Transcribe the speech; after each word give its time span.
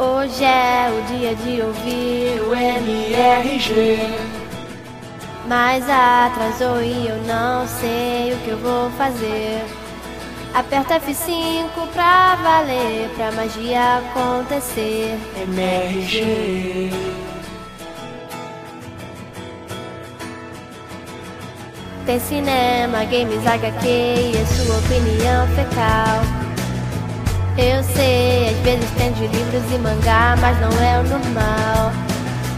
Hoje 0.00 0.44
é 0.44 0.88
o 0.96 1.02
dia 1.08 1.34
de 1.34 1.60
ouvir 1.60 2.40
o 2.42 2.54
MRG. 2.54 3.98
Mas 5.48 5.84
atrasou 5.90 6.80
e 6.80 7.08
eu 7.08 7.16
não 7.24 7.66
sei 7.66 8.32
o 8.32 8.38
que 8.44 8.50
eu 8.50 8.58
vou 8.58 8.90
fazer. 8.92 9.64
Aperta 10.54 11.00
F5 11.00 11.88
pra 11.92 12.36
valer, 12.36 13.10
pra 13.16 13.32
magia 13.32 13.98
acontecer. 13.98 15.18
MRG. 15.48 16.92
Tem 22.06 22.20
cinema, 22.20 23.04
games, 23.04 23.44
HQ 23.44 23.88
e 23.88 24.40
a 24.40 24.46
sua 24.46 24.78
opinião 24.78 25.48
fecal. 25.56 26.37
Eu 27.60 27.82
sei, 27.82 28.50
às 28.50 28.56
vezes 28.58 28.88
tem 28.96 29.12
de 29.14 29.26
livros 29.26 29.64
e 29.74 29.78
mangá, 29.78 30.36
mas 30.40 30.60
não 30.60 30.70
é 30.80 31.00
o 31.00 31.02
normal. 31.08 31.92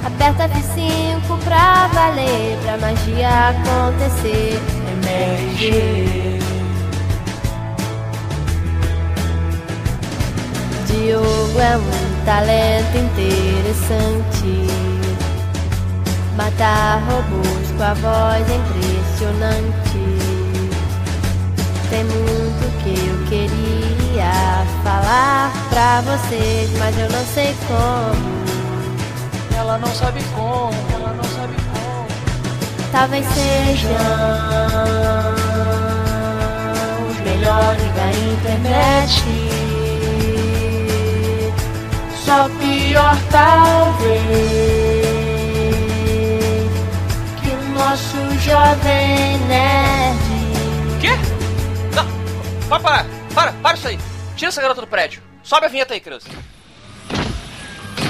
Aperta 0.05 0.47
F5 0.47 1.43
pra 1.43 1.87
valer, 1.87 2.59
pra 2.63 2.77
magia 2.77 3.49
acontecer. 3.49 4.61
MRG. 5.03 6.39
Diogo 10.87 11.61
é 11.61 11.79
um 11.79 12.25
talento 12.27 12.99
interessante. 12.99 14.67
Matar 16.37 17.03
robôs 17.09 17.71
com 17.75 17.83
a 17.83 17.95
voz 17.95 18.47
impressionante. 18.51 19.99
Tem 21.89 22.05
muito 22.05 22.83
que 22.85 23.09
eu 23.09 23.27
queria 23.31 24.00
falar 24.83 25.53
pra 25.69 26.01
vocês, 26.03 26.71
mas 26.79 26.99
eu 26.99 27.09
não 27.11 27.25
sei 27.27 27.55
como. 27.67 28.41
Ela 29.57 29.79
não 29.79 29.89
sabe 29.95 30.21
como, 30.35 30.75
ela 30.95 31.13
não 31.13 31.25
sabe 31.25 31.55
como. 31.73 32.07
Talvez 32.93 33.27
sejam 33.27 33.91
os 37.09 37.21
melhores 37.21 37.95
da 37.95 38.11
internet. 38.33 39.25
Só 42.25 42.49
pior 42.59 43.17
talvez 43.31 44.21
que 47.41 47.51
o 47.51 47.69
nosso 47.79 48.39
jovem 48.41 49.39
nerd. 49.47 50.19
Quê? 51.01 51.19
Não, 51.95 52.07
para, 52.69 52.81
para, 52.81 53.07
para, 53.35 53.53
para 53.53 53.75
isso 53.75 53.89
aí. 53.89 54.10
Tira 54.41 54.49
essa 54.49 54.63
garota 54.63 54.81
do 54.81 54.87
prédio. 54.87 55.23
Sobe 55.43 55.67
a 55.67 55.69
vinheta 55.69 55.93
aí, 55.93 56.01
criança. 56.01 56.27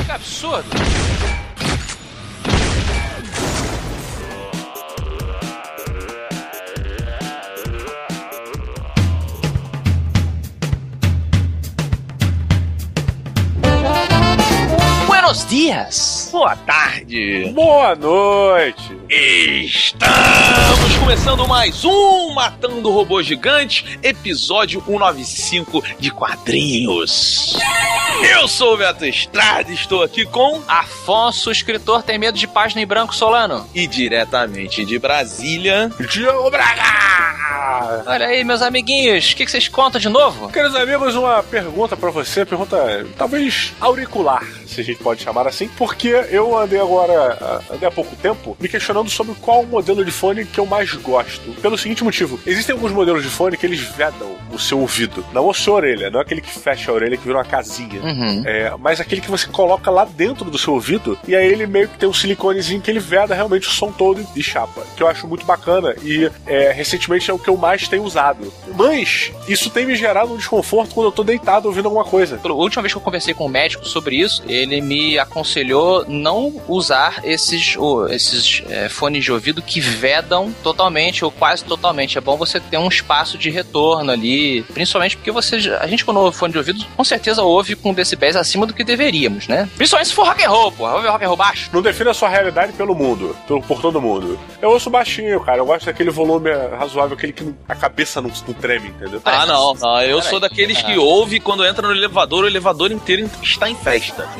Que 0.06 0.12
absurdo. 0.12 0.68
Buenos 15.08 15.44
dias. 15.48 16.19
Boa 16.30 16.54
tarde. 16.54 17.50
Boa 17.52 17.96
noite. 17.96 18.96
Estamos 19.08 20.96
começando 21.00 21.46
mais 21.48 21.84
um 21.84 22.32
Matando 22.32 22.90
Robô 22.90 23.20
Gigante, 23.20 23.98
episódio 24.00 24.80
195 24.80 25.82
de 25.98 26.10
quadrinhos. 26.12 27.58
Eu 28.32 28.46
sou 28.46 28.74
o 28.74 28.76
Beto 28.76 29.04
Estrada, 29.04 29.72
estou 29.72 30.04
aqui 30.04 30.24
com 30.24 30.62
Afonso, 30.68 31.48
o 31.48 31.52
escritor, 31.52 32.02
tem 32.04 32.18
medo 32.18 32.38
de 32.38 32.46
página 32.46 32.80
em 32.80 32.86
branco 32.86 33.14
solano. 33.14 33.68
e 33.74 33.88
diretamente 33.88 34.84
de 34.84 34.98
Brasília, 34.98 35.90
Diogo 36.10 36.50
Braga! 36.50 37.19
Olha 38.06 38.26
aí, 38.26 38.44
meus 38.44 38.62
amiguinhos, 38.62 39.32
o 39.32 39.36
que, 39.36 39.44
que 39.44 39.50
vocês 39.50 39.68
contam 39.68 40.00
de 40.00 40.08
novo? 40.08 40.48
Queridos 40.50 40.76
amigos, 40.76 41.14
uma 41.14 41.42
pergunta 41.42 41.96
pra 41.96 42.10
você, 42.10 42.44
pergunta 42.44 43.06
talvez 43.16 43.72
auricular, 43.80 44.44
se 44.66 44.80
a 44.80 44.84
gente 44.84 45.02
pode 45.02 45.22
chamar 45.22 45.46
assim, 45.46 45.68
porque 45.76 46.08
eu 46.30 46.56
andei 46.56 46.80
agora, 46.80 47.38
ah, 47.40 47.60
andei 47.74 47.88
há 47.88 47.90
pouco 47.90 48.14
tempo, 48.16 48.56
me 48.60 48.68
questionando 48.68 49.10
sobre 49.10 49.34
qual 49.34 49.64
modelo 49.64 50.04
de 50.04 50.10
fone 50.10 50.44
que 50.44 50.60
eu 50.60 50.66
mais 50.66 50.92
gosto. 50.94 51.52
Pelo 51.60 51.76
seguinte 51.76 52.04
motivo, 52.04 52.38
existem 52.46 52.74
alguns 52.74 52.92
modelos 52.92 53.22
de 53.22 53.28
fone 53.28 53.56
que 53.56 53.66
eles 53.66 53.80
vedam 53.80 54.38
o 54.52 54.58
seu 54.58 54.80
ouvido, 54.80 55.24
não 55.32 55.48
a 55.48 55.54
sua 55.54 55.76
orelha, 55.76 56.10
não 56.10 56.20
é 56.20 56.22
aquele 56.22 56.40
que 56.40 56.50
fecha 56.50 56.90
a 56.90 56.94
orelha 56.94 57.16
que 57.16 57.24
vira 57.24 57.38
uma 57.38 57.44
casinha. 57.44 58.00
Uhum. 58.00 58.42
É, 58.44 58.72
mas 58.78 59.00
aquele 59.00 59.20
que 59.20 59.30
você 59.30 59.46
coloca 59.46 59.90
lá 59.90 60.04
dentro 60.04 60.50
do 60.50 60.58
seu 60.58 60.74
ouvido 60.74 61.18
e 61.26 61.34
aí 61.34 61.46
ele 61.46 61.66
meio 61.66 61.88
que 61.88 61.98
tem 61.98 62.08
um 62.08 62.12
siliconezinho 62.12 62.80
que 62.80 62.90
ele 62.90 63.00
veda 63.00 63.34
realmente 63.34 63.68
o 63.68 63.70
som 63.70 63.92
todo 63.92 64.22
de 64.22 64.42
chapa, 64.42 64.82
que 64.96 65.02
eu 65.02 65.08
acho 65.08 65.26
muito 65.26 65.44
bacana 65.44 65.94
e 66.02 66.30
é, 66.46 66.72
recentemente 66.72 67.30
é 67.30 67.34
o 67.34 67.38
que 67.38 67.48
eu 67.48 67.56
mais 67.56 67.79
tenho 67.88 68.02
usado. 68.04 68.52
Mas 68.76 69.30
isso 69.48 69.70
tem 69.70 69.86
me 69.86 69.94
gerado 69.94 70.32
um 70.32 70.36
desconforto 70.36 70.94
quando 70.94 71.06
eu 71.06 71.12
tô 71.12 71.22
deitado 71.22 71.66
ouvindo 71.66 71.86
alguma 71.86 72.04
coisa. 72.04 72.40
A 72.42 72.52
última 72.52 72.82
vez 72.82 72.92
que 72.92 72.98
eu 72.98 73.02
conversei 73.02 73.34
com 73.34 73.46
o 73.46 73.48
médico 73.48 73.84
sobre 73.86 74.16
isso, 74.16 74.42
ele 74.48 74.80
me 74.80 75.18
aconselhou 75.18 76.04
não 76.08 76.60
usar 76.68 77.20
esses, 77.24 77.76
o- 77.76 78.06
esses 78.08 78.62
é, 78.68 78.88
fones 78.88 79.24
de 79.24 79.32
ouvido 79.32 79.62
que 79.62 79.80
vedam 79.80 80.52
totalmente 80.62 81.24
ou 81.24 81.30
quase 81.30 81.64
totalmente. 81.64 82.18
É 82.18 82.20
bom 82.20 82.36
você 82.36 82.58
ter 82.60 82.76
um 82.78 82.88
espaço 82.88 83.38
de 83.38 83.50
retorno 83.50 84.10
ali, 84.10 84.62
principalmente 84.74 85.16
porque 85.16 85.30
você, 85.30 85.56
a 85.80 85.86
gente 85.86 86.04
quando 86.04 86.18
ouve 86.20 86.36
fone 86.36 86.52
de 86.52 86.58
ouvido, 86.58 86.84
com 86.96 87.04
certeza 87.04 87.42
ouve 87.42 87.74
com 87.76 87.92
decibéis 87.92 88.36
acima 88.36 88.66
do 88.66 88.74
que 88.74 88.84
deveríamos, 88.84 89.48
né? 89.48 89.68
Principalmente 89.76 90.08
se 90.08 90.14
for 90.14 90.26
rock 90.26 90.44
and 90.44 90.50
roll, 90.50 90.72
porra. 90.72 90.94
Ouve 90.96 91.08
rock 91.08 91.24
and 91.24 91.28
roll 91.28 91.36
baixo. 91.36 91.70
Não 91.72 91.82
defina 91.82 92.10
a 92.10 92.14
sua 92.14 92.28
realidade 92.28 92.72
pelo 92.72 92.94
mundo, 92.94 93.36
pelo, 93.46 93.62
por 93.62 93.80
todo 93.80 94.00
mundo. 94.00 94.38
Eu 94.60 94.70
ouço 94.70 94.90
baixinho, 94.90 95.40
cara. 95.40 95.58
Eu 95.58 95.66
gosto 95.66 95.86
daquele 95.86 96.10
volume 96.10 96.50
razoável, 96.78 97.16
aquele 97.16 97.32
que 97.32 97.54
a 97.70 97.74
cabeça 97.76 98.20
não, 98.20 98.30
não 98.46 98.54
treme, 98.54 98.88
entendeu? 98.88 99.20
Ah, 99.24 99.46
não, 99.46 99.74
não, 99.74 100.02
eu 100.02 100.16
Peraí. 100.18 100.30
sou 100.30 100.40
daqueles 100.40 100.82
que 100.82 100.94
Ah. 100.94 101.00
ouve 101.00 101.38
quando 101.40 101.64
entra 101.64 101.86
no 101.86 101.94
elevador, 101.94 102.44
o 102.44 102.46
elevador 102.46 102.90
inteiro 102.92 103.30
está 103.42 103.68
em 103.70 103.74
festa. 103.76 104.28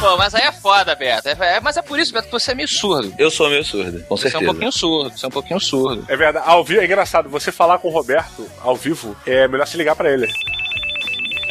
Pô, 0.00 0.16
mas 0.16 0.34
aí 0.34 0.42
é 0.42 0.50
foda, 0.52 0.94
Beto. 0.96 1.28
É- 1.28 1.56
é- 1.56 1.60
mas 1.60 1.76
é 1.76 1.82
por 1.82 1.96
isso, 1.98 2.12
Beto, 2.12 2.26
que 2.26 2.32
você 2.32 2.50
é 2.50 2.54
meio 2.56 2.66
surdo. 2.68 3.14
Eu 3.16 3.30
sou 3.30 3.48
meio 3.48 3.64
surdo, 3.64 4.02
com 4.08 4.16
Você 4.16 4.26
é 4.26 4.28
um 4.28 4.30
certeza. 4.32 4.50
pouquinho 4.52 4.72
surdo, 4.72 5.16
você 5.16 5.24
é 5.24 5.28
um 5.28 5.30
pouquinho 5.30 5.60
surdo. 5.60 6.04
É 6.08 6.16
verdade. 6.16 6.44
Ao 6.48 6.64
vivo, 6.64 6.80
é 6.80 6.84
engraçado. 6.84 7.28
Você 7.28 7.52
falar 7.52 7.78
com 7.78 7.86
o 7.88 7.92
Roberto 7.92 8.48
ao 8.62 8.74
vivo, 8.74 9.16
é 9.24 9.46
melhor 9.46 9.66
se 9.66 9.76
ligar 9.76 9.94
pra 9.94 10.10
ele. 10.10 10.26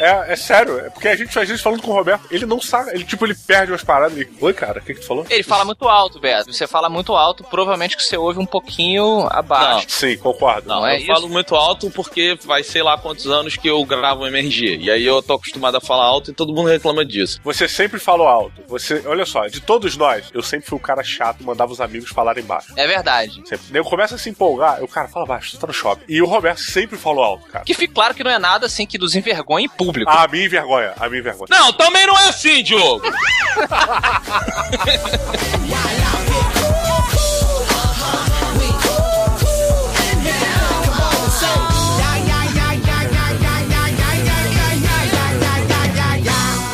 É, 0.02 0.32
é 0.32 0.36
sério, 0.36 0.80
é 0.80 0.90
porque 0.90 1.06
a 1.06 1.14
gente 1.14 1.38
às 1.38 1.46
vezes 1.46 1.62
falando 1.62 1.80
com 1.80 1.92
o 1.92 1.94
Roberto, 1.94 2.26
ele 2.30 2.44
não 2.44 2.60
sabe, 2.60 2.90
ele 2.90 3.04
tipo, 3.04 3.24
ele 3.24 3.36
perde 3.36 3.70
umas 3.70 3.84
paradas. 3.84 4.18
Ele, 4.18 4.28
Oi, 4.40 4.52
cara, 4.52 4.80
o 4.80 4.82
que, 4.82 4.94
que 4.94 5.00
tu 5.00 5.06
falou? 5.06 5.24
Ele 5.30 5.44
fala 5.44 5.64
muito 5.64 5.88
alto, 5.88 6.18
Beto. 6.18 6.52
Você 6.52 6.66
fala 6.66 6.88
muito 6.88 7.14
alto, 7.14 7.44
provavelmente 7.44 7.96
que 7.96 8.02
você 8.02 8.16
ouve 8.16 8.40
um 8.40 8.46
pouquinho 8.46 9.28
abaixo. 9.30 9.86
Sim, 9.88 10.16
concordo. 10.18 10.68
Não, 10.68 10.84
é 10.84 10.94
eu 10.94 10.98
isso. 10.98 11.06
falo 11.06 11.28
muito 11.28 11.54
alto 11.54 11.88
porque 11.90 12.36
faz 12.44 12.66
sei 12.66 12.82
lá 12.82 12.98
quantos 12.98 13.26
anos 13.26 13.56
que 13.56 13.68
eu 13.68 13.84
gravo 13.84 14.26
MRG. 14.26 14.78
E 14.78 14.90
aí 14.90 15.04
eu 15.04 15.22
tô 15.22 15.34
acostumado 15.34 15.76
a 15.76 15.80
falar 15.80 16.04
alto 16.04 16.32
e 16.32 16.34
todo 16.34 16.52
mundo 16.52 16.68
reclama 16.68 17.04
disso. 17.04 17.40
Você 17.44 17.68
sempre 17.68 18.00
falou 18.00 18.26
alto. 18.26 18.60
Você, 18.66 19.02
olha 19.06 19.24
só, 19.24 19.46
de 19.46 19.60
todos 19.60 19.96
nós, 19.96 20.30
eu 20.34 20.42
sempre 20.42 20.68
fui 20.68 20.78
o 20.78 20.82
cara 20.82 21.04
chato, 21.04 21.44
mandava 21.44 21.70
os 21.70 21.80
amigos 21.80 22.10
falarem 22.10 22.42
baixo. 22.42 22.72
É 22.76 22.88
verdade. 22.88 23.40
Sempre. 23.46 23.78
Eu 23.78 23.84
começo 23.84 24.16
a 24.16 24.18
se 24.18 24.28
empolgar, 24.30 24.80
eu, 24.80 24.88
cara, 24.88 25.06
fala 25.06 25.26
baixo, 25.26 25.52
tu 25.52 25.58
tá 25.58 25.66
no 25.66 25.72
shopping. 25.72 26.04
E 26.08 26.20
o 26.20 26.26
Roberto 26.26 26.60
sempre 26.60 26.98
falou 26.98 27.22
alto, 27.22 27.46
cara. 27.46 27.64
Que 27.64 27.74
fique 27.74 27.94
claro 27.94 28.14
que 28.14 28.24
não 28.24 28.30
é 28.30 28.38
nada 28.38 28.66
assim 28.66 28.84
que 28.84 28.98
nos 28.98 29.14
envergonhe 29.14 29.66
em 29.66 29.68
público. 29.68 29.91
A 30.06 30.28
mim 30.28 30.44
envergonha, 30.44 30.94
a 30.98 31.08
mim 31.08 31.18
envergonha. 31.18 31.48
Não, 31.50 31.72
também 31.72 32.06
não 32.06 32.18
é 32.18 32.28
assim, 32.28 32.62
Diogo! 32.62 33.02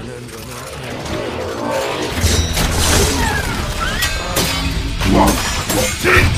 running, 6.04 6.31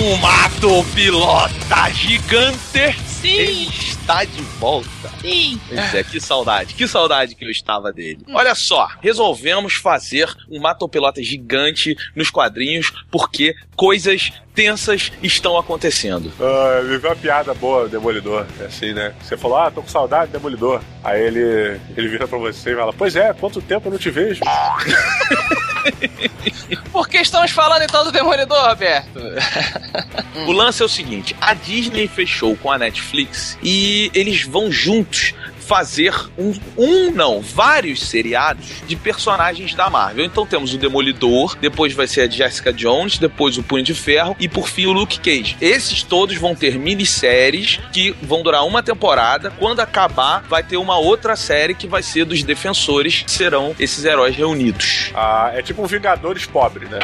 no 0.00 0.16
mato 0.18 0.84
pilota 0.94 1.90
gigante 1.90 2.92
Sim. 3.04 3.68
está 3.68 4.24
de 4.24 4.42
volta. 4.60 4.86
Sim. 5.20 5.60
Pois 5.66 5.94
é, 5.94 6.04
que 6.04 6.20
saudade, 6.20 6.74
que 6.74 6.86
saudade 6.86 7.34
que 7.34 7.44
eu 7.44 7.50
estava 7.50 7.92
dele. 7.92 8.20
Olha 8.32 8.54
só, 8.54 8.88
resolvemos 9.02 9.74
fazer 9.74 10.32
um 10.48 10.60
matopilota 10.60 11.20
gigante 11.20 11.96
nos 12.14 12.30
quadrinhos 12.30 12.92
porque 13.10 13.56
coisas 13.74 14.32
tensas 14.54 15.10
estão 15.20 15.58
acontecendo. 15.58 16.32
Ah, 16.40 16.80
me 16.84 16.96
uma 16.96 17.16
piada 17.16 17.52
boa, 17.54 17.88
Demolidor. 17.88 18.46
É 18.60 18.66
assim, 18.66 18.92
né? 18.92 19.12
Você 19.20 19.36
falou, 19.36 19.58
ah, 19.58 19.70
tô 19.70 19.82
com 19.82 19.88
saudade, 19.88 20.30
Demolidor. 20.30 20.80
Aí 21.02 21.20
ele, 21.20 21.80
ele 21.96 22.08
vira 22.08 22.28
pra 22.28 22.38
você 22.38 22.72
e 22.72 22.76
fala, 22.76 22.92
pois 22.92 23.16
é, 23.16 23.32
quanto 23.32 23.60
tempo 23.60 23.88
eu 23.88 23.92
não 23.92 23.98
te 23.98 24.10
vejo? 24.10 24.42
Por 26.92 27.08
que 27.08 27.18
estamos 27.18 27.50
falando 27.50 27.82
então 27.82 28.04
do 28.04 28.12
Demolidor, 28.12 28.68
Roberto? 28.68 29.18
O 30.46 30.52
lance 30.52 30.80
é 30.82 30.84
o 30.84 30.88
seguinte: 30.88 31.34
a 31.40 31.52
Disney 31.52 32.06
fechou 32.06 32.56
com 32.56 32.70
a 32.70 32.78
Netflix 32.78 33.58
e 33.62 34.10
eles 34.14 34.44
vão 34.44 34.70
juntos 34.70 35.34
fazer 35.68 36.14
um, 36.38 36.54
um 36.78 37.10
não, 37.10 37.42
vários 37.42 38.00
seriados 38.08 38.82
de 38.86 38.96
personagens 38.96 39.74
da 39.74 39.90
Marvel. 39.90 40.24
Então 40.24 40.46
temos 40.46 40.72
o 40.72 40.78
Demolidor, 40.78 41.54
depois 41.60 41.92
vai 41.92 42.06
ser 42.06 42.22
a 42.22 42.26
Jessica 42.26 42.72
Jones, 42.72 43.18
depois 43.18 43.58
o 43.58 43.62
Punho 43.62 43.84
de 43.84 43.92
Ferro 43.92 44.34
e 44.40 44.48
por 44.48 44.66
fim 44.66 44.86
o 44.86 44.92
Luke 44.92 45.20
Cage. 45.20 45.58
Esses 45.60 46.02
todos 46.02 46.36
vão 46.38 46.54
ter 46.54 46.78
minisséries 46.78 47.78
que 47.92 48.16
vão 48.22 48.42
durar 48.42 48.64
uma 48.64 48.82
temporada. 48.82 49.50
Quando 49.58 49.80
acabar, 49.80 50.42
vai 50.48 50.62
ter 50.62 50.78
uma 50.78 50.96
outra 50.96 51.36
série 51.36 51.74
que 51.74 51.86
vai 51.86 52.02
ser 52.02 52.24
dos 52.24 52.42
defensores, 52.42 53.22
que 53.22 53.30
serão 53.30 53.76
esses 53.78 54.06
heróis 54.06 54.34
reunidos. 54.34 55.10
Ah, 55.14 55.50
é 55.54 55.60
tipo 55.60 55.82
um 55.82 55.86
Vingadores 55.86 56.46
pobre, 56.46 56.86
né? 56.86 57.00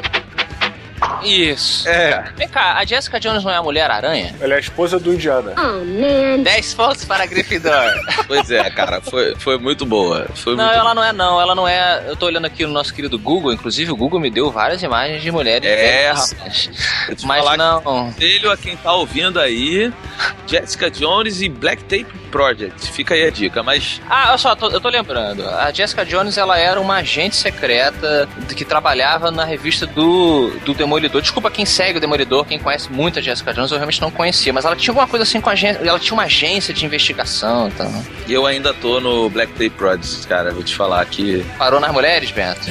Isso. 1.22 1.88
É. 1.88 2.24
Vem 2.36 2.48
cá, 2.48 2.74
a 2.74 2.84
Jessica 2.84 3.18
Jones 3.18 3.44
não 3.44 3.50
é 3.50 3.56
a 3.56 3.62
Mulher-Aranha? 3.62 4.34
Ela 4.40 4.54
é 4.54 4.56
a 4.56 4.60
esposa 4.60 4.98
do 4.98 5.12
Indiana. 5.12 5.54
10 6.42 6.74
pontos 6.74 7.04
para 7.04 7.24
a 7.24 7.26
Gryffindor. 7.26 7.94
Pois 8.26 8.50
é, 8.50 8.70
cara, 8.70 9.00
foi, 9.02 9.34
foi 9.36 9.58
muito 9.58 9.84
boa. 9.84 10.26
Foi 10.34 10.56
Não, 10.56 10.64
muito 10.64 10.78
ela 10.78 10.94
não 10.94 11.04
é 11.04 11.12
não, 11.12 11.40
ela 11.40 11.54
não 11.54 11.68
é. 11.68 12.04
Eu 12.08 12.16
tô 12.16 12.26
olhando 12.26 12.46
aqui 12.46 12.64
no 12.64 12.72
nosso 12.72 12.92
querido 12.94 13.18
Google, 13.18 13.52
inclusive 13.52 13.90
o 13.92 13.96
Google 13.96 14.18
me 14.18 14.30
deu 14.30 14.50
várias 14.50 14.82
imagens 14.82 15.22
de 15.22 15.30
mulheres. 15.30 15.68
É, 15.68 16.12
te 17.14 17.26
Mas 17.26 17.44
não. 17.58 17.82
Conselho 17.82 18.50
a 18.50 18.56
quem 18.56 18.76
tá 18.76 18.92
ouvindo 18.92 19.38
aí, 19.38 19.92
Jessica 20.46 20.90
Jones 20.90 21.42
e 21.42 21.48
Black 21.48 21.82
Tape 21.84 22.23
Project. 22.34 22.90
Fica 22.90 23.14
aí 23.14 23.24
a 23.26 23.30
dica, 23.30 23.62
mas 23.62 24.00
Ah, 24.10 24.30
olha 24.30 24.38
só, 24.38 24.56
tô- 24.56 24.68
eu 24.70 24.80
tô 24.80 24.88
lembrando. 24.88 25.48
A 25.48 25.70
Jessica 25.70 26.04
Jones, 26.04 26.36
ela 26.36 26.58
era 26.58 26.80
uma 26.80 26.96
agente 26.96 27.36
secreta 27.36 28.28
que 28.56 28.64
trabalhava 28.64 29.30
na 29.30 29.44
revista 29.44 29.86
do, 29.86 30.50
do 30.64 30.74
Demolidor. 30.74 31.22
Desculpa 31.22 31.48
quem 31.50 31.64
segue 31.64 31.98
o 31.98 32.00
Demolidor, 32.00 32.44
quem 32.44 32.58
conhece 32.58 32.90
muito 32.90 33.20
a 33.20 33.22
Jessica 33.22 33.54
Jones, 33.54 33.70
eu 33.70 33.76
realmente 33.78 34.00
não 34.00 34.10
conhecia. 34.10 34.52
Mas 34.52 34.64
ela 34.64 34.74
tinha 34.74 34.90
alguma 34.90 35.06
coisa 35.06 35.22
assim 35.22 35.40
com 35.40 35.48
a 35.48 35.52
agência. 35.52 35.80
Ela 35.84 35.98
tinha 36.00 36.14
uma 36.14 36.24
agência 36.24 36.74
de 36.74 36.84
investigação, 36.84 37.68
então. 37.68 38.04
eu 38.28 38.44
ainda 38.46 38.74
tô 38.74 38.98
no 39.00 39.30
Black 39.30 39.52
Tape 39.52 39.70
Project, 39.70 40.26
cara. 40.26 40.50
Vou 40.52 40.64
te 40.64 40.74
falar 40.74 41.04
que 41.06 41.44
Parou 41.56 41.78
nas 41.78 41.92
mulheres, 41.92 42.32
Bento? 42.32 42.66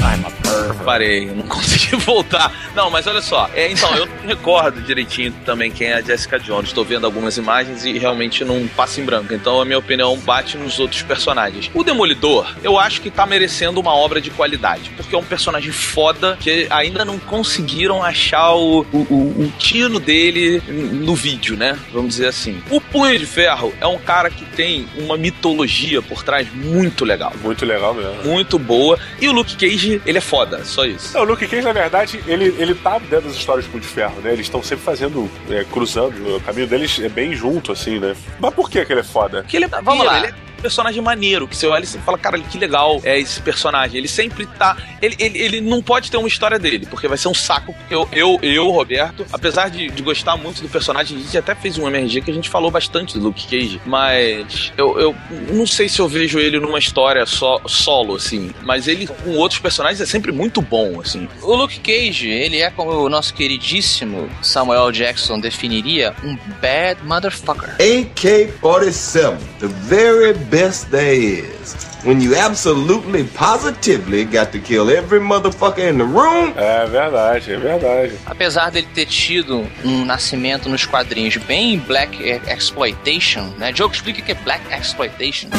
parei, 0.83 1.25
não 1.27 1.44
consegui 1.48 1.95
voltar. 1.98 2.51
Não, 2.75 2.89
mas 2.89 3.07
olha 3.07 3.21
só. 3.21 3.50
É, 3.56 3.71
então, 3.71 3.95
eu 3.95 4.06
não 4.06 4.27
recordo 4.27 4.81
direitinho 4.81 5.31
também 5.45 5.71
quem 5.71 5.88
é 5.88 5.95
a 5.95 6.01
Jessica 6.01 6.39
Jones. 6.39 6.74
Tô 6.74 6.83
vendo 6.83 7.06
algumas 7.06 7.38
imagens 7.38 7.86
e 7.86 7.98
realmente 7.98 8.44
não 8.44 8.68
passa 8.68 9.00
em 9.00 9.06
branco. 9.06 9.33
Então 9.33 9.53
a 9.62 9.66
minha 9.66 9.80
opinião 9.80 10.18
bate 10.18 10.58
nos 10.58 10.80
outros 10.80 11.02
personagens. 11.02 11.70
O 11.74 11.84
Demolidor, 11.84 12.54
eu 12.64 12.78
acho 12.78 13.02
que 13.02 13.10
tá 13.10 13.26
merecendo 13.26 13.80
uma 13.80 13.94
obra 13.94 14.22
de 14.22 14.30
qualidade. 14.30 14.92
Porque 14.96 15.16
é 15.16 15.18
um 15.18 15.24
personagem 15.24 15.72
foda 15.72 16.38
que 16.40 16.68
ainda 16.70 17.04
não 17.04 17.20
conseguiram 17.20 18.04
achar 18.04 18.54
o, 18.54 18.82
o, 18.92 18.98
o, 19.10 19.44
o 19.44 19.54
tino 19.58 20.00
dele 20.00 20.62
no 20.68 21.16
vídeo, 21.16 21.56
né? 21.56 21.78
Vamos 21.92 22.10
dizer 22.10 22.28
assim. 22.28 22.62
O 22.70 22.80
Punho 22.80 23.18
de 23.18 23.26
Ferro 23.26 23.74
é 23.80 23.88
um 23.88 23.98
cara 23.98 24.30
que 24.30 24.46
tem 24.46 24.88
uma 24.98 25.18
mitologia 25.18 26.02
por 26.02 26.24
trás 26.24 26.48
muito 26.54 27.06
legal. 27.06 27.34
Muito 27.42 27.66
legal 27.66 27.94
mesmo. 27.94 28.24
Muito 28.24 28.60
boa. 28.60 29.00
E 29.20 29.28
o 29.28 29.32
Luke 29.32 29.56
Cage, 29.56 30.02
ele 30.06 30.18
é 30.18 30.22
foda, 30.22 30.64
só 30.64 30.86
isso. 30.86 31.14
Não, 31.14 31.22
o 31.22 31.26
Luke 31.26 31.48
Cage, 31.48 31.64
na 31.64 31.74
verdade, 31.74 32.24
ele, 32.28 32.56
ele 32.58 32.76
tá 32.76 32.98
dentro 33.00 33.28
das 33.28 33.36
histórias 33.36 33.66
do 33.66 33.72
Punho 33.72 33.82
de 33.82 33.88
Ferro, 33.88 34.22
né? 34.22 34.34
Eles 34.34 34.46
estão 34.46 34.62
sempre 34.64 34.84
fazendo, 34.84 35.30
é, 35.50 35.64
cruzando, 35.64 36.38
o 36.38 36.42
caminho 36.42 36.68
deles 36.68 37.00
é 37.00 37.10
bem 37.10 37.34
junto, 37.36 37.72
assim, 37.72 38.00
né? 38.00 38.16
Mas 38.40 38.54
por 38.54 38.70
que 38.70 38.84
que 38.86 38.94
ele 38.94 39.02
é 39.02 39.04
foda? 39.04 39.43
Porque 39.44 39.57
ele 39.57 39.66
é 39.66 39.81
Vamos 39.81 40.06
lá. 40.06 40.18
Ele 40.18 40.28
é 40.28 40.43
personagem 40.63 41.01
maneiro, 41.01 41.48
que 41.48 41.56
você 41.56 41.68
olha 41.68 41.83
e 41.83 41.88
você 41.88 42.00
fala, 42.00 42.18
cara, 42.18 42.39
que 42.39 42.57
legal 42.57 43.01
é 43.04 43.19
esse 43.19 43.42
personagem. 43.42 43.98
Ele 43.98 44.07
sempre 44.07 44.45
tá. 44.45 44.77
Ele, 45.01 45.15
ele, 45.19 45.38
ele 45.38 45.62
não 45.62 45.81
pode 45.81 46.10
ter 46.10 46.18
uma 46.18 46.27
história 46.27 46.57
dele, 46.57 46.88
porque 46.89 47.07
vai 47.07 47.18
ser 47.18 47.27
um 47.27 47.33
saco. 47.33 47.75
Eu, 47.92 48.07
eu, 48.12 48.39
eu 48.42 48.69
Roberto, 48.71 49.25
apesar 49.31 49.69
de, 49.69 49.89
de 49.89 50.01
gostar 50.01 50.38
muito 50.38 50.62
do 50.62 50.69
personagem, 50.69 51.18
a 51.18 51.19
gente 51.19 51.38
até 51.38 51.54
fez 51.54 51.77
um 51.77 51.88
MRG 51.88 52.21
que 52.21 52.31
a 52.31 52.33
gente 52.33 52.50
falou 52.50 52.71
bastante 52.71 53.19
do 53.19 53.25
Luke 53.25 53.45
Cage, 53.45 53.81
mas 53.86 54.71
eu, 54.77 55.00
eu 55.00 55.15
não 55.51 55.68
sei 55.68 55.89
se 55.89 56.00
eu 56.00 56.07
vejo 56.07 56.39
ele 56.39 56.60
numa 56.60 56.80
história 56.80 57.25
só, 57.25 57.59
solo, 57.68 58.16
assim. 58.16 58.51
Mas 58.62 58.88
ele 58.88 59.06
com 59.07 59.31
outros 59.36 59.59
personagens 59.59 60.00
é 60.00 60.06
sempre 60.06 60.31
muito 60.31 60.62
bom, 60.62 61.01
assim. 61.01 61.27
O 61.42 61.56
Luke 61.56 61.80
Cage, 61.80 62.30
ele 62.30 62.62
é 62.62 62.71
como 62.71 62.92
o 62.92 63.09
nosso 63.09 63.33
queridíssimo 63.33 64.30
Samuel 64.42 64.92
Jackson 64.92 65.39
definiria, 65.39 66.16
um 66.24 66.38
bad 66.62 67.04
motherfucker. 67.04 67.75
AK-47, 67.75 69.38
the 69.59 69.68
very 69.68 70.33
best 70.54 70.92
there 70.92 71.16
is. 71.16 71.74
When 72.04 72.22
you 72.22 72.36
absolutely, 72.36 73.24
positively 73.24 74.24
got 74.26 74.52
to 74.52 74.60
kill 74.60 74.92
every 74.92 75.20
motherfucker 75.20 75.90
in 75.90 75.98
the 75.98 76.06
room. 76.06 76.54
É 76.56 76.86
verdade, 76.86 77.54
é 77.54 77.58
verdade. 77.58 78.20
Apesar 78.26 78.70
dele 78.70 78.88
ter 78.94 79.08
tido 79.08 79.68
um 79.84 80.06
nascimento 80.06 80.70
nos 80.70 80.86
quadrinhos 80.86 81.38
bem 81.38 81.80
Black 81.80 82.22
Exploitation, 82.48 83.52
né? 83.58 83.72
Diogo, 83.72 83.96
explica 83.96 84.22
o 84.22 84.24
que 84.24 84.34
é 84.34 84.36
Black 84.36 84.64
Exploitation. 84.72 85.50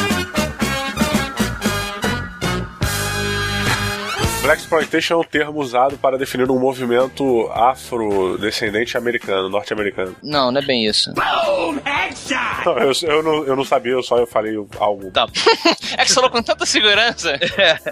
Black 4.45 4.61
Exploitation 4.61 5.15
é 5.15 5.17
um 5.17 5.23
termo 5.23 5.59
usado 5.59 5.97
para 5.97 6.19
definir 6.19 6.49
um 6.51 6.59
movimento 6.59 7.49
afrodescendente 7.51 8.95
americano, 8.95 9.49
norte-americano. 9.49 10.15
Não, 10.21 10.51
não 10.51 10.61
é 10.61 10.63
bem 10.63 10.85
isso. 10.85 11.11
Não, 11.15 12.77
eu, 12.77 12.91
eu, 13.01 13.23
não, 13.23 13.43
eu 13.45 13.55
não 13.55 13.63
sabia, 13.65 13.93
eu 13.93 14.03
só 14.03 14.17
eu 14.19 14.27
falei 14.27 14.55
algo. 14.79 15.09
Tá. 15.11 15.25
É 15.97 16.03
que 16.03 16.09
você 16.09 16.15
falou 16.15 16.29
com 16.29 16.43
tanta 16.43 16.65
segurança. 16.65 17.39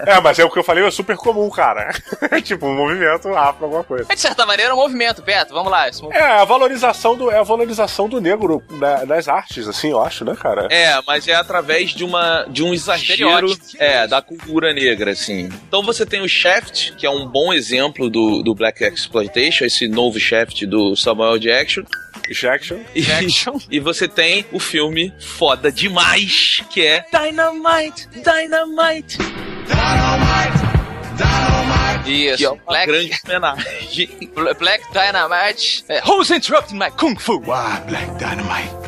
É, 0.06 0.20
mas 0.20 0.38
é 0.38 0.44
o 0.44 0.50
que 0.50 0.58
eu 0.58 0.64
falei 0.64 0.84
é 0.84 0.90
super 0.90 1.16
comum, 1.16 1.48
cara. 1.48 1.90
É 2.30 2.40
tipo 2.42 2.66
um 2.66 2.74
movimento 2.76 3.28
afro, 3.34 3.64
alguma 3.64 3.82
coisa. 3.82 4.04
É 4.08 4.14
de 4.14 4.20
certa 4.20 4.44
maneira 4.44 4.74
um 4.74 4.76
movimento, 4.76 5.22
Beto. 5.22 5.54
Vamos 5.54 5.70
lá. 5.70 5.86
Mov- 6.02 6.12
É 6.12 6.22
a 6.22 6.44
valorização 6.44 7.16
do, 7.16 7.30
é 7.30 7.38
a 7.38 7.42
valorização 7.42 8.08
do 8.08 8.20
negro 8.20 8.62
na- 8.70 9.06
nas 9.06 9.26
artes, 9.28 9.66
assim, 9.66 9.90
eu 9.90 10.02
acho, 10.02 10.24
né, 10.24 10.36
cara? 10.36 10.66
É, 10.70 11.00
mas 11.06 11.26
é 11.26 11.34
através 11.34 11.90
de 11.92 12.04
uma 12.04 12.44
de 12.48 12.62
um 12.62 12.74
exagero 12.74 13.48
é, 13.78 14.06
da 14.06 14.20
cultura 14.20 14.72
negra, 14.74 15.12
assim. 15.12 15.48
Então 15.66 15.82
você 15.82 16.04
tem 16.04 16.20
o 16.20 16.28
Shaft, 16.44 16.92
que 16.96 17.06
é 17.06 17.10
um 17.10 17.26
bom 17.26 17.54
exemplo 17.54 18.10
do, 18.10 18.42
do 18.42 18.54
Black 18.54 18.84
Exploitation, 18.84 19.64
esse 19.64 19.88
novo 19.88 20.20
Shaft 20.20 20.66
do 20.66 20.94
Samuel 20.94 21.38
Jackson. 21.38 21.84
Jackson. 22.30 22.80
E, 22.94 23.00
Jackson. 23.00 23.58
e 23.70 23.80
você 23.80 24.06
tem 24.06 24.44
o 24.52 24.60
filme 24.60 25.10
foda 25.18 25.72
demais, 25.72 26.62
que 26.68 26.84
é 26.84 27.06
Dynamite, 27.10 28.08
Dynamite, 28.10 29.16
Isso. 32.06 32.36
que 32.36 32.44
é 32.44 32.50
uma 32.50 32.62
Black, 32.66 32.86
grande 32.88 33.20
homenagem. 33.24 34.30
Black 34.58 34.84
Dynamite. 34.92 35.84
É, 35.88 36.02
Who's 36.06 36.30
interrupting 36.30 36.76
my 36.76 36.90
Kung 36.90 37.18
Fu? 37.18 37.38
Why, 37.38 37.80
Black 37.88 38.18
Dynamite? 38.18 38.83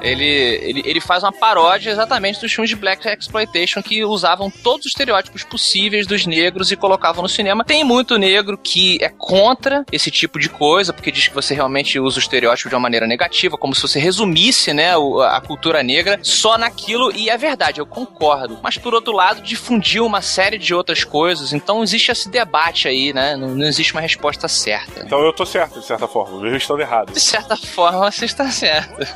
Ele, 0.00 0.24
ele, 0.24 0.82
ele 0.84 1.00
faz 1.00 1.22
uma 1.22 1.32
paródia 1.32 1.90
exatamente 1.90 2.40
dos 2.40 2.52
filmes 2.52 2.70
de 2.70 2.76
Black 2.76 3.06
Exploitation 3.08 3.82
que 3.82 4.04
usavam 4.04 4.50
todos 4.50 4.86
os 4.86 4.92
estereótipos 4.92 5.42
possíveis 5.44 6.06
dos 6.06 6.26
negros 6.26 6.70
e 6.70 6.76
colocavam 6.76 7.22
no 7.22 7.28
cinema. 7.28 7.64
Tem 7.64 7.84
muito 7.84 8.18
negro 8.18 8.58
que 8.58 8.98
é 9.00 9.08
contra 9.08 9.84
esse 9.90 10.10
tipo 10.10 10.38
de 10.38 10.48
coisa, 10.48 10.92
porque 10.92 11.10
diz 11.10 11.28
que 11.28 11.34
você 11.34 11.54
realmente 11.54 11.98
usa 11.98 12.16
o 12.16 12.20
estereótipo 12.20 12.68
de 12.68 12.74
uma 12.74 12.80
maneira 12.80 13.06
negativa, 13.06 13.56
como 13.56 13.74
se 13.74 13.82
você 13.82 13.98
resumisse 13.98 14.72
né, 14.72 14.94
a 15.28 15.40
cultura 15.40 15.82
negra 15.82 16.18
só 16.22 16.58
naquilo, 16.58 17.12
e 17.14 17.30
é 17.30 17.36
verdade, 17.36 17.80
eu 17.80 17.86
concordo. 17.86 18.58
Mas 18.62 18.78
por 18.78 18.94
outro 18.94 19.12
lado, 19.12 19.40
difundiu 19.42 20.04
uma 20.04 20.22
série 20.22 20.58
de 20.58 20.74
outras 20.74 21.04
coisas, 21.04 21.52
então 21.52 21.82
existe 21.82 22.10
esse 22.10 22.28
debate 22.28 22.88
aí, 22.88 23.12
né? 23.12 23.36
Não, 23.36 23.48
não 23.48 23.66
existe 23.66 23.92
uma 23.92 24.00
resposta 24.00 24.48
certa. 24.48 25.00
Então 25.04 25.20
eu 25.20 25.32
tô 25.32 25.46
certo, 25.46 25.80
de 25.80 25.86
certa 25.86 26.06
forma, 26.06 26.40
mesmo 26.40 26.56
estando 26.56 26.80
errado. 26.80 27.12
De 27.12 27.20
certa 27.20 27.56
forma, 27.56 28.10
você 28.10 28.24
está 28.24 28.50
certo. 28.50 29.06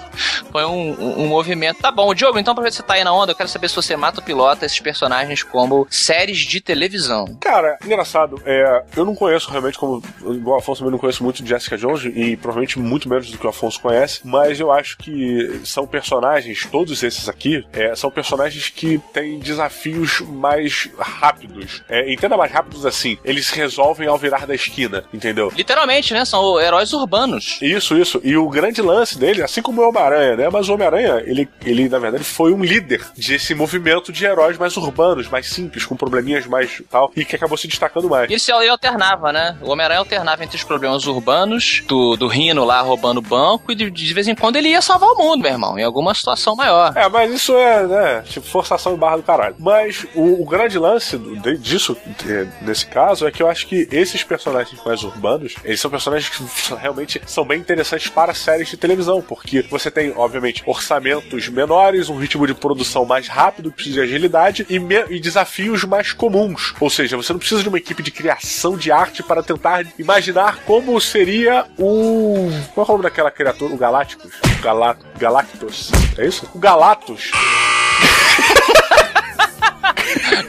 Foi 0.51 0.65
um, 0.65 0.91
um- 0.93 1.23
um 1.25 1.27
movimento. 1.29 1.81
Tá 1.81 1.91
bom, 1.91 2.13
Diogo, 2.15 2.39
então 2.39 2.55
pra 2.55 2.65
ver 2.65 2.71
se 2.71 2.79
você 2.79 2.83
tá 2.83 2.95
aí 2.95 3.05
na 3.05 3.13
onda, 3.13 3.33
eu 3.33 3.37
quero 3.37 3.49
saber 3.49 3.69
se 3.69 3.77
você 3.77 3.97
mata 3.97 4.21
ou 4.21 4.25
pilota 4.25 4.65
esses 4.67 4.81
personagens 4.81 5.43
como 5.43 5.87
séries 5.91 6.39
de 6.39 6.61
televisão. 6.61 7.37
Cara, 7.41 7.79
engraçado, 7.85 8.41
é, 8.45 8.83
eu 8.97 9.05
não 9.05 9.15
conheço 9.15 9.51
realmente, 9.51 9.79
como 9.79 10.03
igual 10.27 10.57
o 10.57 10.61
Afonso 10.61 10.81
também 10.81 10.93
não 10.93 10.99
conheço 10.99 11.23
muito 11.23 11.45
Jessica 11.47 11.77
Jones, 11.77 12.05
e 12.05 12.37
provavelmente 12.37 12.79
muito 12.79 13.09
menos 13.09 13.31
do 13.31 13.39
que 13.39 13.47
o 13.47 13.51
Afonso 13.51 13.81
conhece, 13.81 14.21
mas 14.25 14.59
eu 14.61 14.71
acho 14.73 14.97
que 14.99 15.61
são 15.65 15.87
personagens, 15.87 16.67
todos 16.71 17.03
esses 17.03 17.29
aqui, 17.29 17.65
é, 17.73 17.95
são 17.95 18.11
personagens 18.11 18.69
que 18.69 18.99
têm 19.13 19.39
desafios 19.39 20.21
mais 20.21 20.89
rápidos. 20.99 21.83
É, 21.89 22.13
entenda 22.13 22.37
mais 22.37 22.51
rápidos 22.53 22.85
assim, 22.87 23.19
eles 23.25 23.51
resolvem 23.51 24.09
ao 24.09 24.17
virar 24.19 24.47
da 24.47 24.55
esquina, 24.55 25.05
entendeu? 25.13 25.53
Literalmente, 25.57 26.13
né? 26.15 26.25
São 26.25 26.61
heróis 26.61 26.93
urbanos. 26.93 27.59
Isso, 27.61 27.97
isso. 27.97 28.21
E 28.25 28.37
o 28.37 28.49
grande 28.49 28.81
lance 28.83 29.19
dele, 29.19 29.43
assim 29.43 29.63
como 29.63 29.83
o 29.83 29.85
Homem-Aranha, 30.09 30.37
né? 30.37 30.49
Mas 30.51 30.69
o 30.69 30.75
Homem-Aranha, 30.75 31.23
ele, 31.27 31.49
ele, 31.65 31.89
na 31.89 31.99
verdade, 31.99 32.25
foi 32.25 32.53
um 32.53 32.63
líder 32.63 33.05
desse 33.17 33.55
movimento 33.55 34.13
de 34.13 34.25
heróis 34.25 34.57
mais 34.59 34.77
urbanos, 34.77 35.29
mais 35.29 35.49
simples, 35.49 35.85
com 35.85 35.97
probleminhas 35.97 36.47
mais 36.47 36.83
tal, 36.91 37.11
e 37.17 37.25
que 37.25 37.37
acabou 37.37 37.57
se 37.59 37.69
destacando 37.69 38.09
mais. 38.09 38.31
Isso 38.31 38.53
aí 38.55 38.69
alternava, 38.69 39.33
né? 39.33 39.57
O 39.63 39.71
Homem-Aranha 39.71 40.01
alternava 40.01 40.43
entre 40.45 40.57
os 40.57 40.65
problemas 40.65 41.07
urbanos, 41.07 41.83
do, 41.87 42.17
do 42.17 42.27
Rino 42.27 42.65
lá 42.65 42.81
roubando 42.81 43.19
o 43.19 43.23
banco, 43.23 43.73
e 43.73 43.75
de, 43.75 43.91
de 43.91 44.15
vez 44.15 44.29
em 44.29 44.35
quando 44.35 44.57
ele 44.57 44.69
ia 44.69 44.83
salvar 44.83 45.11
o 45.11 45.17
mundo, 45.17 45.43
meu 45.43 45.51
irmão, 45.53 45.79
em 45.79 45.85
alguma 45.85 46.15
situação 46.15 46.55
maior. 46.57 46.93
É, 46.97 47.09
mas 47.09 47.33
isso 47.33 47.55
é, 47.57 47.87
né, 47.87 48.23
tipo, 48.27 48.47
forçação 48.47 48.95
e 48.95 48.97
barra 48.97 49.17
do 49.17 49.23
caralho. 49.23 49.57
Mas 49.59 50.07
o, 50.15 50.43
o 50.43 50.47
grande 50.47 50.79
lance 50.79 51.19
de- 51.19 51.59
disso, 51.59 51.97
de- 52.25 52.49
nesse 52.63 52.87
caso, 52.87 53.27
é 53.27 53.31
que 53.31 53.43
eu 53.43 53.49
acho 53.49 53.67
que 53.67 53.89
esses 53.91 54.23
personagens 54.25 54.81
mais 54.85 55.03
urbanos, 55.03 55.55
eles 55.65 55.81
são 55.81 55.91
personagens 55.91 56.29
que 56.31 56.75
realmente 56.77 57.21
são 57.27 57.45
bem 57.45 57.59
interessantes 57.61 58.09
para 58.09 58.33
séries 58.35 58.69
de 58.69 58.77
televisão, 58.77 59.21
porque 59.21 59.63
você 59.63 59.91
tem, 59.91 59.98
obviamente, 60.17 60.63
orçamentos 60.67 61.49
menores, 61.49 62.09
um 62.09 62.19
ritmo 62.19 62.47
de 62.47 62.55
produção 62.55 63.05
mais 63.05 63.29
rápido, 63.29 63.73
precisa 63.73 63.97
de 63.97 64.01
agilidade, 64.03 64.67
e, 64.69 64.77
e 65.15 65.21
desafios 65.21 65.85
mais 65.85 66.13
comuns. 66.13 66.75
Ou 66.81 66.91
seja, 66.91 67.17
você 67.17 67.33
não 67.33 67.39
precisa 67.39 67.63
de 67.63 67.69
uma 67.69 67.79
equipe 67.79 68.03
de 68.03 68.11
criação 68.11 68.77
de 68.77 68.91
arte 68.93 69.23
para 69.23 69.43
tentar 69.43 69.87
imaginar 69.99 70.59
como 70.65 71.01
seria 71.01 71.67
o. 71.79 72.51
Qual 72.75 72.87
é 72.87 72.89
o 72.89 72.93
nome 72.93 73.03
daquela 73.03 73.31
criatura? 73.31 73.75
O 73.75 73.77
Galácticos? 73.77 74.33
O 74.59 74.63
Gala... 74.63 74.97
Galactus. 75.19 75.91
É 76.17 76.27
isso? 76.27 76.49
O 76.55 76.59
Galatos. 76.59 77.31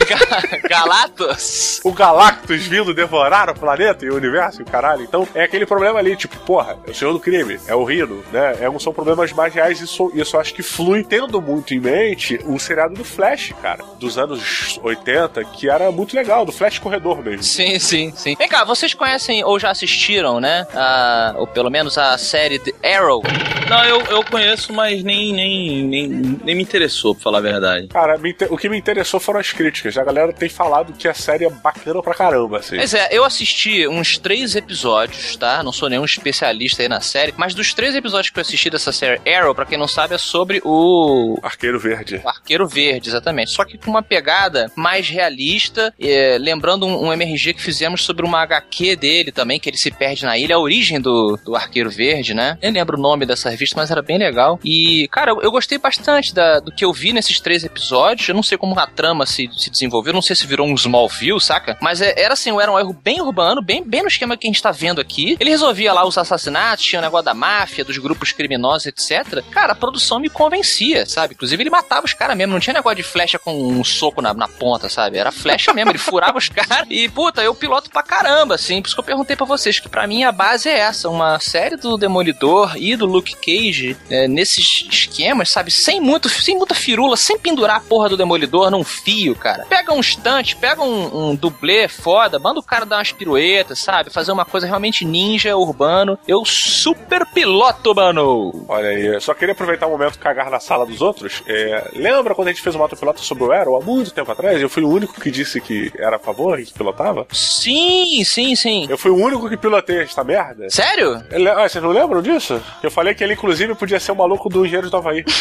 Ga- 0.08 0.68
Galatos? 0.70 1.80
o 1.84 1.92
Galactus 1.92 2.66
vindo 2.66 2.94
devorar 2.94 3.50
o 3.50 3.54
planeta 3.56 4.06
e 4.06 4.10
o 4.10 4.16
universo 4.16 4.62
e 4.62 4.64
o 4.64 4.66
caralho. 4.66 5.04
Então 5.04 5.28
é 5.34 5.44
aquele 5.44 5.66
problema 5.66 6.00
ali, 6.00 6.16
tipo, 6.16 6.38
porra, 6.40 6.78
é 6.88 6.92
o 6.92 6.94
senhor 6.96 7.14
do 7.14 7.20
crime, 7.20 7.60
é 7.68 7.76
o 7.76 7.84
Rino, 7.84 8.24
né? 8.32 8.56
É, 8.60 8.80
são 8.80 8.94
problemas 8.94 9.32
mais 9.34 9.54
reais 9.54 9.80
e 9.82 9.84
isso, 9.84 10.12
isso 10.14 10.36
eu 10.36 10.40
acho 10.40 10.54
que 10.54 10.64
flui 10.64 11.04
tendo 11.04 11.42
muito 11.42 11.74
em 11.74 11.80
mente 11.80 12.40
o 12.46 12.58
seriado 12.60 12.94
do 12.94 13.04
Flash, 13.04 13.54
cara, 13.62 13.84
dos 14.00 14.18
anos 14.18 14.80
80, 14.84 15.44
que 15.46 15.70
era 15.70 15.92
muito 15.92 16.16
legal, 16.16 16.46
do 16.46 16.52
Flash 16.52 16.80
Corredor 16.80 17.22
mesmo. 17.24 17.44
Sim, 17.44 17.78
sim, 17.80 18.14
sim. 18.16 18.36
Vem 18.38 18.48
cá, 18.48 18.64
vocês 18.64 18.94
conhecem 18.94 19.44
ou 19.44 19.60
já 19.60 19.70
assistiram, 19.72 20.40
né? 20.40 20.66
A, 20.74 21.34
ou 21.38 21.48
pelo 21.48 21.70
menos 21.70 21.98
a 21.98 22.18
série 22.18 22.60
The 22.60 22.74
Arrow? 22.96 23.22
Não, 23.70 23.84
eu, 23.86 24.02
eu 24.08 24.24
conheço, 24.24 24.74
mas 24.74 25.04
nem, 25.04 25.34
nem, 25.34 25.84
nem, 25.84 26.08
nem 26.44 26.56
me 26.56 26.64
interessou, 26.64 27.14
pra 27.14 27.24
falar 27.24 27.38
a 27.40 27.42
verdade. 27.42 27.88
Cara, 27.88 28.20
o 28.50 28.58
que 28.58 28.70
me 28.70 28.78
interessou 28.78 29.20
foram 29.20 29.40
as 29.40 29.52
críticas. 29.52 29.69
A 30.00 30.04
galera 30.04 30.34
tem 30.34 30.50
falado 30.50 30.94
que 30.94 31.08
a 31.08 31.14
série 31.14 31.46
é 31.46 31.50
bacana 31.50 32.02
pra 32.02 32.14
caramba, 32.14 32.58
assim. 32.60 32.76
Pois 32.78 32.94
é, 32.94 33.10
eu 33.12 33.24
assisti 33.24 33.88
uns 33.88 34.18
três 34.18 34.56
episódios, 34.56 35.36
tá? 35.36 35.62
Não 35.64 35.72
sou 35.72 35.90
nenhum 35.90 36.06
especialista 36.06 36.82
aí 36.82 36.90
na 36.90 37.02
série, 37.02 37.34
mas 37.38 37.54
dos 37.54 37.74
três 37.74 37.96
episódios 37.96 38.30
que 38.32 38.40
eu 38.40 38.42
assisti 38.42 38.70
dessa 38.70 38.92
série 38.92 39.20
Arrow, 39.30 39.54
pra 39.56 39.66
quem 39.66 39.78
não 39.78 39.88
sabe, 39.88 40.16
é 40.16 40.18
sobre 40.18 40.62
o 40.66 41.40
Arqueiro 41.44 41.80
Verde. 41.80 42.22
o 42.24 42.30
Arqueiro 42.30 42.68
Verde, 42.68 43.10
exatamente. 43.10 43.52
Só 43.52 43.64
que 43.66 43.78
com 43.78 43.90
uma 43.90 44.02
pegada 44.04 44.72
mais 44.76 45.08
realista, 45.10 45.94
é, 46.00 46.38
lembrando 46.40 46.86
um, 46.86 47.08
um 47.08 47.14
MRG 47.14 47.54
que 47.54 47.62
fizemos 47.62 48.04
sobre 48.04 48.26
uma 48.26 48.42
HQ 48.42 48.96
dele 48.96 49.32
também, 49.32 49.60
que 49.60 49.70
ele 49.70 49.78
se 49.78 49.92
perde 49.92 50.24
na 50.26 50.38
ilha, 50.38 50.56
a 50.56 50.60
origem 50.60 51.00
do, 51.00 51.38
do 51.44 51.56
Arqueiro 51.56 51.90
Verde, 51.90 52.34
né? 52.34 52.58
Eu 52.62 52.72
nem 52.72 52.82
lembro 52.82 52.98
o 52.98 53.02
nome 53.02 53.26
dessa 53.26 53.50
revista, 53.50 53.76
mas 53.78 53.92
era 53.92 54.02
bem 54.02 54.18
legal. 54.18 54.60
E, 54.64 55.08
cara, 55.12 55.32
eu, 55.32 55.42
eu 55.42 55.52
gostei 55.52 55.78
bastante 55.78 56.34
da- 56.34 56.60
do 56.60 56.72
que 56.72 56.84
eu 56.86 56.94
vi 56.94 57.14
nesses 57.14 57.40
três 57.40 57.64
episódios. 57.64 58.28
Eu 58.28 58.36
não 58.36 58.44
sei 58.44 58.58
como 58.58 58.78
a 58.80 58.88
trama 58.88 59.26
se, 59.26 59.50
se 59.64 59.70
desenvolveu, 59.70 60.14
não 60.14 60.22
sei 60.22 60.36
se 60.36 60.46
virou 60.48 60.68
um 60.68 60.74
Smallville, 60.76 61.40
saca? 61.42 61.78
Mas 61.82 62.02
é- 62.02 62.14
era 62.18 62.34
assim, 62.34 62.52
era 62.60 62.72
um 62.72 62.80
erro 62.80 62.94
bem 62.94 63.22
urbano, 63.22 63.62
bem, 63.62 63.84
bem 63.84 64.02
no 64.02 64.08
esquema 64.08 64.36
que 64.38 64.48
a 64.48 64.50
gente 64.50 64.62
tá 64.62 64.72
vendo 64.72 65.00
aqui. 65.02 65.38
Ele 65.40 65.50
resolvia 65.50 65.94
lá 65.94 66.06
os 66.06 66.18
assassinatos, 66.18 66.86
tinha 66.86 67.00
o 67.00 67.04
negócio 67.04 67.26
da 67.26 67.34
máfia, 67.34 67.84
dos 67.86 67.98
grupos 67.98 68.32
criminosos, 68.32 68.88
etc. 68.88 69.44
Cara, 69.52 69.74
a 69.74 69.76
produção 69.76 70.20
me 70.20 70.30
convencia, 70.30 71.06
sabe? 71.06 71.34
Inclusive 71.34 71.62
ele 71.64 71.70
matava 71.70 72.06
os 72.06 72.14
caras 72.14 72.36
mesmo, 72.38 72.54
não 72.54 72.60
tinha 72.60 72.74
negócio 72.74 72.98
de 72.98 73.04
flecha 73.04 73.38
com 73.40 73.54
um 73.54 73.84
soco 73.84 74.22
na, 74.22 74.34
na 74.34 74.48
ponta, 74.48 74.90
sabe? 74.90 75.18
Era 75.18 75.32
flecha 75.32 75.74
mesmo, 75.74 75.92
ele 75.92 75.98
furava 75.98 76.38
os 76.38 76.50
caras 76.50 76.88
e, 76.90 77.08
puta, 77.10 77.42
eu 77.44 77.54
piloto 77.56 77.90
pra 77.90 78.04
caramba, 78.04 78.56
assim. 78.56 78.82
Por 78.82 78.88
isso 78.88 78.96
que 78.96 79.00
eu 79.02 79.06
perguntei 79.06 79.36
pra 79.36 79.46
vocês, 79.46 79.80
que 79.80 79.90
pra 79.90 80.08
mim 80.08 80.24
a 80.24 80.32
base 80.32 80.70
é 80.70 80.78
essa, 80.80 81.10
uma 81.10 81.40
série 81.40 81.76
do 81.76 81.98
Demolidor 81.98 82.74
e 82.78 82.96
do 82.96 83.06
Luke 83.06 83.36
Cage 83.36 83.98
é, 84.10 84.28
nesses 84.28 84.86
esquemas, 84.90 85.50
sabe? 85.50 85.72
Sem 85.72 86.00
muito, 86.00 86.30
sem 86.30 86.58
muita 86.58 86.76
firula, 86.76 87.16
sem 87.18 87.38
pendurar 87.38 87.78
a 87.78 87.80
porra 87.80 88.10
do 88.10 88.18
Demolidor 88.18 88.70
num 88.72 88.84
fio, 88.84 89.36
cara. 89.36 89.49
Pega 89.70 89.94
um 89.94 90.00
estante, 90.00 90.56
pega 90.56 90.82
um, 90.82 91.30
um 91.32 91.36
dublê 91.36 91.88
foda, 91.88 92.40
manda 92.40 92.60
o 92.60 92.64
cara 92.64 92.86
dar 92.86 92.98
umas 92.98 93.12
piruetas, 93.12 93.80
sabe? 93.80 94.10
Fazer 94.10 94.32
uma 94.32 94.46
coisa 94.46 94.68
realmente 94.68 95.06
ninja, 95.06 95.56
urbano. 95.56 96.18
Eu 96.28 96.44
super 96.46 97.26
piloto, 97.28 97.94
mano! 97.96 98.66
Olha 98.68 98.90
aí, 98.90 99.06
eu 99.06 99.22
só 99.22 99.34
queria 99.34 99.54
aproveitar 99.54 99.88
o 99.88 99.92
momento 99.92 100.16
e 100.16 100.20
cagar 100.20 100.50
na 100.50 100.60
sala 100.60 100.86
dos 100.86 101.02
outros. 101.02 101.44
É, 101.48 101.90
lembra 101.96 102.36
quando 102.36 102.48
a 102.50 102.52
gente 102.52 102.62
fez 102.62 102.76
uma 102.76 102.86
autopilota 102.86 103.20
sobre 103.22 103.44
o 103.44 103.52
Arrow 103.52 103.78
há 103.78 103.82
muito 103.84 104.12
tempo 104.12 104.32
atrás? 104.32 104.62
Eu 104.62 104.70
fui 104.70 104.84
o 104.84 104.90
único 104.90 105.20
que 105.20 105.32
disse 105.32 105.60
que 105.62 105.92
era 105.98 106.16
a 106.18 106.20
favor 106.20 106.60
e 106.60 106.66
que 106.66 106.74
pilotava? 106.74 107.26
Sim, 107.32 108.24
sim, 108.24 108.56
sim. 108.56 108.88
Eu 108.90 108.98
fui 108.98 109.12
o 109.12 109.16
único 109.16 109.50
que 109.50 109.58
pilotei 109.58 110.02
esta 110.02 110.24
merda? 110.24 110.70
Sério? 110.70 111.24
Ele- 111.32 111.50
Ah, 111.50 111.68
vocês 111.68 111.84
não 111.84 111.92
lembram 111.92 112.22
disso? 112.22 112.62
Eu 112.84 112.92
falei 112.92 113.14
que 113.14 113.24
ele, 113.24 113.34
inclusive, 113.34 113.74
podia 113.76 114.00
ser 114.00 114.12
o 114.12 114.16
maluco 114.16 114.50
do 114.50 114.66
Engenheiro 114.66 114.90
do 114.90 114.98
Havaí. 114.98 115.24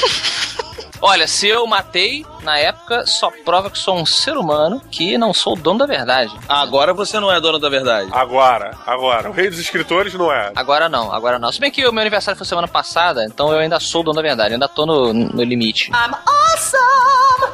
Olha, 1.01 1.27
se 1.27 1.47
eu 1.49 1.67
matei 1.67 2.25
na 2.43 2.59
época, 2.59 3.07
só 3.07 3.31
prova 3.45 3.71
que 3.71 3.79
sou 3.79 3.97
um 3.97 4.07
ser 4.07 4.37
humano 4.37 4.81
que 4.91 5.17
não 5.19 5.33
sou 5.33 5.53
o 5.55 5.57
dono 5.57 5.79
da 5.81 5.87
verdade. 5.87 6.33
Agora 6.49 6.93
você 6.95 7.19
não 7.21 7.31
é 7.33 7.41
dono 7.41 7.59
da 7.59 7.69
verdade. 7.69 8.09
Agora, 8.13 8.77
agora. 8.87 9.29
O 9.29 9.33
rei 9.33 9.49
dos 9.51 9.59
escritores 9.59 10.15
não 10.15 10.33
é. 10.33 10.53
Agora 10.57 10.89
não, 10.89 11.13
agora 11.13 11.39
não. 11.39 11.53
Se 11.53 11.61
bem 11.61 11.71
que 11.71 11.87
o 11.87 11.93
meu 11.93 12.01
aniversário 12.01 12.37
foi 12.37 12.47
semana 12.47 12.69
passada, 12.69 13.25
então 13.25 13.53
eu 13.53 13.59
ainda 13.59 13.79
sou 13.81 14.01
o 14.01 14.05
dono 14.05 14.17
da 14.17 14.23
verdade, 14.23 14.55
ainda 14.55 14.69
tô 14.69 14.85
no, 14.87 15.13
no 15.13 15.43
limite. 15.43 15.91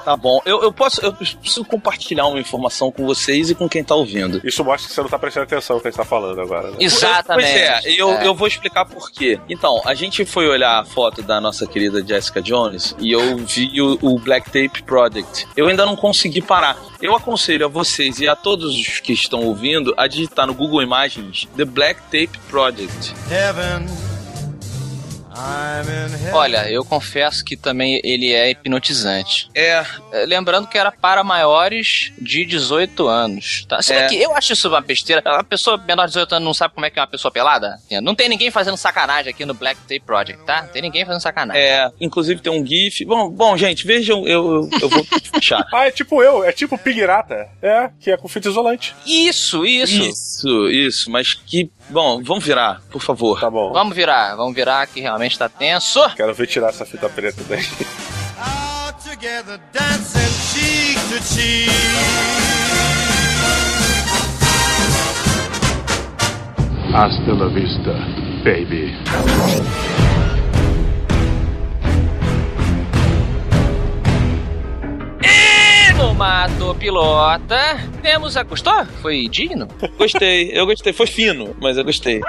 Tá 0.05 0.17
bom. 0.17 0.41
Eu, 0.45 0.63
eu 0.63 0.73
posso. 0.73 1.01
Eu 1.05 1.13
preciso 1.13 1.65
compartilhar 1.65 2.27
uma 2.27 2.39
informação 2.39 2.91
com 2.91 3.07
vocês 3.07 3.51
e 3.51 3.55
com 3.55 3.69
quem 3.69 3.83
tá 3.83 3.95
ouvindo. 3.95 4.41
Isso 4.45 4.63
mostra 4.65 4.89
que 4.89 4.95
você 4.95 5.01
não 5.03 5.09
tá 5.09 5.19
prestando 5.19 5.45
atenção 5.45 5.77
no 5.77 5.83
que 5.83 5.89
a 5.89 5.91
gente 5.91 5.99
tá 5.99 6.05
falando 6.05 6.41
agora. 6.41 6.71
né? 6.71 6.77
Exatamente. 6.81 7.51
Pois 7.51 7.61
é, 7.61 7.81
eu, 8.01 8.11
É. 8.13 8.27
eu 8.27 8.35
vou 8.35 8.47
explicar 8.47 8.85
por 8.85 9.11
quê. 9.11 9.39
Então, 9.49 9.81
a 9.85 9.95
gente 9.95 10.25
foi 10.25 10.47
olhar 10.49 10.79
a 10.81 10.85
foto 10.85 11.23
da 11.23 11.41
nossa 11.41 11.67
querida 11.67 12.05
Jessica 12.07 12.41
Jones 12.43 12.95
e 12.99 13.13
eu 13.13 13.34
vi 13.37 13.81
o, 13.81 13.99
o 14.01 14.19
Black 14.19 14.47
Tape 14.47 14.83
Project. 14.83 15.47
Eu 15.57 15.69
ainda 15.69 15.85
não 15.87 15.97
consegui 15.97 16.43
parar. 16.43 16.77
Eu 17.01 17.15
aconselho 17.15 17.67
a 17.67 17.69
vocês 17.69 18.19
e 18.19 18.29
a 18.29 18.37
todos 18.37 18.75
os 18.75 19.01
que 19.01 19.13
estão 19.13 19.41
ouvindo 19.41 19.95
a 19.97 20.07
digitar 20.07 20.47
no 20.47 20.55
Google 20.55 20.83
Imagens 20.83 21.49
The 21.57 21.65
Black 21.65 22.01
Tape 22.03 22.39
Project. 22.49 23.15
Heaven. 23.31 24.04
Olha, 26.33 26.69
eu 26.71 26.85
confesso 26.85 27.45
que 27.45 27.57
também 27.57 28.01
ele 28.03 28.33
é 28.33 28.51
hipnotizante. 28.51 29.49
É, 29.55 29.85
É, 30.13 30.25
Lembrando 30.27 30.67
que 30.69 30.79
era 30.79 30.91
para 30.91 31.23
maiores 31.23 32.13
de 32.19 32.45
18 32.45 33.07
anos, 33.07 33.65
tá? 33.69 33.81
Se 33.83 33.93
bem 33.93 34.03
É. 34.03 34.09
que 34.09 34.17
eu 34.23 34.35
acho 34.35 34.53
isso 34.53 34.69
uma 34.69 34.81
besteira. 34.81 35.23
A 35.25 35.45
pessoa 35.45 35.77
menor 35.77 36.05
de 36.07 36.13
18 36.13 36.35
anos 36.37 36.47
não 36.47 36.55
sabe 36.55 36.75
como 36.75 36.87
é 36.87 36.91
que 36.91 36.99
é 36.99 37.03
uma 37.03 37.09
pessoa 37.09 37.31
pelada? 37.31 37.79
Não 38.03 38.15
tem 38.15 38.29
ninguém 38.29 38.51
fazendo 38.51 38.77
sacanagem 38.77 39.31
aqui 39.31 39.45
no 39.45 39.55
Black 39.55 39.81
Tape 39.83 40.01
Project, 40.01 40.43
tá? 40.45 40.63
Não 40.63 40.69
tem 40.69 40.83
ninguém 40.83 41.05
fazendo 41.05 41.21
sacanagem. 41.21 41.63
é. 41.63 41.91
Inclusive 42.01 42.41
tem 42.41 42.53
um 42.53 42.65
GIF. 42.67 43.05
Bom, 43.05 43.29
bom 43.31 43.57
gente, 43.57 43.87
vejam, 43.87 44.27
eu, 44.27 44.69
eu, 44.71 44.71
eu 44.83 44.89
vou 44.89 45.05
fechar. 45.35 45.67
Ah, 45.73 45.87
é 45.87 45.91
tipo 45.91 46.23
eu, 46.23 46.43
é 46.45 46.53
tipo 46.53 46.77
Pirata. 46.79 47.49
É, 47.63 47.91
que 48.01 48.11
é 48.11 48.17
com 48.17 48.29
fita 48.29 48.49
isolante. 48.49 48.95
Isso, 49.07 49.65
isso. 49.65 50.03
Isso, 50.03 50.69
isso, 50.71 51.11
mas 51.11 51.35
que. 51.35 51.71
Bom, 51.89 52.23
vamos 52.23 52.45
virar, 52.45 52.81
por 52.91 53.03
favor. 53.03 53.41
Tá 53.41 53.51
bom. 53.51 53.73
Vamos 53.73 53.95
virar, 53.95 54.37
vamos 54.37 54.55
virar 54.55 54.87
que 54.87 55.01
realmente 55.01 55.39
tá 55.39 55.49
tenso. 55.49 56.01
Quero 56.17 56.35
ver 56.35 56.47
tirar 56.47 56.71
essa 56.71 56.85
fita 56.87 57.09
preta 57.09 57.43
daí. 57.49 57.65
Out 58.39 59.03
together, 59.03 59.61
dancing 59.73 60.33
cheek 60.53 60.99
to 61.11 61.35
cheek. 61.35 61.71
Hasta 66.95 67.33
la 67.33 67.49
vista, 67.49 67.93
baby. 68.45 68.95
No 76.05 76.15
Mato 76.15 76.75
Pilota, 76.75 77.79
temos 78.03 78.37
a. 78.37 78.43
Gostou? 78.43 78.85
Foi 79.01 79.27
digno? 79.27 79.67
Gostei, 79.97 80.51
eu 80.53 80.67
gostei. 80.67 80.93
Foi 80.93 81.07
fino, 81.07 81.57
mas 81.59 81.79
eu 81.79 81.85
gostei. 81.85 82.21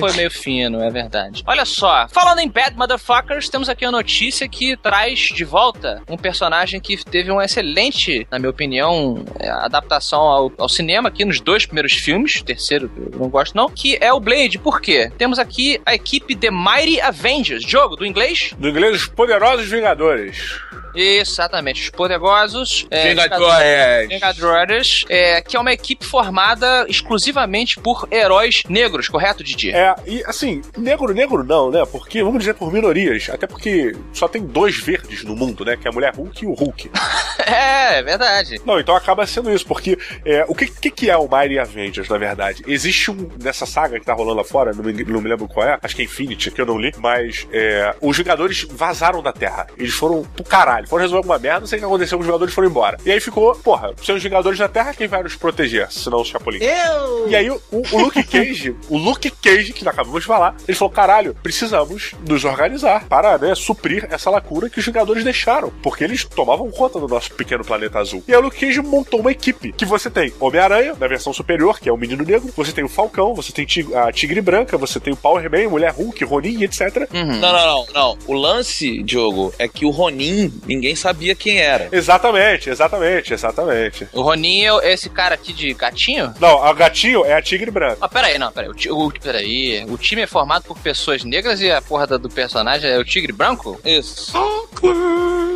Foi 0.00 0.12
meio 0.14 0.30
fino, 0.30 0.80
é 0.82 0.90
verdade. 0.90 1.42
Olha 1.46 1.66
só, 1.66 2.08
falando 2.08 2.38
em 2.38 2.48
Bad 2.48 2.74
Motherfuckers, 2.74 3.50
temos 3.50 3.68
aqui 3.68 3.84
a 3.84 3.90
notícia 3.90 4.48
que 4.48 4.78
traz 4.78 5.18
de 5.20 5.44
volta 5.44 6.02
um 6.08 6.16
personagem 6.16 6.80
que 6.80 6.96
teve 7.04 7.30
uma 7.30 7.44
excelente, 7.44 8.26
na 8.30 8.38
minha 8.38 8.48
opinião, 8.48 9.22
é, 9.38 9.50
adaptação 9.50 10.20
ao, 10.20 10.52
ao 10.56 10.68
cinema 10.68 11.10
aqui 11.10 11.22
nos 11.26 11.38
dois 11.38 11.66
primeiros 11.66 11.92
filmes, 11.92 12.36
o 12.36 12.44
terceiro 12.44 12.90
eu 12.96 13.18
não 13.18 13.28
gosto 13.28 13.54
não, 13.54 13.68
que 13.68 13.98
é 14.00 14.10
o 14.10 14.18
Blade. 14.18 14.58
Por 14.58 14.80
quê? 14.80 15.12
Temos 15.18 15.38
aqui 15.38 15.78
a 15.84 15.94
equipe 15.94 16.34
The 16.34 16.50
Mighty 16.50 16.98
Avengers, 17.02 17.62
jogo 17.62 17.94
do 17.94 18.06
inglês? 18.06 18.54
Do 18.58 18.70
inglês, 18.70 19.02
os 19.02 19.06
poderosos 19.06 19.68
Vingadores. 19.68 20.58
Exatamente, 20.94 21.82
os 21.82 21.90
poderosos. 21.90 22.86
é, 22.90 23.14
Vingadores. 23.24 23.58
10. 23.58 24.08
Mega 24.08 24.32
Brothers, 24.34 25.04
é, 25.08 25.40
que 25.40 25.56
é 25.56 25.60
uma 25.60 25.72
equipe 25.72 26.04
formada 26.04 26.86
exclusivamente 26.88 27.78
por 27.80 28.08
heróis 28.10 28.62
negros, 28.68 29.08
correto, 29.08 29.42
Didi? 29.44 29.70
É, 29.70 29.94
e 30.06 30.22
assim, 30.26 30.62
negro, 30.76 31.12
negro 31.12 31.44
não, 31.44 31.70
né? 31.70 31.84
Porque, 31.90 32.22
vamos 32.22 32.40
dizer, 32.40 32.54
por 32.54 32.72
minorias. 32.72 33.28
Até 33.30 33.46
porque 33.46 33.96
só 34.12 34.28
tem 34.28 34.42
dois 34.42 34.78
verdes 34.78 35.24
no 35.24 35.36
mundo, 35.36 35.64
né? 35.64 35.76
Que 35.76 35.86
é 35.86 35.90
a 35.90 35.94
mulher 35.94 36.14
Hulk 36.14 36.44
e 36.44 36.46
o 36.46 36.54
Hulk. 36.54 36.90
É, 37.48 37.98
é 37.98 38.02
verdade. 38.02 38.60
Não, 38.64 38.78
então 38.78 38.94
acaba 38.94 39.26
sendo 39.26 39.50
isso, 39.50 39.66
porque 39.66 39.98
é, 40.24 40.44
o 40.48 40.54
que, 40.54 40.66
que, 40.66 40.90
que 40.90 41.10
é 41.10 41.16
o 41.16 41.28
Mighty 41.28 41.58
Avengers, 41.58 42.08
na 42.08 42.18
verdade? 42.18 42.62
Existe 42.66 43.10
um, 43.10 43.30
nessa 43.42 43.64
saga 43.64 43.98
que 43.98 44.04
tá 44.04 44.12
rolando 44.12 44.36
lá 44.36 44.44
fora, 44.44 44.72
não 44.72 44.84
me, 44.84 44.92
não 45.04 45.20
me 45.20 45.28
lembro 45.28 45.48
qual 45.48 45.66
é, 45.66 45.78
acho 45.82 45.96
que 45.96 46.02
é 46.02 46.04
Infinity, 46.04 46.50
que 46.50 46.60
eu 46.60 46.66
não 46.66 46.78
li, 46.78 46.92
mas 46.98 47.46
é, 47.52 47.94
os 48.00 48.16
Vingadores 48.16 48.66
vazaram 48.70 49.22
da 49.22 49.32
Terra. 49.32 49.66
Eles 49.76 49.94
foram 49.94 50.24
pro 50.24 50.44
caralho, 50.44 50.86
foram 50.86 51.02
resolver 51.02 51.18
alguma 51.18 51.38
merda, 51.38 51.60
não 51.60 51.66
sei 51.66 51.78
o 51.78 51.80
que 51.80 51.86
aconteceu, 51.86 52.18
os 52.18 52.26
Vingadores 52.26 52.54
foram 52.54 52.68
embora. 52.68 52.97
E 53.04 53.10
aí 53.10 53.20
ficou, 53.20 53.54
porra, 53.54 53.92
são 54.02 54.16
os 54.16 54.22
Vingadores 54.22 54.58
da 54.58 54.68
Terra, 54.68 54.94
quem 54.94 55.06
vai 55.06 55.22
nos 55.22 55.36
proteger, 55.36 55.90
senão 55.90 56.20
os 56.20 56.28
Chapolin? 56.28 56.58
Eu! 56.60 57.28
E 57.28 57.36
aí 57.36 57.50
o, 57.50 57.60
o 57.72 57.98
Luke 57.98 58.22
Cage, 58.22 58.76
o 58.88 58.98
Luke 58.98 59.30
Cage, 59.30 59.72
que 59.72 59.84
nós 59.84 59.94
acabamos 59.94 60.20
de 60.20 60.26
falar, 60.26 60.54
ele 60.66 60.76
falou: 60.76 60.92
caralho, 60.92 61.34
precisamos 61.42 62.12
nos 62.26 62.44
organizar 62.44 63.06
para 63.06 63.38
né, 63.38 63.54
suprir 63.54 64.06
essa 64.10 64.30
lacuna 64.30 64.68
que 64.68 64.78
os 64.78 64.84
Vingadores 64.84 65.24
deixaram. 65.24 65.72
Porque 65.82 66.04
eles 66.04 66.24
tomavam 66.24 66.70
conta 66.70 66.98
do 66.98 67.08
nosso 67.08 67.32
pequeno 67.32 67.64
planeta 67.64 67.98
azul. 67.98 68.22
E 68.26 68.32
aí 68.32 68.38
o 68.38 68.42
Luke 68.42 68.58
Cage 68.58 68.80
montou 68.80 69.20
uma 69.20 69.32
equipe 69.32 69.72
que 69.72 69.84
você 69.84 70.10
tem 70.10 70.32
Homem-Aranha, 70.40 70.94
na 70.98 71.06
versão 71.06 71.32
superior, 71.32 71.80
que 71.80 71.88
é 71.88 71.92
o 71.92 71.96
Menino 71.96 72.24
Negro, 72.24 72.52
você 72.56 72.72
tem 72.72 72.84
o 72.84 72.88
Falcão, 72.88 73.34
você 73.34 73.52
tem 73.52 73.66
a 73.94 74.12
Tigre 74.12 74.40
Branca, 74.40 74.76
você 74.76 74.98
tem 75.00 75.12
o 75.12 75.16
Power 75.16 75.50
Man, 75.50 75.68
Mulher 75.68 75.92
Hulk, 75.92 76.24
Ronin, 76.24 76.62
etc. 76.62 77.08
Uhum. 77.12 77.38
Não, 77.38 77.52
não, 77.52 77.66
não, 77.66 77.86
não. 77.92 78.18
O 78.26 78.32
lance, 78.34 79.02
Diogo, 79.02 79.52
é 79.58 79.68
que 79.68 79.84
o 79.84 79.90
Ronin, 79.90 80.52
ninguém 80.66 80.94
sabia 80.96 81.34
quem 81.34 81.58
era. 81.58 81.88
Exatamente, 81.92 82.70
exatamente, 82.70 82.87
exatamente. 83.32 84.08
O 84.12 84.22
Ronin 84.22 84.64
é 84.82 84.92
esse 84.92 85.08
cara 85.10 85.34
aqui 85.34 85.52
de 85.52 85.72
gatinho? 85.74 86.34
Não, 86.40 86.62
a 86.62 86.72
gatinho 86.72 87.24
é 87.24 87.34
a 87.34 87.42
Tigre 87.42 87.70
Branca. 87.70 87.98
Ah, 88.00 88.08
peraí, 88.08 88.38
não, 88.38 88.50
peraí. 88.52 88.70
O, 88.70 89.06
o, 89.06 89.12
peraí. 89.12 89.84
O 89.88 89.98
time 89.98 90.22
é 90.22 90.26
formado 90.26 90.64
por 90.64 90.78
pessoas 90.78 91.24
negras 91.24 91.60
e 91.60 91.70
a 91.70 91.82
porra 91.82 92.06
do 92.06 92.28
personagem 92.28 92.90
é 92.90 92.98
o 92.98 93.04
tigre 93.04 93.32
branco? 93.32 93.80
Isso. 93.84 94.32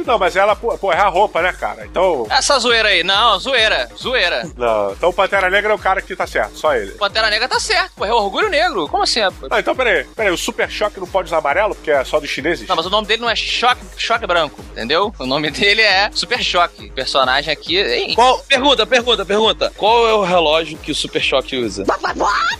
Não, 0.04 0.18
mas 0.18 0.34
ela, 0.34 0.56
pô, 0.56 0.92
é 0.92 0.96
a 0.96 1.08
roupa, 1.08 1.40
né, 1.42 1.52
cara? 1.52 1.86
Então. 1.86 2.26
Essa 2.28 2.58
zoeira 2.58 2.88
aí, 2.88 3.04
não, 3.04 3.38
zoeira, 3.38 3.88
zoeira. 3.96 4.50
Não, 4.56 4.92
então 4.92 5.10
o 5.10 5.12
Pantera 5.12 5.48
Negra 5.48 5.72
é 5.72 5.74
o 5.74 5.78
cara 5.78 6.02
que 6.02 6.16
tá 6.16 6.26
certo, 6.26 6.58
só 6.58 6.74
ele. 6.74 6.92
Pantera 6.92 7.30
Negra 7.30 7.48
tá 7.48 7.60
certo, 7.60 7.92
pô, 7.96 8.04
é 8.04 8.12
o 8.12 8.16
orgulho 8.16 8.50
negro. 8.50 8.88
Como 8.88 9.02
assim? 9.02 9.20
Ah, 9.20 9.60
então 9.60 9.76
peraí, 9.76 10.04
peraí, 10.16 10.32
o 10.32 10.36
Super 10.36 10.68
Choque 10.70 10.98
não 10.98 11.06
pode 11.06 11.28
usar 11.28 11.38
amarelo 11.38 11.74
porque 11.74 11.90
é 11.90 12.04
só 12.04 12.18
dos 12.18 12.28
chineses? 12.28 12.68
Não, 12.68 12.74
mas 12.74 12.86
o 12.86 12.90
nome 12.90 13.06
dele 13.06 13.22
não 13.22 13.30
é 13.30 13.36
Choque, 13.36 13.82
Choque 13.96 14.26
Branco, 14.26 14.60
entendeu? 14.72 15.14
O 15.18 15.26
nome 15.26 15.50
dele 15.50 15.82
é 15.82 16.10
Super 16.12 16.42
Choque. 16.42 16.86
O 16.86 16.92
personagem 17.22 17.52
aqui. 17.52 17.78
Hein? 17.78 18.14
Qual, 18.14 18.38
pergunta, 18.40 18.86
pergunta, 18.86 19.24
pergunta. 19.24 19.72
Qual 19.76 20.08
é 20.08 20.14
o 20.14 20.22
relógio 20.22 20.76
que 20.78 20.90
o 20.90 20.94
Super 20.94 21.22
Choque 21.22 21.56
usa? 21.56 21.84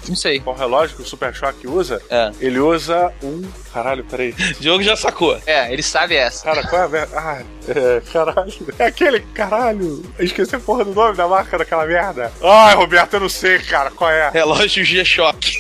Não 0.09 0.17
sei. 0.17 0.41
Qual 0.41 0.57
relógio 0.57 0.97
que 0.97 1.03
o 1.03 1.07
Super 1.07 1.35
Choque 1.35 1.67
usa? 1.67 2.01
É. 2.09 2.31
Ele 2.41 2.59
usa 2.59 3.13
um. 3.23 3.43
Caralho, 3.73 4.05
peraí. 4.05 4.33
Diogo 4.61 4.83
já 4.83 4.97
sacou. 4.97 5.39
É, 5.47 5.73
ele 5.73 5.83
sabe 5.83 6.15
essa. 6.15 6.45
Cara, 6.45 6.67
qual 6.67 6.83
é 6.83 6.85
a 6.85 6.89
merda? 6.89 7.19
Ah, 7.19 7.43
é, 7.69 8.01
caralho. 8.13 8.75
É 8.79 8.87
aquele. 8.87 9.21
Caralho. 9.21 10.03
Esqueci 10.19 10.55
a 10.55 10.61
porra 10.61 10.85
do 10.85 10.95
nome 10.95 11.17
da 11.17 11.27
marca 11.27 11.59
daquela 11.59 11.87
merda. 11.87 12.33
Ai, 12.43 12.75
Roberto, 12.75 13.15
eu 13.15 13.21
não 13.21 13.29
sei, 13.29 13.59
cara, 13.59 13.91
qual 13.91 14.11
é. 14.11 14.31
Relógio 14.31 14.85
G-Shock. 14.85 15.59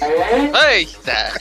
Eita! 0.71 1.33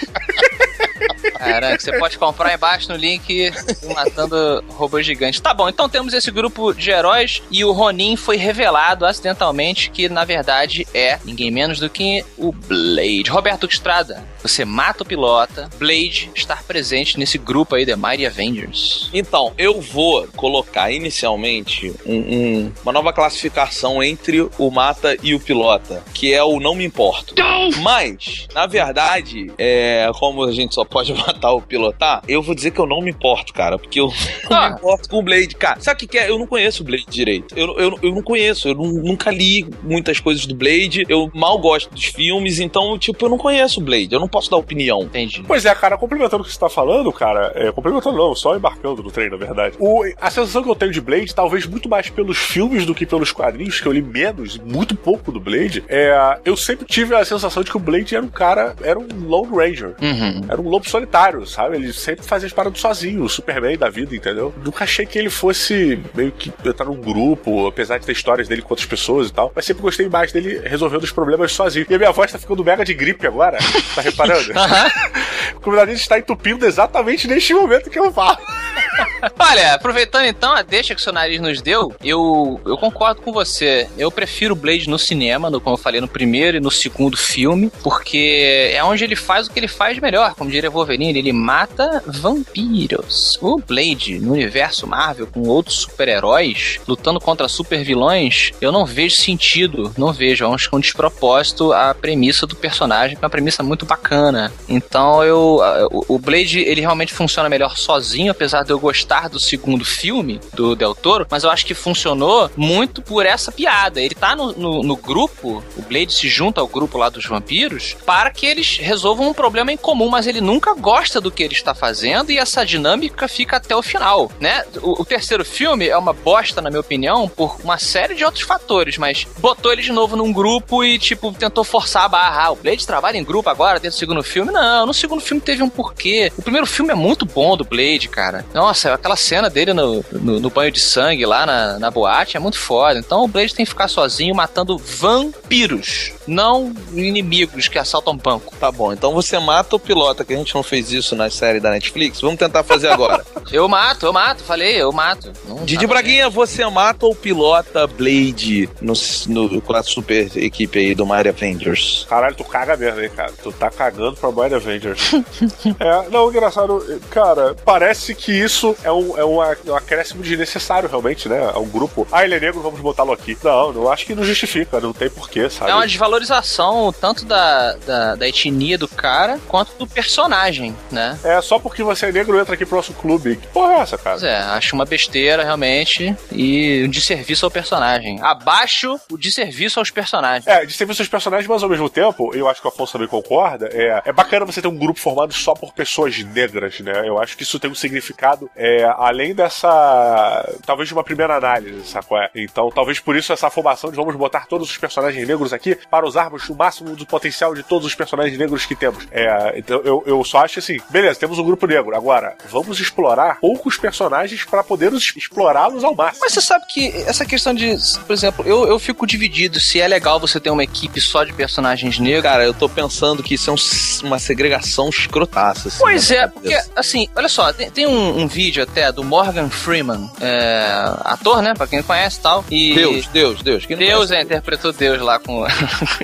Caraca, 1.38 1.80
você 1.80 1.98
pode 1.98 2.18
comprar 2.18 2.54
embaixo 2.54 2.90
no 2.90 2.96
link 2.96 3.52
Matando 3.96 4.64
Robôs 4.70 5.06
Gigantes. 5.06 5.40
Tá 5.40 5.54
bom, 5.54 5.68
então 5.68 5.90
temos 5.90 6.14
esse 6.14 6.30
grupo 6.30 6.74
de 6.74 6.92
heróis 6.92 7.42
e 7.52 7.64
o 7.66 7.72
Ronin 7.72 8.16
foi 8.16 8.38
revelado 8.38 9.06
acidentalmente 9.06 9.90
que, 9.92 10.08
na 10.10 10.24
verdade, 10.24 10.88
é 10.94 11.20
ninguém 11.26 11.52
menos 11.52 11.80
do 11.80 11.90
que 11.90 12.24
o 12.38 12.52
Blade. 12.52 13.30
Roberto 13.30 13.66
Estrada, 13.68 14.24
você 14.42 14.64
mata 14.66 15.04
o 15.04 15.06
pilota, 15.06 15.70
Blade 15.78 16.32
estar 16.36 16.64
presente 16.64 17.20
nesse 17.20 17.38
grupo 17.38 17.76
aí, 17.76 17.86
The 17.86 17.96
Mighty 17.96 18.26
Avengers. 18.26 19.10
Então, 19.14 19.54
eu 19.58 19.82
vou 19.82 20.28
colocar 20.36 20.92
inicialmente 20.92 21.94
um- 22.06 22.14
um- 22.16 22.72
uma 22.84 22.92
nova 22.92 23.12
classificação 23.14 24.02
entre 24.02 24.48
o 24.58 24.70
mata 24.72 25.16
e 25.22 25.36
o 25.36 25.40
pilota, 25.40 26.04
que 26.14 26.34
é 26.34 26.44
o 26.44 26.60
não 26.60 26.74
me 26.76 26.86
importo. 26.86 27.36
Mas, 27.82 28.48
na 28.54 28.66
verdade, 28.66 29.52
é, 29.58 30.10
como 30.16 30.44
a 30.44 30.52
gente 30.52 30.74
só 30.74 30.84
pode 30.84 31.14
matar 31.14 31.52
ou 31.52 31.62
pilotar, 31.62 32.22
eu 32.28 32.42
vou 32.42 32.56
dizer 32.56 32.72
que 32.72 32.80
eu 32.80 32.88
não 32.88 33.02
me 33.02 33.12
importo, 33.12 33.54
cara, 33.54 33.78
porque 33.78 34.00
eu 34.00 34.08
não 34.50 34.58
Ah. 34.58 34.70
me 34.70 34.76
importo 34.76 35.10
com 35.10 35.18
o 35.20 35.24
Blade. 35.24 35.56
Cara, 35.56 35.80
sabe 35.80 35.98
o 35.98 36.00
que, 36.00 36.08
que 36.08 36.18
é? 36.18 36.30
Eu 36.30 36.40
não 36.40 36.48
conheço 36.48 36.82
o 36.82 36.86
Blade 36.86 37.06
direito. 37.10 37.41
Eu, 37.56 37.78
eu, 37.80 38.00
eu 38.02 38.12
não 38.16 38.22
conheço, 38.22 38.68
eu 38.70 38.76
nu- 38.76 39.02
nunca 39.04 39.32
li 39.32 39.68
muitas 39.84 40.20
coisas 40.20 40.46
do 40.46 40.56
Blade, 40.56 41.04
eu 41.10 41.30
mal 41.34 41.58
gosto 41.60 41.94
dos 41.94 42.06
filmes, 42.06 42.60
então, 42.60 42.98
tipo, 42.98 43.26
eu 43.26 43.30
não 43.30 43.38
conheço 43.38 43.80
o 43.80 43.84
Blade, 43.84 44.10
eu 44.12 44.20
não 44.20 44.28
posso 44.28 44.50
dar 44.50 44.58
opinião. 44.58 45.04
Entendi. 45.04 45.44
Pois 45.48 45.66
é, 45.66 45.74
cara, 45.76 45.98
complementando 45.98 46.44
o 46.44 46.46
que 46.46 46.52
você 46.54 46.60
tá 46.60 46.70
falando, 46.70 47.12
cara, 47.12 47.52
é, 47.56 47.72
complementando 47.72 48.18
não, 48.18 48.36
só 48.36 48.56
embarcando 48.56 49.02
no 49.04 49.12
trem, 49.12 49.30
na 49.30 49.38
verdade. 49.38 49.76
O, 49.80 50.04
a 50.20 50.30
sensação 50.30 50.64
que 50.64 50.70
eu 50.70 50.76
tenho 50.76 50.92
de 50.92 51.02
Blade, 51.02 51.34
talvez 51.34 51.66
muito 51.66 51.90
mais 51.90 52.10
pelos 52.10 52.38
filmes 52.38 52.86
do 52.86 52.94
que 52.96 53.06
pelos 53.06 53.32
quadrinhos, 53.32 53.80
que 53.80 53.88
eu 53.88 53.92
li 53.92 54.02
menos, 54.02 54.58
muito 54.58 54.96
pouco 54.96 55.32
do 55.32 55.40
Blade, 55.40 55.84
é, 55.88 56.40
eu 56.46 56.56
sempre 56.58 56.86
tive 56.86 57.16
a 57.16 57.24
sensação 57.26 57.64
de 57.64 57.70
que 57.72 57.78
o 57.78 57.80
Blade 57.80 58.16
era 58.16 58.26
um 58.26 58.30
cara, 58.30 58.76
era 58.82 58.98
um 59.00 59.08
Lone 59.26 59.56
Ranger. 59.56 59.96
Uhum. 60.02 60.42
Era 60.50 60.62
um 60.62 60.70
lobo 60.70 60.88
solitário, 60.90 61.46
sabe? 61.46 61.76
Ele 61.78 61.94
sempre 61.94 62.26
fazia 62.26 62.48
as 62.48 62.54
paradas 62.54 62.80
sozinho, 62.80 63.24
o 63.24 63.30
Superman 63.30 63.78
da 63.78 63.90
vida, 63.90 64.16
entendeu? 64.16 64.54
Nunca 64.64 64.84
achei 64.84 65.06
que 65.06 65.18
ele 65.18 65.30
fosse 65.30 66.00
meio 66.16 66.32
que 66.32 66.52
entrar 66.66 66.86
num 66.86 67.00
grupo, 67.00 67.31
apesar 67.68 67.98
de 67.98 68.06
ter 68.06 68.12
histórias 68.12 68.48
dele 68.48 68.62
com 68.62 68.70
outras 68.70 68.88
pessoas 68.88 69.30
e 69.30 69.34
tal. 69.34 69.52
Mas 69.56 69.66
sempre 69.66 69.82
gostei 69.82 70.08
mais 70.08 70.32
dele 70.32 70.62
resolvendo 70.64 71.04
os 71.04 71.12
problemas 71.12 71.52
sozinho. 71.52 71.86
E 71.90 71.96
a 71.96 71.98
minha 71.98 72.12
voz 72.12 72.32
tá 72.32 72.40
ficando 72.40 72.64
mega 72.64 72.84
de 72.84 72.94
gripe 72.94 73.28
agora, 73.28 73.58
tá 73.96 74.02
reparando? 74.02 74.52
o 75.64 75.72
nariz 75.72 76.00
está 76.00 76.18
entupindo 76.18 76.66
exatamente 76.66 77.28
neste 77.28 77.54
momento 77.54 77.90
que 77.90 78.00
eu 78.00 78.12
falo. 78.12 78.38
Olha, 79.40 79.74
aproveitando 79.74 80.26
então 80.26 80.54
a 80.54 80.62
deixa 80.62 80.96
que 80.96 81.02
o 81.02 81.04
seu 81.04 81.14
nariz 81.14 81.40
nos 81.40 81.62
deu, 81.62 81.94
eu, 82.04 82.60
eu 82.66 82.78
concordo 82.78 83.22
com 83.22 83.32
você. 83.32 83.88
Eu 83.98 84.12
prefiro 84.12 84.54
o 84.54 84.58
Blade 84.58 84.90
no 84.90 84.98
cinema, 84.98 85.50
no, 85.50 85.62
como 85.62 85.76
eu 85.76 85.82
falei, 85.82 86.02
no 86.02 86.08
primeiro 86.08 86.58
e 86.58 86.60
no 86.60 86.72
segundo 86.72 87.18
filme, 87.18 87.72
porque 87.84 88.72
é 88.74 88.84
onde 88.84 89.04
ele 89.04 89.16
faz 89.16 89.48
o 89.48 89.52
que 89.52 89.60
ele 89.60 89.68
faz 89.68 90.00
melhor. 90.00 90.34
Como 90.36 90.50
diria 90.50 90.70
Wolverine, 90.70 91.18
ele 91.18 91.34
mata 91.34 92.04
vampiros. 92.06 93.38
O 93.42 93.58
Blade, 93.58 94.20
no 94.20 94.34
universo 94.34 94.88
Marvel, 94.88 95.28
com 95.28 95.42
outros 95.42 95.78
super-heróis, 95.82 96.80
lutando 96.88 97.20
contra 97.22 97.48
super-vilões, 97.48 98.52
eu 98.62 98.72
não 98.72 98.86
vejo 98.86 99.16
sentido, 99.16 99.94
não 99.98 100.12
vejo. 100.14 100.46
Acho 100.52 100.70
que 100.70 100.76
é 100.76 100.78
um 100.78 100.82
despropósito 100.82 101.72
a 101.74 101.94
premissa 101.94 102.46
do 102.46 102.56
personagem, 102.56 103.16
que 103.18 103.24
é 103.24 103.26
uma 103.26 103.32
premissa 103.32 103.64
muito 103.64 103.86
bacana. 103.86 104.52
Então 104.68 105.24
eu. 105.24 105.60
O 105.92 106.12
o 106.12 106.20
Blade, 106.20 106.60
ele 106.60 106.82
realmente 106.82 107.14
funciona 107.14 107.48
melhor 107.48 107.78
sozinho, 107.78 108.32
apesar 108.32 108.64
de 108.64 108.72
eu 108.72 108.80
gostar 108.80 109.30
do 109.30 109.40
segundo 109.40 109.86
filme 109.86 110.42
do 110.54 110.76
Del 110.76 110.94
Toro, 110.94 111.26
mas 111.30 111.44
eu 111.44 111.50
acho 111.50 111.66
que 111.66 111.74
funcionou 111.74 112.52
muito 112.58 113.02
por 113.02 113.26
essa 113.26 113.52
piada. 113.52 114.02
Ele 114.02 114.14
tá 114.14 114.36
no, 114.36 114.52
no, 114.52 114.84
no 114.84 114.96
grupo, 114.98 115.64
o 115.78 115.82
Blade 115.82 116.14
se 116.14 116.28
junta 116.28 116.60
ao 116.60 116.68
grupo 116.68 116.98
lá 116.98 117.08
dos 117.08 117.26
vampiros, 117.26 117.96
para 118.06 118.30
que 118.30 118.46
eles 118.46 118.78
resolvam 118.78 119.30
um 119.30 119.34
problema 119.34 119.72
em 119.72 119.78
comum, 119.78 120.10
mas 120.10 120.28
ele 120.28 120.42
nunca 120.42 120.74
gosta 120.74 121.22
do 121.22 121.32
que 121.32 121.44
ele 121.44 121.54
está 121.54 121.74
fazendo 121.74 122.32
e 122.32 122.38
essa 122.38 122.66
dinâmica 122.66 123.28
fica 123.28 123.58
até 123.58 123.76
o 123.76 123.82
final, 123.82 124.30
né? 124.40 124.66
O, 124.82 125.02
o 125.02 125.06
terceiro 125.06 125.46
filme 125.46 125.88
é 125.88 125.98
uma 125.98 126.14
bosta, 126.14 126.62
na 126.62 126.70
minha 126.70 126.82
opinião, 126.82 127.11
por 127.28 127.58
uma 127.64 127.78
série 127.78 128.16
de 128.16 128.24
outros 128.24 128.44
fatores, 128.44 128.98
mas 128.98 129.28
botou 129.40 129.72
ele 129.72 129.82
de 129.82 129.92
novo 129.92 130.16
num 130.16 130.32
grupo 130.32 130.84
e, 130.84 130.98
tipo, 130.98 131.32
tentou 131.34 131.64
forçar 131.64 132.06
a 132.06 132.10
barra. 132.10 132.46
Ah, 132.46 132.52
o 132.52 132.56
Blade 132.56 132.88
trabalha 132.88 133.18
em 133.18 133.24
grupo 133.24 133.50
agora, 133.50 133.80
dentro 133.80 133.98
do 133.98 134.00
segundo 134.00 134.24
filme? 134.24 134.52
Não, 134.52 134.86
no 134.86 134.94
segundo 134.94 135.22
filme 135.22 135.42
teve 135.42 135.62
um 135.62 135.70
porquê. 135.70 136.32
O 136.38 136.42
primeiro 136.42 136.66
filme 136.66 136.92
é 136.92 136.96
muito 136.96 137.26
bom 137.26 137.56
do 137.56 137.64
Blade, 137.64 138.08
cara. 138.10 138.46
Nossa, 138.54 138.94
aquela 138.94 139.16
cena 139.16 139.50
dele 139.50 139.74
no, 139.74 140.04
no, 140.12 140.40
no 140.40 140.50
banho 140.50 140.72
de 140.72 140.80
sangue 140.80 141.26
lá 141.26 141.46
na, 141.46 141.80
na 141.80 141.92
boate 141.92 142.38
é 142.38 142.40
muito 142.40 142.58
foda. 142.58 143.00
Então 143.00 143.24
o 143.24 143.28
Blade 143.28 143.54
tem 143.54 143.66
que 143.66 143.72
ficar 143.72 143.88
sozinho 143.88 144.36
matando 144.36 144.78
vampiros, 144.78 146.12
não 146.28 146.74
inimigos 146.94 147.68
que 147.68 147.78
assaltam 147.78 148.16
banco. 148.16 148.54
Tá 148.60 148.72
bom, 148.72 148.94
então 148.94 149.14
você 149.14 149.38
mata 149.40 149.76
o 149.76 149.80
pilota, 149.80 150.24
que 150.24 150.34
a 150.34 150.38
gente 150.38 150.56
não 150.56 150.64
fez 150.64 150.92
isso 150.92 151.16
na 151.16 151.30
série 151.30 151.60
da 151.60 151.72
Netflix. 151.72 152.22
Vamos 152.22 152.40
tentar 152.40 152.64
fazer 152.64 152.90
agora. 152.90 153.26
Eu 153.52 153.68
mato, 153.68 154.06
eu 154.06 154.14
mato, 154.14 154.44
falei, 154.44 154.82
eu 154.82 154.94
mato. 154.94 155.34
Não 155.46 155.66
Didi 155.66 155.86
Braguinha, 155.86 156.30
você 156.30 156.66
mata 156.70 156.91
ou 157.00 157.16
pilota 157.16 157.86
Blade 157.88 158.70
no, 158.82 158.94
no, 159.28 159.62
com 159.62 159.76
a 159.76 159.84
super 159.84 160.32
equipe 160.38 160.80
aí 160.80 160.96
do 160.96 161.06
Mario 161.06 161.32
Avengers? 161.32 162.06
Caralho, 162.10 162.36
tu 162.36 162.44
caga 162.44 162.78
mesmo, 162.78 163.02
hein, 163.02 163.12
cara? 163.16 163.32
Tu 163.42 163.52
tá 163.52 163.70
cagando 163.70 164.18
pra 164.18 164.32
Mighty 164.32 164.56
Avengers. 164.56 165.12
é, 165.80 166.10
não, 166.10 166.30
engraçado, 166.30 167.02
cara, 167.10 167.56
parece 167.66 168.16
que 168.16 168.32
isso 168.32 168.76
é 168.84 168.92
um, 168.92 169.12
um, 169.12 169.18
é 169.18 169.26
um, 169.26 169.72
um 169.72 169.76
acréscimo 169.76 170.24
desnecessário, 170.24 170.90
realmente, 170.90 171.28
né? 171.28 171.52
A 171.54 171.60
um 171.60 171.68
grupo. 171.68 172.08
Ah, 172.12 172.24
ele 172.24 172.36
é 172.36 172.40
negro, 172.40 172.62
vamos 172.62 172.80
botá-lo 172.80 173.12
aqui. 173.12 173.38
Não, 173.44 173.74
não 173.74 173.92
acho 173.92 174.06
que 174.06 174.16
não 174.16 174.24
justifica, 174.24 174.80
não 174.80 174.94
tem 174.94 175.10
porquê, 175.10 175.50
sabe? 175.50 175.72
É 175.72 175.74
uma 175.74 175.88
desvalorização 175.88 176.94
tanto 176.94 177.26
da, 177.26 177.74
da, 177.86 178.16
da 178.16 178.28
etnia 178.28 178.78
do 178.78 178.88
cara 178.88 179.40
quanto 179.48 179.76
do 179.78 179.88
personagem, 179.88 180.76
né? 180.92 181.18
É, 181.24 181.42
só 181.42 181.60
porque 181.60 181.84
você 181.84 182.08
é 182.08 182.12
negro 182.12 182.40
entra 182.40 182.54
aqui 182.54 182.66
pro 182.66 182.78
nosso 182.78 182.94
clube. 182.94 183.36
Que 183.36 183.48
porra 183.48 183.74
é 183.74 183.80
essa, 183.80 183.98
cara? 183.98 184.18
Pois 184.18 184.24
é, 184.24 184.38
acho 184.38 184.76
uma 184.76 184.86
besteira 184.86 185.44
realmente 185.44 186.16
e 186.32 186.81
um 186.86 186.90
desserviço 186.90 187.46
ao 187.46 187.52
personagem. 187.52 188.20
Abaixo 188.22 189.00
o 189.10 189.18
desserviço 189.18 189.80
aos 189.80 189.92
personagens. 189.92 190.48
É, 190.48 190.66
de 190.66 190.74
serviço 190.74 191.02
aos 191.02 191.10
personagens, 191.10 191.48
mas 191.48 191.64
ao 191.64 191.70
mesmo 191.70 191.90
tempo, 191.90 192.34
eu 192.36 192.48
acho 192.48 192.62
que 192.62 192.68
o 192.68 192.70
Afonso 192.70 192.94
também 192.94 193.08
concorda, 193.08 193.70
é, 193.72 194.02
é 194.06 194.14
bacana 194.14 194.46
você 194.46 194.62
ter 194.62 194.68
um 194.68 194.78
grupo 194.78 195.00
formado 195.00 195.34
só 195.34 195.54
por 195.54 195.74
pessoas 195.74 196.18
negras, 196.24 196.80
né? 196.80 197.08
Eu 197.08 197.20
acho 197.20 197.36
que 197.36 197.44
isso 197.44 197.60
tem 197.60 197.70
um 197.70 197.76
significado 197.76 198.50
é, 198.56 198.84
além 198.98 199.34
dessa. 199.34 200.50
talvez 200.66 200.88
de 200.88 200.94
uma 200.94 201.04
primeira 201.04 201.36
análise, 201.36 201.88
sacou? 201.88 202.18
É? 202.18 202.30
Então, 202.36 202.70
talvez 202.70 203.00
por 203.00 203.16
isso 203.16 203.34
essa 203.34 203.50
formação 203.50 203.90
de 203.90 203.96
vamos 203.96 204.16
botar 204.16 204.48
todos 204.48 204.70
os 204.70 204.78
personagens 204.78 205.28
negros 205.28 205.54
aqui 205.54 205.78
para 205.90 206.06
usarmos 206.06 206.48
o 206.50 206.56
máximo 206.56 206.96
do 206.96 207.06
potencial 207.06 207.54
de 207.54 207.64
todos 207.64 207.88
os 207.88 207.96
personagens 207.96 208.38
negros 208.38 208.66
que 208.66 208.76
temos. 208.76 209.08
É, 209.12 209.58
então, 209.58 209.82
eu, 209.84 210.04
eu 210.06 210.24
só 210.24 210.40
acho 210.40 210.60
assim, 210.60 210.78
beleza, 210.90 211.20
temos 211.20 211.40
um 211.40 211.44
grupo 211.44 211.66
negro. 211.68 211.96
Agora, 211.96 212.36
vamos 212.50 212.80
explorar 212.80 213.40
poucos 213.40 213.78
personagens 213.78 214.44
para 214.44 214.64
poder 214.64 214.92
explorá-los 214.94 215.84
ao 215.84 215.96
máximo. 215.96 216.22
Mas 216.22 216.34
você 216.34 216.42
sabe 216.42 216.66
que 216.74 216.88
essa 217.08 217.26
questão 217.26 217.54
de, 217.54 217.76
por 218.06 218.14
exemplo, 218.14 218.46
eu, 218.48 218.68
eu 218.68 218.80
fico 218.80 219.06
dividido 219.06 219.60
se 219.60 219.80
é 219.82 219.88
legal 219.88 220.20
você 220.20 220.40
ter 220.40 220.50
uma 220.50 220.64
equipe 220.64 221.00
só 221.02 221.24
de 221.24 221.34
personagens 221.34 222.00
negros. 222.00 222.24
Cara, 222.24 222.44
eu 222.46 222.54
tô 222.54 222.68
pensando 222.70 223.22
que 223.24 223.36
isso 223.36 223.50
é 223.50 223.54
um- 223.54 224.08
uma 224.08 224.20
segregação 224.20 224.90
escrotaça. 224.90 225.68
assim, 225.68 225.78
Pois 225.80 226.12
é, 226.12 226.28
porque, 226.28 226.58
assim, 226.76 227.08
olha 227.16 227.30
só, 227.30 227.52
tem, 227.54 227.70
tem 227.70 227.88
um, 227.88 228.22
um 228.22 228.28
vídeo 228.28 228.64
até 228.64 228.92
do 228.92 229.04
Morgan 229.04 229.50
Freeman, 229.50 230.10
é, 230.20 230.64
ator, 231.06 231.42
né, 231.42 231.54
pra 231.56 231.68
quem 231.68 231.80
não 231.80 231.86
conhece 231.86 232.20
e 232.20 232.22
tal. 232.22 232.46
E 232.50 232.74
Deus, 232.76 233.08
Deus, 233.08 233.42
Deus. 233.42 233.66
Quem 233.66 233.76
não 233.76 233.86
Deus 233.86 234.08
conhece? 234.08 234.14
é, 234.16 234.22
interpretou 234.24 234.72
Deus 234.74 235.02
lá 235.02 235.20
com 235.20 235.42
o 235.44 235.48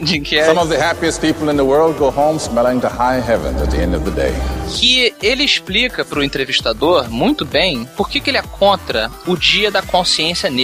Jim 0.03 0.23
Carrey. 0.23 0.45
Some 0.45 0.59
of 0.59 0.69
the 0.69 0.77
happiest 0.81 1.21
people 1.21 1.51
in 1.51 1.55
the 1.55 1.63
world 1.63 1.97
go 1.97 2.09
home 2.09 2.37
smelling 2.39 2.79
to 2.81 2.87
high 2.87 3.19
heaven 3.25 3.55
at 3.61 3.69
the 3.69 3.83
end 3.83 3.95
of 3.95 4.03
the 4.03 4.11
day. 4.11 4.33
que 4.75 5.13
ele 5.21 5.43
explica 5.43 6.03
pro 6.03 6.21
entrevistador 6.23 7.09
muito 7.09 7.45
bem 7.45 7.85
por 7.95 8.09
que, 8.09 8.19
que 8.19 8.29
ele 8.29 8.37
é 8.37 8.41
contra 8.41 9.09
o 9.25 9.35
dia 9.37 9.71
da 9.71 9.81
consciência 9.81 10.49
negra, 10.49 10.56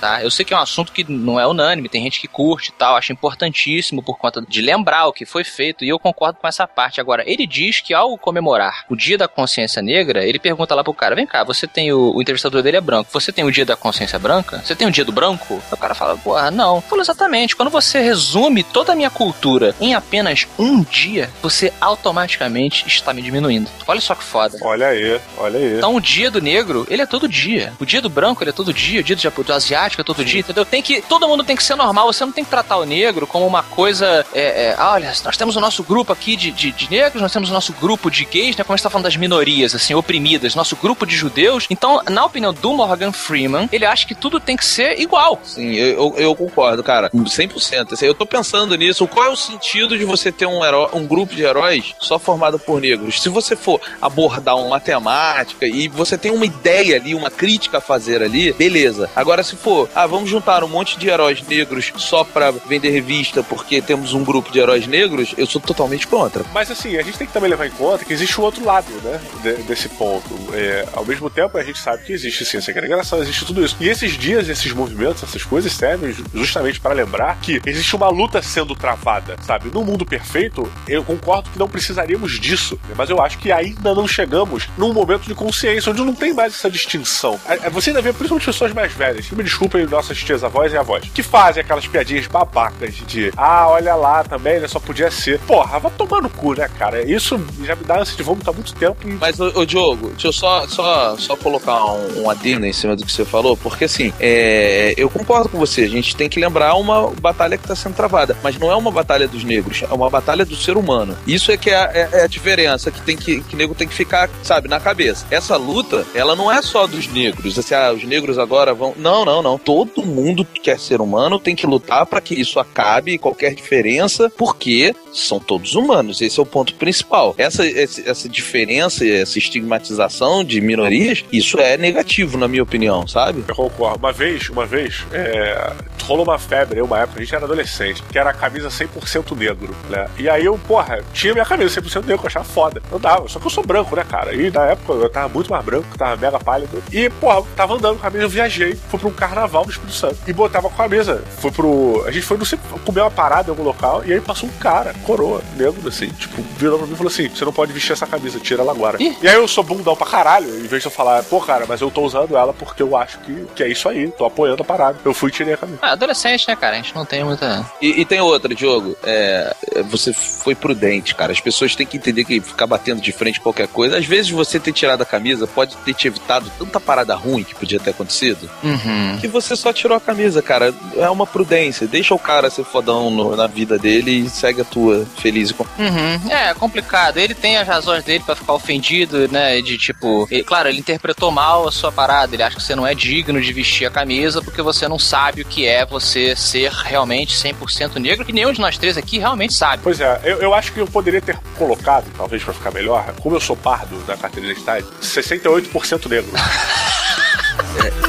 tá? 0.00 0.22
Eu 0.22 0.30
sei 0.30 0.44
que 0.44 0.54
é 0.54 0.56
um 0.56 0.60
assunto 0.60 0.92
que 0.92 1.04
não 1.10 1.38
é 1.38 1.46
unânime, 1.46 1.88
tem 1.88 2.02
gente 2.02 2.20
que 2.20 2.28
curte 2.28 2.70
e 2.70 2.72
tal, 2.72 2.96
acha 2.96 3.12
importantíssimo 3.12 4.02
por 4.02 4.18
conta 4.18 4.42
de 4.46 4.60
lembrar 4.60 5.06
o 5.06 5.12
que 5.12 5.24
foi 5.24 5.44
feito, 5.44 5.84
e 5.84 5.88
eu 5.88 5.98
concordo 5.98 6.38
com 6.40 6.48
essa 6.48 6.66
parte. 6.66 7.00
Agora, 7.00 7.22
ele 7.26 7.46
diz 7.46 7.80
que 7.80 7.94
ao 7.94 8.16
comemorar 8.18 8.84
o 8.88 8.96
dia 8.96 9.18
da 9.18 9.28
consciência 9.28 9.82
negra, 9.82 10.24
ele 10.24 10.38
pergunta 10.38 10.74
lá 10.74 10.82
pro 10.82 10.94
cara, 10.94 11.14
vem 11.14 11.26
cá, 11.26 11.44
você 11.44 11.66
tem 11.66 11.92
o, 11.92 12.14
o 12.14 12.22
entrevistador 12.22 12.62
dele 12.62 12.76
é 12.76 12.80
branco, 12.80 13.10
você 13.12 13.32
tem 13.32 13.44
o 13.44 13.50
dia 13.50 13.64
da 13.64 13.76
consciência 13.76 14.18
branca? 14.18 14.62
Você 14.64 14.74
tem 14.74 14.86
o 14.86 14.90
dia 14.90 15.04
do 15.04 15.12
branco? 15.12 15.60
O 15.70 15.76
cara 15.76 15.94
fala, 15.94 16.16
porra, 16.16 16.50
não. 16.50 16.80
Falou 16.80 17.02
exatamente, 17.02 17.56
quando 17.56 17.70
você 17.70 18.00
resume 18.00 18.62
toda 18.62 18.92
a 18.92 18.96
minha 18.96 19.10
cultura 19.10 19.74
em 19.80 19.94
apenas 19.94 20.46
um 20.58 20.82
dia, 20.82 21.30
você 21.42 21.72
automaticamente 21.80 22.86
está 22.86 23.12
me 23.12 23.22
diminuindo. 23.22 23.68
Olha 23.86 24.00
só 24.00 24.14
que 24.14 24.24
foda. 24.24 24.58
Olha 24.62 24.88
aí, 24.88 25.20
olha 25.38 25.58
aí. 25.58 25.76
Então 25.76 25.94
o 25.94 26.00
dia 26.00 26.30
do 26.30 26.40
negro, 26.40 26.86
ele 26.88 27.02
é 27.02 27.06
todo 27.06 27.28
dia. 27.28 27.72
O 27.78 27.86
dia 27.86 28.00
do 28.00 28.08
branco, 28.08 28.42
ele 28.42 28.50
é 28.50 28.52
todo 28.52 28.72
dia. 28.72 29.00
O 29.00 29.04
dia 29.04 29.16
do, 29.16 29.22
do 29.42 29.52
asiático 29.52 30.02
todo 30.04 30.24
dia, 30.24 30.40
entendeu? 30.40 30.64
Tem 30.64 30.82
que, 30.82 31.02
todo 31.02 31.28
mundo 31.28 31.44
tem 31.44 31.56
que 31.56 31.64
ser 31.64 31.74
normal. 31.74 32.12
Você 32.12 32.24
não 32.24 32.32
tem 32.32 32.44
que 32.44 32.50
tratar 32.50 32.76
o 32.76 32.84
negro 32.84 33.26
como 33.26 33.46
uma 33.46 33.62
coisa. 33.62 34.24
É, 34.34 34.68
é, 34.68 34.74
ah, 34.78 34.92
olha, 34.92 35.12
nós 35.24 35.36
temos 35.36 35.56
o 35.56 35.60
nosso 35.60 35.82
grupo 35.82 36.12
aqui 36.12 36.36
de, 36.36 36.50
de, 36.50 36.72
de 36.72 36.90
negros, 36.90 37.22
nós 37.22 37.32
temos 37.32 37.50
o 37.50 37.52
nosso 37.52 37.72
grupo 37.74 38.10
de 38.10 38.24
gays, 38.24 38.56
né? 38.56 38.64
Como 38.64 38.74
a 38.74 38.76
gente 38.76 38.82
tá 38.82 38.90
falando 38.90 39.04
das 39.04 39.16
minorias, 39.16 39.74
assim, 39.74 39.94
oprimidas, 39.94 40.54
nosso 40.54 40.76
grupo 40.76 41.06
de 41.06 41.16
judeus. 41.16 41.66
Então, 41.70 42.00
na 42.08 42.24
opinião 42.24 42.52
do 42.52 42.72
Morgan 42.72 43.12
Freeman, 43.12 43.68
ele 43.72 43.84
acha 43.84 44.06
que 44.06 44.14
tudo 44.14 44.40
tem 44.40 44.56
que 44.56 44.64
ser 44.64 45.00
igual. 45.00 45.40
Sim, 45.42 45.74
eu, 45.74 46.14
eu, 46.16 46.34
concordo, 46.34 46.82
cara. 46.82 47.10
100%. 47.10 47.92
Assim, 47.92 48.06
eu 48.06 48.14
tô 48.14 48.26
pensando 48.26 48.74
nisso. 48.76 49.06
Qual 49.06 49.26
é 49.26 49.30
o 49.30 49.36
sentido 49.36 49.96
de 49.96 50.04
você 50.04 50.30
ter 50.32 50.46
um, 50.46 50.64
herói, 50.64 50.88
um 50.92 51.06
grupo 51.06 51.34
de 51.34 51.42
heróis 51.42 51.94
só 51.98 52.18
formado 52.18 52.58
por 52.58 52.80
negros? 52.80 53.20
Se 53.20 53.28
você 53.28 53.56
for 53.56 53.80
abordar 54.00 54.56
uma 54.56 54.80
temática 54.80 55.66
e 55.66 55.88
você 55.88 56.16
tem 56.16 56.30
uma 56.30 56.44
ideia 56.44 56.96
ali, 56.96 57.14
uma 57.14 57.30
crítica 57.30 57.78
a 57.78 57.80
fazer 57.80 58.22
ali, 58.22 58.52
beleza. 58.52 59.10
Se 59.42 59.56
for, 59.56 59.88
ah, 59.94 60.06
vamos 60.06 60.28
juntar 60.30 60.62
um 60.64 60.68
monte 60.68 60.98
de 60.98 61.08
heróis 61.08 61.42
negros 61.46 61.92
só 61.96 62.24
pra 62.24 62.50
vender 62.50 62.90
revista 62.90 63.42
porque 63.42 63.80
temos 63.82 64.14
um 64.14 64.22
grupo 64.24 64.50
de 64.52 64.58
heróis 64.58 64.86
negros, 64.86 65.34
eu 65.36 65.46
sou 65.46 65.60
totalmente 65.60 66.06
contra. 66.06 66.44
Mas 66.52 66.70
assim, 66.70 66.96
a 66.96 67.02
gente 67.02 67.18
tem 67.18 67.26
que 67.26 67.32
também 67.32 67.50
levar 67.50 67.66
em 67.66 67.70
conta 67.70 68.04
que 68.04 68.12
existe 68.12 68.40
o 68.40 68.44
outro 68.44 68.64
lado, 68.64 68.86
né? 69.02 69.20
de- 69.42 69.62
desse 69.64 69.88
ponto. 69.88 70.26
É, 70.52 70.86
ao 70.92 71.04
mesmo 71.04 71.28
tempo, 71.30 71.56
a 71.58 71.62
gente 71.64 71.78
sabe 71.78 72.04
que 72.04 72.12
existe 72.12 72.44
sim 72.44 72.58
a 72.58 72.62
segregação, 72.62 73.20
existe 73.20 73.44
tudo 73.44 73.64
isso. 73.64 73.76
E 73.80 73.88
esses 73.88 74.12
dias, 74.12 74.48
esses 74.48 74.72
movimentos, 74.72 75.22
essas 75.22 75.42
coisas 75.44 75.72
servem 75.72 76.12
ju- 76.12 76.24
justamente 76.34 76.80
para 76.80 76.94
lembrar 76.94 77.38
que 77.40 77.60
existe 77.66 77.94
uma 77.96 78.08
luta 78.08 78.40
sendo 78.42 78.74
travada, 78.74 79.36
sabe? 79.46 79.70
No 79.72 79.84
mundo 79.84 80.04
perfeito, 80.06 80.70
eu 80.88 81.02
concordo 81.04 81.50
que 81.50 81.58
não 81.58 81.68
precisaríamos 81.68 82.38
disso, 82.38 82.78
né? 82.88 82.94
mas 82.96 83.10
eu 83.10 83.20
acho 83.20 83.38
que 83.38 83.50
ainda 83.52 83.94
não 83.94 84.06
chegamos 84.06 84.68
num 84.76 84.92
momento 84.92 85.22
de 85.26 85.34
consciência 85.34 85.90
onde 85.90 86.02
não 86.02 86.14
tem 86.14 86.32
mais 86.34 86.54
essa 86.54 86.70
distinção. 86.70 87.38
A- 87.46 87.66
a- 87.66 87.70
Você 87.70 87.90
ainda 87.90 88.02
vê 88.02 88.12
principalmente 88.12 88.46
pessoas 88.46 88.72
mais 88.72 88.92
velhas, 88.92 89.15
me 89.34 89.42
desculpem 89.42 89.86
nossas 89.86 90.18
tias 90.18 90.42
avós 90.44 90.72
e 90.72 90.76
avós, 90.76 91.04
que 91.12 91.22
fazem 91.22 91.62
aquelas 91.62 91.86
piadinhas 91.86 92.26
babacas 92.26 92.94
de 93.06 93.32
ah, 93.36 93.68
olha 93.68 93.94
lá 93.94 94.24
também, 94.24 94.60
né? 94.60 94.68
Só 94.68 94.78
podia 94.78 95.10
ser. 95.10 95.38
Porra, 95.40 95.78
vai 95.78 95.90
tomar 95.96 96.20
no 96.20 96.28
cu, 96.30 96.54
né, 96.54 96.68
cara? 96.78 97.02
Isso 97.02 97.40
já 97.64 97.74
me 97.74 97.84
dá 97.84 98.00
ânsia 98.00 98.16
de 98.16 98.22
vômito 98.22 98.48
há 98.50 98.52
muito 98.52 98.74
tempo. 98.74 98.96
E... 99.08 99.12
Mas, 99.12 99.38
ô, 99.40 99.64
Diogo, 99.64 100.10
deixa 100.10 100.28
eu 100.28 100.32
só, 100.32 100.66
só, 100.68 101.16
só 101.16 101.36
colocar 101.36 101.84
um, 101.84 102.22
um 102.22 102.30
adendo 102.30 102.66
em 102.66 102.72
cima 102.72 102.96
do 102.96 103.04
que 103.04 103.12
você 103.12 103.24
falou, 103.24 103.56
porque 103.56 103.84
assim, 103.84 104.12
é, 104.20 104.94
eu 104.96 105.08
concordo 105.08 105.48
com 105.48 105.58
você, 105.58 105.82
a 105.82 105.88
gente 105.88 106.16
tem 106.16 106.28
que 106.28 106.40
lembrar 106.40 106.74
uma 106.74 107.10
batalha 107.20 107.56
que 107.56 107.64
está 107.64 107.76
sendo 107.76 107.94
travada, 107.94 108.36
mas 108.42 108.58
não 108.58 108.70
é 108.70 108.76
uma 108.76 108.90
batalha 108.90 109.26
dos 109.28 109.44
negros, 109.44 109.82
é 109.88 109.92
uma 109.94 110.10
batalha 110.10 110.44
do 110.44 110.56
ser 110.56 110.76
humano. 110.76 111.16
Isso 111.26 111.50
é 111.50 111.56
que 111.56 111.70
é, 111.70 111.74
é- 111.74 112.08
é 112.20 112.22
a 112.24 112.26
diferença 112.26 112.90
que 112.90 113.00
tem 113.02 113.16
que, 113.16 113.40
que 113.40 113.54
o 113.54 113.58
nego 113.58 113.74
tem 113.74 113.86
que 113.88 113.94
ficar, 113.94 114.28
sabe, 114.42 114.68
na 114.68 114.80
cabeça. 114.80 115.26
Essa 115.30 115.56
luta, 115.56 116.04
ela 116.14 116.34
não 116.34 116.50
é 116.50 116.60
só 116.62 116.86
dos 116.86 117.06
negros, 117.08 117.58
assim, 117.58 117.74
ah, 117.74 117.92
os 117.92 118.04
negros 118.04 118.38
agora 118.38 118.74
vão. 118.74 118.94
Não, 119.06 119.24
não, 119.24 119.40
não. 119.40 119.56
Todo 119.56 120.04
mundo 120.04 120.44
que 120.44 120.58
quer 120.58 120.80
ser 120.80 121.00
humano 121.00 121.38
tem 121.38 121.54
que 121.54 121.64
lutar 121.64 122.04
para 122.06 122.20
que 122.20 122.34
isso 122.34 122.58
acabe, 122.58 123.18
qualquer 123.18 123.54
diferença, 123.54 124.28
porque 124.36 124.92
são 125.12 125.38
todos 125.38 125.76
humanos. 125.76 126.20
Esse 126.20 126.40
é 126.40 126.42
o 126.42 126.46
ponto 126.46 126.74
principal. 126.74 127.32
Essa, 127.38 127.64
essa 127.64 128.28
diferença, 128.28 129.06
essa 129.06 129.38
estigmatização 129.38 130.42
de 130.42 130.60
minorias, 130.60 131.24
isso 131.32 131.60
é 131.60 131.76
negativo, 131.76 132.36
na 132.36 132.48
minha 132.48 132.64
opinião, 132.64 133.06
sabe? 133.06 133.44
Eu 133.46 133.54
concordo. 133.54 133.98
Uma 133.98 134.12
vez, 134.12 134.50
uma 134.50 134.66
vez, 134.66 135.06
é, 135.12 135.72
rolou 136.02 136.24
uma 136.24 136.38
febre, 136.38 136.80
uma 136.80 137.00
época, 137.00 137.20
a 137.20 137.22
gente 137.22 137.34
era 137.34 137.44
adolescente, 137.44 138.02
que 138.10 138.18
era 138.18 138.30
a 138.30 138.34
camisa 138.34 138.68
100% 138.68 139.36
negro, 139.36 139.74
né? 139.88 140.08
E 140.18 140.28
aí 140.28 140.44
eu, 140.44 140.58
porra, 140.66 141.00
tinha 141.12 141.32
minha 141.32 141.46
camisa 141.46 141.80
100% 141.80 142.06
negro, 142.06 142.24
eu 142.24 142.26
achava 142.26 142.44
foda. 142.44 142.82
Eu 142.90 142.98
dava, 142.98 143.28
só 143.28 143.38
que 143.38 143.46
eu 143.46 143.50
sou 143.50 143.64
branco, 143.64 143.94
né, 143.94 144.04
cara? 144.04 144.34
E 144.34 144.50
na 144.50 144.66
época 144.66 144.92
eu 144.92 145.08
tava 145.08 145.28
muito 145.28 145.50
mais 145.50 145.64
branco, 145.64 145.96
tava 145.96 146.16
mega 146.16 146.38
pálido. 146.38 146.82
E, 146.92 147.08
porra, 147.08 147.46
tava 147.56 147.74
andando 147.74 147.98
com 147.98 148.06
a 148.06 148.10
camisa, 148.10 148.24
eu 148.24 148.28
viajei, 148.28 148.74
fui 148.98 149.10
pra 149.10 149.26
um 149.26 149.28
carnaval 149.28 149.64
no 149.64 149.70
Espírito 149.70 149.94
Santo. 149.94 150.16
E 150.26 150.32
botava 150.32 150.68
com 150.68 150.74
a 150.74 150.88
camisa. 150.88 151.22
Fui 151.38 151.50
pro. 151.50 152.04
A 152.06 152.10
gente 152.10 152.24
foi, 152.24 152.36
não 152.36 152.44
sei, 152.44 152.58
comer 152.84 153.00
uma 153.00 153.10
parada 153.10 153.48
em 153.48 153.50
algum 153.50 153.62
local, 153.62 154.02
e 154.04 154.12
aí 154.12 154.20
passou 154.20 154.48
um 154.48 154.52
cara, 154.52 154.94
coroa, 155.04 155.42
negro, 155.56 155.86
assim, 155.88 156.08
tipo, 156.08 156.42
virou 156.56 156.78
pra 156.78 156.86
mim 156.86 156.94
e 156.94 156.96
falou 156.96 157.12
assim: 157.12 157.28
você 157.28 157.44
não 157.44 157.52
pode 157.52 157.72
vestir 157.72 157.92
essa 157.92 158.06
camisa, 158.06 158.38
tira 158.38 158.62
ela 158.62 158.72
agora. 158.72 159.02
Ih. 159.02 159.16
E 159.22 159.28
aí 159.28 159.34
eu 159.34 159.48
sou 159.48 159.64
bundão 159.64 159.96
pra 159.96 160.06
caralho, 160.06 160.48
em 160.48 160.66
vez 160.66 160.82
de 160.82 160.88
eu 160.88 160.92
falar, 160.92 161.22
pô, 161.24 161.40
cara, 161.40 161.66
mas 161.68 161.80
eu 161.80 161.90
tô 161.90 162.02
usando 162.02 162.36
ela 162.36 162.52
porque 162.52 162.82
eu 162.82 162.96
acho 162.96 163.18
que, 163.20 163.46
que 163.54 163.62
é 163.62 163.68
isso 163.68 163.88
aí, 163.88 164.08
tô 164.08 164.24
apoiando 164.24 164.62
a 164.62 164.64
parada. 164.64 164.98
Eu 165.04 165.14
fui 165.14 165.30
e 165.30 165.32
tirei 165.32 165.54
a 165.54 165.56
camisa. 165.56 165.78
Ah, 165.82 165.92
adolescente, 165.92 166.46
né, 166.48 166.56
cara? 166.56 166.74
A 166.74 166.76
gente 166.76 166.94
não 166.94 167.04
tem 167.04 167.24
muita. 167.24 167.64
E, 167.80 168.00
e 168.00 168.04
tem 168.04 168.20
outra, 168.20 168.54
Diogo. 168.54 168.96
É, 169.04 169.54
é, 169.74 169.82
você 169.82 170.12
foi 170.12 170.54
prudente, 170.54 171.14
cara. 171.14 171.32
As 171.32 171.40
pessoas 171.40 171.74
têm 171.74 171.86
que 171.86 171.96
entender 171.96 172.24
que 172.24 172.40
ficar 172.40 172.66
batendo 172.66 173.00
de 173.00 173.12
frente 173.12 173.40
qualquer 173.40 173.68
coisa. 173.68 173.98
Às 173.98 174.06
vezes 174.06 174.30
você 174.30 174.58
ter 174.58 174.72
tirado 174.72 175.02
a 175.02 175.06
camisa 175.06 175.46
pode 175.46 175.76
ter 175.78 175.94
te 175.94 176.08
evitado 176.08 176.50
tanta 176.58 176.80
parada 176.80 177.14
ruim 177.14 177.44
que 177.44 177.54
podia 177.54 177.78
ter 177.78 177.90
acontecido. 177.90 178.48
Uhum. 178.84 179.18
Que 179.20 179.28
você 179.28 179.56
só 179.56 179.72
tirou 179.72 179.96
a 179.96 180.00
camisa, 180.00 180.42
cara. 180.42 180.74
É 180.96 181.08
uma 181.10 181.26
prudência. 181.26 181.86
Deixa 181.86 182.14
o 182.14 182.18
cara 182.18 182.50
ser 182.50 182.64
fodão 182.64 183.10
no- 183.10 183.34
na 183.36 183.46
vida 183.46 183.78
dele 183.78 184.10
e 184.26 184.28
segue 184.30 184.60
a 184.60 184.64
tua 184.64 185.06
feliz 185.18 185.50
e 185.50 185.54
com. 185.54 185.64
Uhum. 185.78 186.30
É, 186.30 186.52
complicado. 186.54 187.18
Ele 187.18 187.34
tem 187.34 187.56
as 187.56 187.66
razões 187.66 188.04
dele 188.04 188.22
pra 188.24 188.34
ficar 188.36 188.52
ofendido, 188.54 189.28
né? 189.28 189.60
De 189.60 189.76
tipo, 189.78 190.26
ele- 190.30 190.44
claro, 190.44 190.68
ele 190.68 190.78
interpretou 190.80 191.30
mal 191.30 191.66
a 191.68 191.72
sua 191.72 191.90
parada. 191.92 192.34
Ele 192.34 192.42
acha 192.42 192.56
que 192.56 192.62
você 192.62 192.74
não 192.74 192.86
é 192.86 192.94
digno 192.94 193.40
de 193.40 193.52
vestir 193.52 193.86
a 193.86 193.90
camisa 193.90 194.40
porque 194.42 194.62
você 194.62 194.86
não 194.88 194.98
sabe 194.98 195.42
o 195.42 195.44
que 195.44 195.66
é 195.66 195.84
você 195.86 196.34
ser 196.36 196.70
realmente 196.70 197.36
100% 197.36 197.96
negro. 197.98 198.24
E 198.28 198.32
nenhum 198.32 198.52
de 198.52 198.60
nós 198.60 198.76
três 198.78 198.96
aqui 198.96 199.18
realmente 199.18 199.54
sabe. 199.54 199.82
Pois 199.82 200.00
é, 200.00 200.20
eu, 200.24 200.38
eu 200.38 200.54
acho 200.54 200.72
que 200.72 200.80
eu 200.80 200.86
poderia 200.86 201.20
ter 201.20 201.38
colocado, 201.56 202.04
talvez 202.16 202.42
pra 202.42 202.52
ficar 202.54 202.70
melhor, 202.70 203.14
como 203.20 203.34
eu 203.36 203.40
sou 203.40 203.56
pardo 203.56 203.96
na 204.06 204.16
carteira 204.16 204.46
de 204.46 204.52
identidade, 204.52 204.86
68% 205.02 206.08
negro. 206.08 206.30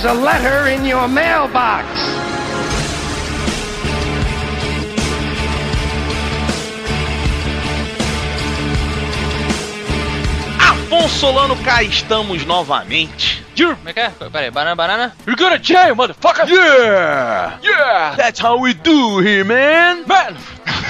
There's 0.00 0.16
a 0.16 0.20
letter 0.22 0.68
in 0.68 0.84
your 0.84 1.08
mailbox. 1.08 1.84
Afonso 10.60 11.08
Solano, 11.08 11.56
cá 11.64 11.82
estamos 11.82 12.46
novamente. 12.46 13.42
Como 13.56 13.88
é 13.88 13.92
que 13.92 13.98
é? 13.98 14.10
Peraí, 14.30 14.52
banana, 14.52 14.76
banana. 14.76 15.16
You 15.26 15.34
go 15.34 15.50
to 15.50 15.58
jail, 15.58 15.96
motherfucker! 15.96 16.48
Yeah! 16.48 17.58
Yeah! 17.60 18.14
That's 18.14 18.38
how 18.38 18.56
we 18.56 18.74
do 18.74 19.18
here, 19.18 19.42
man! 19.42 20.06
Man! 20.06 20.36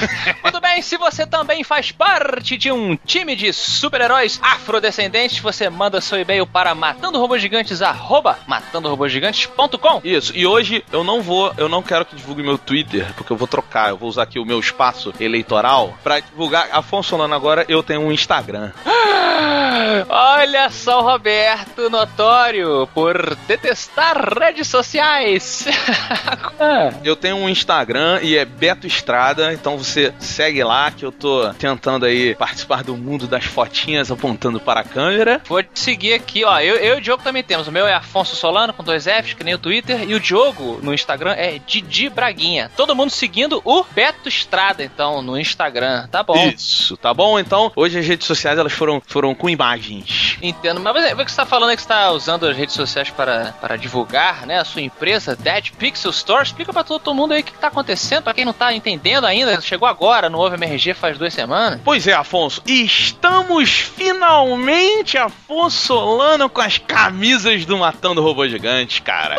Muito 0.43 0.61
bem, 0.61 0.83
se 0.83 0.97
você 0.97 1.27
também 1.27 1.65
faz 1.65 1.93
parte 1.93 2.57
de 2.57 2.71
um 2.71 2.97
time 2.97 3.35
de 3.35 3.53
super-heróis 3.53 4.39
afrodescendentes, 4.43 5.39
você 5.39 5.69
manda 5.69 6.01
seu 6.01 6.21
e-mail 6.21 6.47
para 6.47 6.75
matandorobogigantes, 6.75 7.83
arroba 7.83 8.39
matandorobogigantes.com. 8.47 10.01
Isso, 10.05 10.33
e 10.37 10.47
hoje 10.47 10.85
eu 10.93 11.03
não 11.03 11.23
vou, 11.23 11.53
eu 11.57 11.69
não 11.69 11.83
quero 11.83 12.05
que 12.05 12.17
divulgue 12.17 12.43
meu 12.43 12.59
Twitter, 12.59 13.13
porque 13.15 13.33
eu 13.33 13.37
vou 13.37 13.49
trocar, 13.49 13.91
eu 13.91 13.97
vou 13.97 14.09
usar 14.09 14.23
aqui 14.23 14.39
o 14.39 14.45
meu 14.45 14.59
espaço 14.61 15.13
eleitoral 15.21 15.97
pra 16.03 16.21
divulgar. 16.21 16.69
Afonso 16.73 17.11
Solano, 17.11 17.35
agora 17.35 17.65
eu 17.69 17.83
tenho 17.83 18.03
um 18.03 18.13
Instagram. 18.13 18.71
Olha 20.09 20.71
só 20.71 21.01
o 21.01 21.03
Roberto 21.03 21.89
notório 21.89 22.87
por 22.95 23.35
detestar 23.47 24.39
redes 24.39 24.69
sociais. 24.69 25.65
Eu 27.03 27.17
tenho 27.17 27.37
um 27.37 27.49
Instagram 27.49 28.21
e 28.23 28.37
é 28.37 28.45
Beto 28.45 28.87
Estrada, 28.87 29.53
então 29.53 29.79
você 29.79 29.88
segue 30.19 30.63
lá 30.63 30.91
que 30.91 31.05
eu 31.05 31.13
tô 31.13 31.53
tentando 31.55 32.07
aí 32.07 32.35
participar 32.35 32.83
do 32.83 32.97
mundo 32.97 33.27
das 33.27 33.45
fotinhas 33.45 34.11
apontando 34.11 34.61
para 34.61 34.81
a 34.81 34.85
câmera. 34.85 35.41
Vou 35.47 35.63
te 35.63 35.79
seguir 35.79 36.15
aqui, 36.15 36.45
ó. 36.45 36.59
Eu, 36.61 36.77
eu 36.77 36.97
e 36.97 36.99
o 36.99 37.01
Diogo 37.01 37.23
também 37.23 37.43
temos. 37.43 37.69
O 37.69 37.73
meu 37.73 37.87
é 37.87 37.95
Afonso 37.95 38.37
Solano 38.37 38.73
com 38.73 38.83
dois 38.83 39.05
Fs, 39.05 39.35
que 39.35 39.45
nem 39.45 39.55
o 39.55 39.59
Twitter. 39.59 40.09
E 40.09 40.15
o 40.15 40.21
Diogo 40.21 40.79
no 40.83 40.93
Instagram 40.93 41.33
é 41.33 41.59
Didi 41.67 42.09
Braguinha. 42.09 42.71
Todo 42.77 42.95
mundo 42.95 43.11
seguindo 43.11 43.61
o 43.65 43.85
Beto 43.85 44.29
Estrada, 44.29 44.83
então, 44.83 45.23
no 45.23 45.39
Instagram. 45.39 46.07
Tá 46.09 46.23
bom. 46.23 46.49
Isso, 46.49 46.97
tá 46.97 47.13
bom? 47.13 47.39
Então, 47.39 47.73
hoje 47.77 47.99
as 47.99 48.07
redes 48.07 48.27
sociais 48.27 48.59
elas 48.59 48.73
foram, 48.73 49.03
foram 49.07 49.35
com 49.35 49.49
imagens. 49.49 50.37
Entendo, 50.43 50.81
mas 50.81 50.93
você, 50.95 51.15
você 51.15 51.23
está 51.23 51.47
falando 51.47 51.71
que 51.75 51.83
você 51.83 51.85
está 51.85 52.11
usando 52.11 52.47
as 52.47 52.57
redes 52.57 52.75
sociais 52.75 53.11
para, 53.11 53.55
para 53.61 53.77
divulgar, 53.77 54.47
né, 54.47 54.59
a 54.59 54.65
sua 54.65 54.83
empresa, 54.83 55.37
Dead 55.37 55.71
Pixel 55.73 56.11
Store. 56.11 56.43
Explica 56.43 56.73
para 56.73 56.85
todo 56.85 57.15
mundo 57.15 57.33
aí 57.33 57.41
o 57.41 57.45
que 57.45 57.53
está 57.53 57.69
acontecendo, 57.69 58.23
para 58.23 58.35
quem 58.35 58.45
não 58.45 58.53
está 58.53 58.73
entendendo 58.73 59.25
ainda, 59.25 59.61
chegou 59.61 59.78
agora 59.87 60.29
no 60.29 60.39
Ovo 60.39 60.55
MRG 60.55 60.95
faz 60.95 61.19
duas 61.19 61.35
semanas. 61.35 61.81
Pois 61.85 62.07
é, 62.07 62.13
Afonso, 62.13 62.63
estamos 62.67 63.71
finalmente, 63.71 65.17
Afonso 65.19 65.79
Solano, 65.87 66.49
com 66.49 66.61
as 66.61 66.79
camisas 66.79 67.65
do 67.65 67.79
Matando 67.79 68.23
Robô 68.23 68.47
Gigante, 68.49 69.03
cara. 69.03 69.37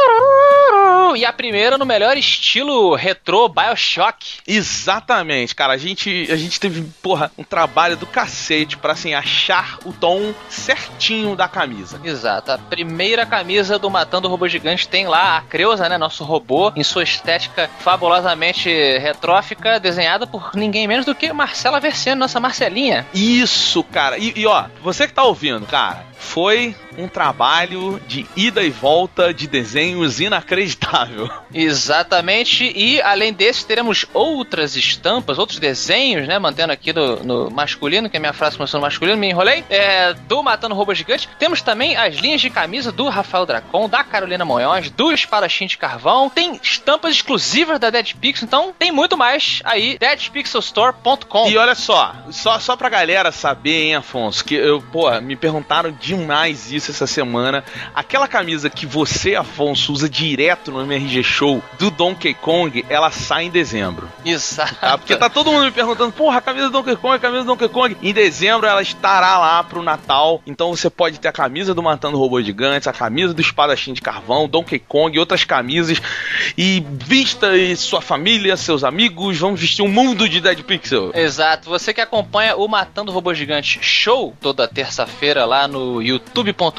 E 1.15 1.25
a 1.25 1.33
primeira 1.33 1.77
no 1.77 1.85
melhor 1.85 2.17
estilo 2.17 2.95
retrô 2.95 3.49
Bioshock. 3.49 4.37
Exatamente, 4.47 5.55
cara. 5.55 5.73
A 5.73 5.77
gente, 5.77 6.27
a 6.31 6.35
gente 6.35 6.59
teve, 6.59 6.81
porra, 7.01 7.31
um 7.37 7.43
trabalho 7.43 7.97
do 7.97 8.05
cacete 8.05 8.77
pra, 8.77 8.93
assim, 8.93 9.13
achar 9.13 9.79
o 9.85 9.91
tom 9.91 10.33
certinho 10.49 11.35
da 11.35 11.47
camisa. 11.47 11.99
Exato. 12.03 12.51
A 12.51 12.57
primeira 12.57 13.25
camisa 13.25 13.79
do 13.79 13.89
Matando 13.89 14.27
Robô 14.27 14.47
Gigante 14.47 14.87
tem 14.87 15.07
lá 15.07 15.37
a 15.37 15.41
Creusa, 15.41 15.89
né? 15.89 15.97
Nosso 15.97 16.23
robô, 16.23 16.71
em 16.75 16.83
sua 16.83 17.03
estética 17.03 17.69
fabulosamente 17.79 18.69
retrófica, 18.99 19.79
desenhada 19.79 20.27
por 20.31 20.51
ninguém 20.55 20.87
menos 20.87 21.05
do 21.05 21.15
que 21.15 21.31
Marcela 21.33 21.79
Versiano, 21.79 22.19
nossa 22.19 22.39
Marcelinha. 22.39 23.05
Isso, 23.13 23.83
cara. 23.83 24.17
E, 24.17 24.33
e 24.35 24.45
ó, 24.45 24.65
você 24.81 25.07
que 25.07 25.13
tá 25.13 25.23
ouvindo, 25.23 25.65
cara, 25.65 26.05
foi 26.17 26.75
um 26.99 27.07
trabalho 27.07 27.99
de 28.07 28.25
ida 28.35 28.61
e 28.61 28.69
volta 28.69 29.33
de 29.33 29.47
desenhos 29.47 30.19
inacreditável. 30.19 31.29
Exatamente, 31.53 32.71
e 32.75 33.01
além 33.01 33.33
desse, 33.33 33.65
teremos 33.65 34.05
outras 34.13 34.75
estampas, 34.75 35.37
outros 35.37 35.59
desenhos, 35.59 36.27
né? 36.27 36.37
Mantendo 36.37 36.73
aqui 36.73 36.91
no, 36.91 37.23
no 37.23 37.51
masculino, 37.51 38.09
que 38.09 38.17
a 38.17 38.19
minha 38.19 38.33
frase 38.33 38.57
começou 38.57 38.79
no 38.79 38.85
masculino, 38.85 39.17
me 39.17 39.29
enrolei. 39.29 39.63
É, 39.69 40.13
do 40.13 40.43
Matando 40.43 40.75
Robô 40.75 40.93
Gigante. 40.93 41.29
Temos 41.39 41.61
também 41.61 41.95
as 41.95 42.15
linhas 42.15 42.41
de 42.41 42.49
camisa 42.49 42.91
do 42.91 43.07
Rafael 43.07 43.45
Dracon, 43.45 43.87
da 43.87 44.03
Carolina 44.03 44.43
Monhões, 44.43 44.89
do 44.89 45.11
Espadachim 45.11 45.67
de 45.67 45.77
Carvão. 45.77 46.29
Tem 46.29 46.59
estampas 46.61 47.13
exclusivas 47.13 47.79
da 47.79 47.89
Dead 47.89 48.13
Pixel, 48.15 48.45
então 48.45 48.73
tem 48.77 48.91
muito 48.91 49.17
mais 49.17 49.61
aí. 49.63 49.97
deadpixelstore.com. 49.97 51.49
E 51.49 51.57
olha 51.57 51.75
só, 51.75 52.15
só, 52.31 52.59
só 52.59 52.75
pra 52.75 52.89
galera 52.89 53.31
saber, 53.31 53.83
hein, 53.83 53.95
Afonso, 53.95 54.43
que 54.43 54.55
eu, 54.55 54.81
pô, 54.81 55.09
me 55.21 55.35
perguntaram 55.35 55.91
demais 55.91 56.71
isso 56.71 56.88
essa 56.91 57.07
semana. 57.07 57.63
Aquela 57.93 58.27
camisa 58.27 58.69
que 58.69 58.85
você, 58.85 59.35
Afonso, 59.35 59.93
usa 59.93 60.09
direto 60.09 60.71
no 60.71 60.81
MRG 60.81 61.23
Show 61.23 61.63
do 61.77 61.89
Donkey 61.89 62.33
Kong, 62.33 62.85
ela 62.89 63.11
sai 63.11 63.45
em 63.45 63.49
dezembro. 63.49 64.09
Exato. 64.25 64.75
Tá? 64.75 64.97
Porque 64.97 65.15
tá 65.15 65.29
todo 65.29 65.51
mundo 65.51 65.65
me 65.65 65.71
perguntando, 65.71 66.11
porra, 66.11 66.37
a 66.37 66.41
camisa 66.41 66.67
do 66.67 66.71
Donkey 66.71 66.95
Kong, 66.95 67.15
a 67.15 67.19
camisa 67.19 67.43
do 67.43 67.47
Donkey 67.47 67.69
Kong. 67.69 67.97
Em 68.01 68.13
dezembro 68.13 68.67
ela 68.67 68.81
estará 68.81 69.37
lá 69.37 69.63
pro 69.63 69.83
Natal. 69.83 70.41
Então 70.45 70.75
você 70.75 70.89
pode 70.89 71.19
ter 71.19 71.27
a 71.27 71.33
camisa 71.33 71.73
do 71.73 71.83
Matando 71.83 72.17
Robô 72.17 72.41
Gigantes, 72.41 72.87
a 72.87 72.93
camisa 72.93 73.33
do 73.33 73.41
Espadachim 73.41 73.93
de 73.93 74.01
Carvão, 74.01 74.47
Donkey 74.47 74.79
Kong 74.79 75.15
e 75.15 75.19
outras 75.19 75.43
camisas. 75.43 76.01
E 76.57 76.83
vista 76.89 77.55
e 77.55 77.75
sua 77.75 78.01
família, 78.01 78.57
seus 78.57 78.83
amigos, 78.83 79.37
vamos 79.37 79.59
vestir 79.59 79.83
um 79.83 79.87
mundo 79.87 80.27
de 80.27 80.41
Dead 80.41 80.61
Pixel. 80.63 81.11
Exato. 81.13 81.69
Você 81.69 81.93
que 81.93 82.01
acompanha 82.01 82.55
o 82.55 82.67
Matando 82.67 83.11
Robô 83.11 83.33
Gigante 83.33 83.79
Show 83.81 84.33
toda 84.41 84.67
terça-feira 84.67 85.45
lá 85.45 85.67
no 85.67 86.01
youtube.com 86.01 86.78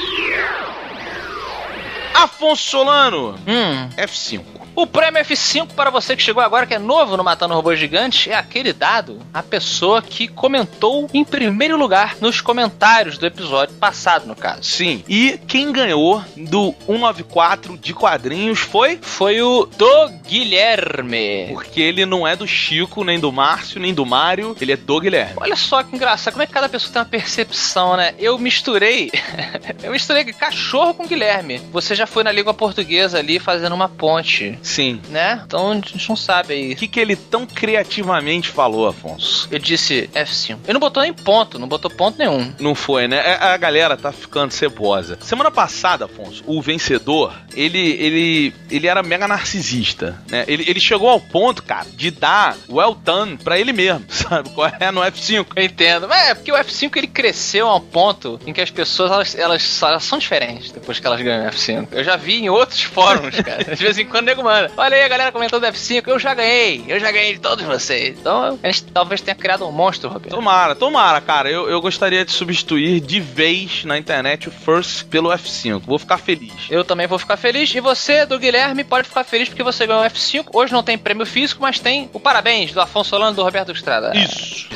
Afonso 2.14 2.62
Solano, 2.70 3.34
Hum. 3.46 3.88
F5. 3.96 4.59
O 4.80 4.86
prêmio 4.86 5.22
F5 5.22 5.74
para 5.76 5.90
você 5.90 6.16
que 6.16 6.22
chegou 6.22 6.42
agora, 6.42 6.64
que 6.64 6.72
é 6.72 6.78
novo 6.78 7.14
no 7.14 7.22
Matando 7.22 7.52
Robô 7.52 7.76
Gigante, 7.76 8.30
é 8.30 8.34
aquele 8.34 8.72
dado 8.72 9.20
a 9.32 9.42
pessoa 9.42 10.00
que 10.00 10.26
comentou 10.26 11.06
em 11.12 11.22
primeiro 11.22 11.76
lugar 11.76 12.16
nos 12.18 12.40
comentários 12.40 13.18
do 13.18 13.26
episódio 13.26 13.74
passado, 13.74 14.26
no 14.26 14.34
caso. 14.34 14.62
Sim, 14.62 15.04
e 15.06 15.38
quem 15.46 15.70
ganhou 15.70 16.24
do 16.34 16.74
194 16.86 17.76
de 17.76 17.92
quadrinhos 17.92 18.60
foi 18.60 18.98
Foi 19.02 19.42
o 19.42 19.66
do 19.66 20.08
Guilherme. 20.26 21.48
porque 21.52 21.82
ele 21.82 22.06
não 22.06 22.26
é 22.26 22.34
do 22.34 22.46
Chico, 22.46 23.04
nem 23.04 23.20
do 23.20 23.30
Márcio, 23.30 23.78
nem 23.78 23.92
do 23.92 24.06
Mário, 24.06 24.56
ele 24.58 24.72
é 24.72 24.76
do 24.78 24.98
Guilherme. 24.98 25.34
Olha 25.36 25.56
só 25.56 25.82
que 25.82 25.94
engraçado, 25.94 26.32
como 26.32 26.42
é 26.42 26.46
que 26.46 26.54
cada 26.54 26.70
pessoa 26.70 26.90
tem 26.90 27.02
uma 27.02 27.08
percepção, 27.08 27.98
né? 27.98 28.14
Eu 28.18 28.38
misturei. 28.38 29.10
eu 29.82 29.92
misturei 29.92 30.24
cachorro 30.24 30.94
com 30.94 31.06
Guilherme. 31.06 31.58
Você 31.70 31.94
já 31.94 32.06
foi 32.06 32.24
na 32.24 32.32
língua 32.32 32.54
portuguesa 32.54 33.18
ali 33.18 33.38
fazendo 33.38 33.74
uma 33.74 33.90
ponte, 33.90 34.58
Sim. 34.70 35.00
né? 35.08 35.42
Então 35.46 35.70
a 35.70 35.74
gente 35.74 36.08
não 36.08 36.16
sabe 36.16 36.54
aí. 36.54 36.72
O 36.72 36.76
que, 36.76 36.88
que 36.88 37.00
ele 37.00 37.16
tão 37.16 37.46
criativamente 37.46 38.48
falou, 38.48 38.88
Afonso? 38.88 39.48
Eu 39.50 39.58
disse 39.58 40.08
F5. 40.14 40.58
Ele 40.64 40.72
não 40.74 40.80
botou 40.80 41.02
nem 41.02 41.12
ponto, 41.12 41.58
não 41.58 41.68
botou 41.68 41.90
ponto 41.90 42.18
nenhum. 42.18 42.52
Não 42.60 42.74
foi, 42.74 43.08
né? 43.08 43.16
É, 43.18 43.34
A 43.42 43.56
galera 43.56 43.96
tá 43.96 44.12
ficando 44.12 44.52
cebosa. 44.52 45.18
Semana 45.20 45.50
passada, 45.50 46.04
Afonso, 46.04 46.42
o 46.46 46.60
vencedor, 46.60 47.34
ele 47.54 47.90
ele 48.00 48.54
ele 48.70 48.86
era 48.86 49.02
mega 49.02 49.26
narcisista, 49.28 50.20
né? 50.30 50.44
Ele, 50.46 50.64
ele 50.68 50.80
chegou 50.80 51.08
ao 51.08 51.20
ponto, 51.20 51.62
cara, 51.62 51.86
de 51.94 52.10
dar 52.10 52.56
well 52.68 52.94
done 52.94 53.36
pra 53.38 53.58
ele 53.58 53.72
mesmo, 53.72 54.04
sabe? 54.08 54.50
Qual 54.50 54.70
é 54.78 54.90
no 54.90 55.00
F5. 55.00 55.46
Eu 55.56 55.64
entendo. 55.64 56.08
Mas 56.08 56.28
é 56.28 56.34
porque 56.34 56.52
o 56.52 56.56
F5 56.56 56.96
ele 56.96 57.06
cresceu 57.06 57.68
a 57.68 57.76
um 57.76 57.80
ponto 57.80 58.38
em 58.46 58.52
que 58.52 58.60
as 58.60 58.70
pessoas 58.70 59.10
elas, 59.10 59.34
elas, 59.34 59.82
elas 59.82 60.04
são 60.04 60.18
diferentes 60.18 60.70
depois 60.70 60.98
que 61.00 61.06
elas 61.06 61.20
ganham 61.20 61.46
o 61.46 61.50
F5. 61.50 61.88
Eu 61.92 62.04
já 62.04 62.16
vi 62.16 62.36
em 62.40 62.48
outros 62.50 62.82
fóruns, 62.82 63.36
cara. 63.40 63.64
De 63.64 63.82
vez 63.82 63.98
em 63.98 64.06
quando 64.06 64.26
nego 64.26 64.42
manda. 64.50 64.72
Olha 64.76 64.96
aí 64.96 65.02
a 65.02 65.08
galera 65.08 65.32
comentando 65.32 65.64
F5, 65.64 66.08
eu 66.08 66.18
já 66.18 66.34
ganhei, 66.34 66.84
eu 66.88 66.98
já 66.98 67.10
ganhei 67.10 67.34
de 67.34 67.40
todos 67.40 67.64
vocês. 67.64 68.18
Então 68.18 68.58
a 68.62 68.66
gente 68.66 68.84
talvez 68.84 69.20
tenha 69.20 69.34
criado 69.34 69.66
um 69.66 69.72
monstro, 69.72 70.08
Roberto. 70.08 70.34
Tomara, 70.34 70.74
tomara, 70.74 71.20
cara. 71.20 71.50
Eu, 71.50 71.68
eu 71.68 71.80
gostaria 71.80 72.24
de 72.24 72.32
substituir 72.32 73.00
de 73.00 73.20
vez 73.20 73.84
na 73.84 73.96
internet 73.96 74.48
o 74.48 74.52
First 74.52 75.04
pelo 75.04 75.30
F5. 75.30 75.82
Vou 75.86 75.98
ficar 75.98 76.18
feliz. 76.18 76.52
Eu 76.68 76.84
também 76.84 77.06
vou 77.06 77.18
ficar 77.18 77.36
feliz. 77.36 77.72
E 77.74 77.80
você, 77.80 78.26
do 78.26 78.38
Guilherme, 78.38 78.84
pode 78.84 79.08
ficar 79.08 79.24
feliz 79.24 79.48
porque 79.48 79.62
você 79.62 79.86
ganhou 79.86 80.02
o 80.02 80.06
F5. 80.06 80.46
Hoje 80.52 80.72
não 80.72 80.82
tem 80.82 80.98
prêmio 80.98 81.26
físico, 81.26 81.62
mas 81.62 81.78
tem 81.78 82.10
o 82.12 82.20
parabéns 82.20 82.72
do 82.72 82.80
Afonso 82.80 83.10
Solano 83.10 83.32
e 83.32 83.36
do 83.36 83.42
Roberto 83.42 83.72
Estrada. 83.72 84.12
Isso. 84.16 84.68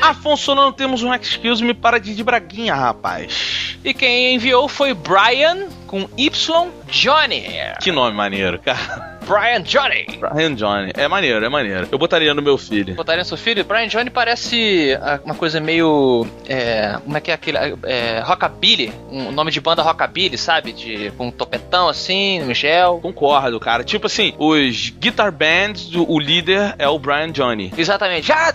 Afonso, 0.00 0.54
não 0.54 0.72
temos 0.72 1.02
um 1.02 1.14
excuse 1.14 1.62
me 1.62 1.74
para 1.74 1.98
Didi 1.98 2.22
Braguinha, 2.24 2.74
rapaz. 2.74 3.76
E 3.84 3.92
quem 3.92 4.34
enviou 4.34 4.68
foi 4.68 4.94
Brian 4.94 5.68
com 5.86 6.08
Y 6.16 6.68
Johnny. 6.88 7.44
Que 7.80 7.92
nome 7.92 8.16
maneiro, 8.16 8.58
cara. 8.58 9.09
Brian 9.30 9.62
Johnny. 9.62 10.18
Brian 10.18 10.56
Johnny. 10.56 10.90
É 10.96 11.06
maneiro, 11.06 11.44
é 11.44 11.48
maneiro. 11.48 11.86
Eu 11.92 11.98
botaria 11.98 12.34
no 12.34 12.42
meu 12.42 12.58
filho. 12.58 12.96
Botaria 12.96 13.22
no 13.22 13.24
seu 13.24 13.36
filho? 13.36 13.64
Brian 13.64 13.86
Johnny 13.86 14.10
parece 14.10 14.98
ah, 15.00 15.20
uma 15.24 15.36
coisa 15.36 15.60
meio. 15.60 16.26
É, 16.48 16.98
como 17.04 17.16
é 17.16 17.20
que 17.20 17.30
é 17.30 17.34
aquele. 17.34 17.56
É, 17.84 18.20
rockabilly. 18.24 18.92
Um 19.08 19.30
nome 19.30 19.52
de 19.52 19.60
banda 19.60 19.82
rockabilly, 19.82 20.36
sabe? 20.36 20.72
De, 20.72 21.12
com 21.12 21.28
um 21.28 21.30
topetão 21.30 21.88
assim, 21.88 22.42
um 22.42 22.52
gel. 22.52 22.98
Concordo, 23.00 23.60
cara. 23.60 23.84
Tipo 23.84 24.08
assim, 24.08 24.34
os 24.36 24.90
guitar 24.90 25.30
bands, 25.30 25.94
o 25.94 26.18
líder 26.18 26.74
é 26.76 26.88
o 26.88 26.98
Brian 26.98 27.30
Johnny. 27.30 27.72
Exatamente. 27.78 28.26
Já, 28.26 28.50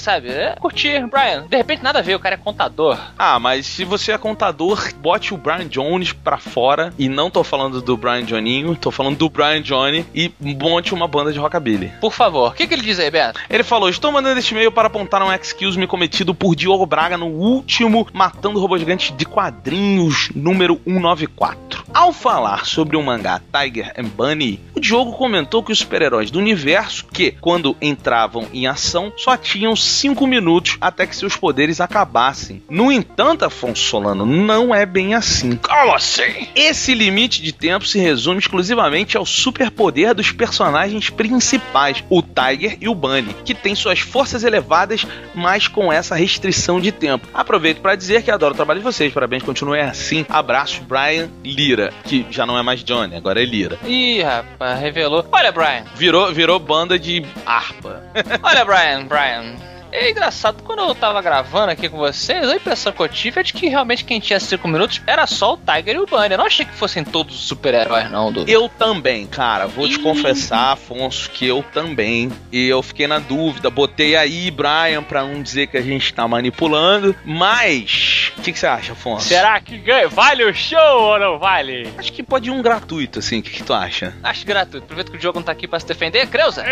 sabe? 0.00 0.30
É, 0.30 0.56
curtir, 0.58 1.06
Brian. 1.08 1.46
De 1.46 1.58
repente 1.58 1.82
nada 1.82 1.98
a 1.98 2.02
ver, 2.02 2.14
o 2.14 2.18
cara 2.20 2.36
é 2.36 2.38
contador. 2.38 2.98
Ah, 3.18 3.38
mas 3.38 3.66
se 3.66 3.84
você 3.84 4.12
é 4.12 4.18
contador, 4.18 4.92
bote 4.94 5.34
o 5.34 5.36
Brian 5.36 5.68
Jones 5.68 6.14
pra 6.14 6.38
fora. 6.38 6.90
E 6.98 7.06
não 7.06 7.30
tô 7.30 7.44
falando 7.44 7.82
do 7.82 7.98
Brian 7.98 8.24
Johninho, 8.24 8.74
tô 8.76 8.90
falando 8.90 9.09
do 9.14 9.28
Brian 9.28 9.62
Johnny 9.62 10.04
e 10.14 10.32
monte 10.40 10.94
uma 10.94 11.06
banda 11.08 11.32
de 11.32 11.38
rockabilly. 11.38 11.92
Por 12.00 12.12
favor. 12.12 12.50
O 12.50 12.54
que, 12.54 12.66
que 12.66 12.74
ele 12.74 12.82
diz 12.82 12.98
aí, 12.98 13.10
Beto? 13.10 13.40
Ele 13.48 13.62
falou: 13.62 13.88
Estou 13.88 14.12
mandando 14.12 14.38
este 14.38 14.52
e-mail 14.52 14.72
para 14.72 14.88
apontar 14.88 15.22
um 15.22 15.32
excuse 15.32 15.78
me 15.78 15.86
cometido 15.86 16.34
por 16.34 16.54
Diogo 16.54 16.86
Braga 16.86 17.16
no 17.16 17.26
último 17.26 18.06
Matando 18.12 18.60
Robô 18.60 18.78
Gigante 18.78 19.12
de 19.12 19.24
Quadrinhos 19.24 20.30
número 20.34 20.80
194. 20.84 21.84
Ao 21.92 22.12
falar 22.12 22.66
sobre 22.66 22.96
o 22.96 23.02
mangá 23.02 23.40
Tiger 23.52 23.92
and 23.98 24.08
Bunny, 24.08 24.60
o 24.74 24.80
Diogo 24.80 25.12
comentou 25.12 25.62
que 25.62 25.72
os 25.72 25.78
super-heróis 25.78 26.30
do 26.30 26.38
universo, 26.38 27.06
que 27.06 27.32
quando 27.40 27.76
entravam 27.80 28.46
em 28.52 28.66
ação, 28.66 29.12
só 29.16 29.36
tinham 29.36 29.74
5 29.74 30.26
minutos 30.26 30.76
até 30.80 31.06
que 31.06 31.16
seus 31.16 31.36
poderes 31.36 31.80
acabassem. 31.80 32.62
No 32.68 32.92
entanto, 32.92 33.44
Afonso 33.44 33.82
Solano, 33.82 34.24
não 34.24 34.74
é 34.74 34.86
bem 34.86 35.14
assim. 35.14 35.56
Como 35.56 35.94
assim? 35.94 36.48
Esse 36.54 36.94
limite 36.94 37.42
de 37.42 37.52
tempo 37.52 37.86
se 37.86 37.98
resume 37.98 38.38
exclusivamente 38.38 38.99
ao 39.16 39.26
superpoder 39.26 40.14
dos 40.14 40.32
personagens 40.32 41.10
principais, 41.10 42.04
o 42.08 42.22
Tiger 42.22 42.76
e 42.80 42.88
o 42.88 42.94
Bunny, 42.94 43.34
que 43.44 43.54
têm 43.54 43.74
suas 43.74 44.00
forças 44.00 44.44
elevadas, 44.44 45.06
mas 45.34 45.68
com 45.68 45.92
essa 45.92 46.14
restrição 46.14 46.80
de 46.80 46.92
tempo. 46.92 47.28
Aproveito 47.32 47.80
para 47.80 47.96
dizer 47.96 48.22
que 48.22 48.30
adoro 48.30 48.54
o 48.54 48.56
trabalho 48.56 48.80
de 48.80 48.84
vocês, 48.84 49.12
parabéns, 49.12 49.42
continuem 49.42 49.82
assim. 49.82 50.24
Abraço, 50.28 50.82
Brian 50.82 51.28
Lira, 51.44 51.92
que 52.04 52.26
já 52.30 52.46
não 52.46 52.58
é 52.58 52.62
mais 52.62 52.82
Johnny, 52.84 53.16
agora 53.16 53.42
é 53.42 53.44
Lira. 53.44 53.78
Ih, 53.86 54.22
rapaz, 54.22 54.80
revelou. 54.80 55.24
Olha, 55.32 55.52
Brian. 55.52 55.84
Virou, 55.94 56.32
virou 56.32 56.58
banda 56.58 56.98
de 56.98 57.24
harpa. 57.44 58.02
Olha, 58.42 58.64
Brian, 58.64 59.06
Brian. 59.06 59.69
É 59.92 60.10
engraçado, 60.10 60.62
quando 60.62 60.80
eu 60.80 60.94
tava 60.94 61.20
gravando 61.20 61.72
aqui 61.72 61.88
com 61.88 61.98
vocês, 61.98 62.48
a 62.48 62.56
impressão 62.56 62.92
que 62.92 63.00
eu 63.00 63.08
tive 63.08 63.40
é 63.40 63.42
de 63.42 63.52
que 63.52 63.68
realmente 63.68 64.04
quem 64.04 64.20
tinha 64.20 64.38
5 64.38 64.66
minutos 64.68 65.02
era 65.06 65.26
só 65.26 65.54
o 65.54 65.56
Tiger 65.58 65.96
e 65.96 65.98
o 65.98 66.06
Bunny. 66.06 66.32
Eu 66.32 66.38
não 66.38 66.46
achei 66.46 66.64
que 66.64 66.72
fossem 66.72 67.04
todos 67.04 67.34
os 67.34 67.46
super-heróis, 67.46 68.10
não, 68.10 68.32
Dudu. 68.32 68.50
Eu 68.50 68.68
também, 68.68 69.26
cara. 69.26 69.66
Vou 69.66 69.88
te 69.88 69.98
confessar, 69.98 70.72
Afonso, 70.72 71.30
que 71.30 71.46
eu 71.46 71.64
também. 71.72 72.30
E 72.52 72.68
eu 72.68 72.82
fiquei 72.82 73.06
na 73.06 73.18
dúvida. 73.18 73.68
Botei 73.70 74.16
aí, 74.16 74.50
Brian, 74.50 75.02
pra 75.02 75.22
não 75.22 75.42
dizer 75.42 75.66
que 75.66 75.76
a 75.76 75.82
gente 75.82 76.12
tá 76.14 76.26
manipulando. 76.26 77.14
Mas, 77.24 78.32
o 78.38 78.42
que, 78.42 78.52
que 78.52 78.58
você 78.58 78.66
acha, 78.66 78.92
Afonso? 78.92 79.26
Será 79.26 79.60
que 79.60 79.76
ganha? 79.76 80.08
Vale 80.08 80.44
o 80.44 80.54
show 80.54 80.78
ou 81.02 81.18
não 81.18 81.38
vale? 81.38 81.92
Acho 81.98 82.12
que 82.12 82.22
pode 82.22 82.48
ir 82.48 82.52
um 82.52 82.62
gratuito, 82.62 83.18
assim. 83.18 83.40
O 83.40 83.42
que, 83.42 83.50
que 83.50 83.62
tu 83.62 83.74
acha? 83.74 84.14
Acho 84.22 84.46
gratuito. 84.46 84.84
Aproveita 84.84 85.10
que 85.10 85.18
o 85.18 85.20
jogo 85.20 85.38
não 85.38 85.44
tá 85.44 85.52
aqui 85.52 85.66
pra 85.66 85.80
se 85.80 85.86
defender. 85.86 86.26
Creuza! 86.28 86.64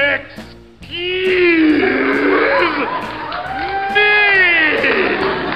me! 2.60 2.88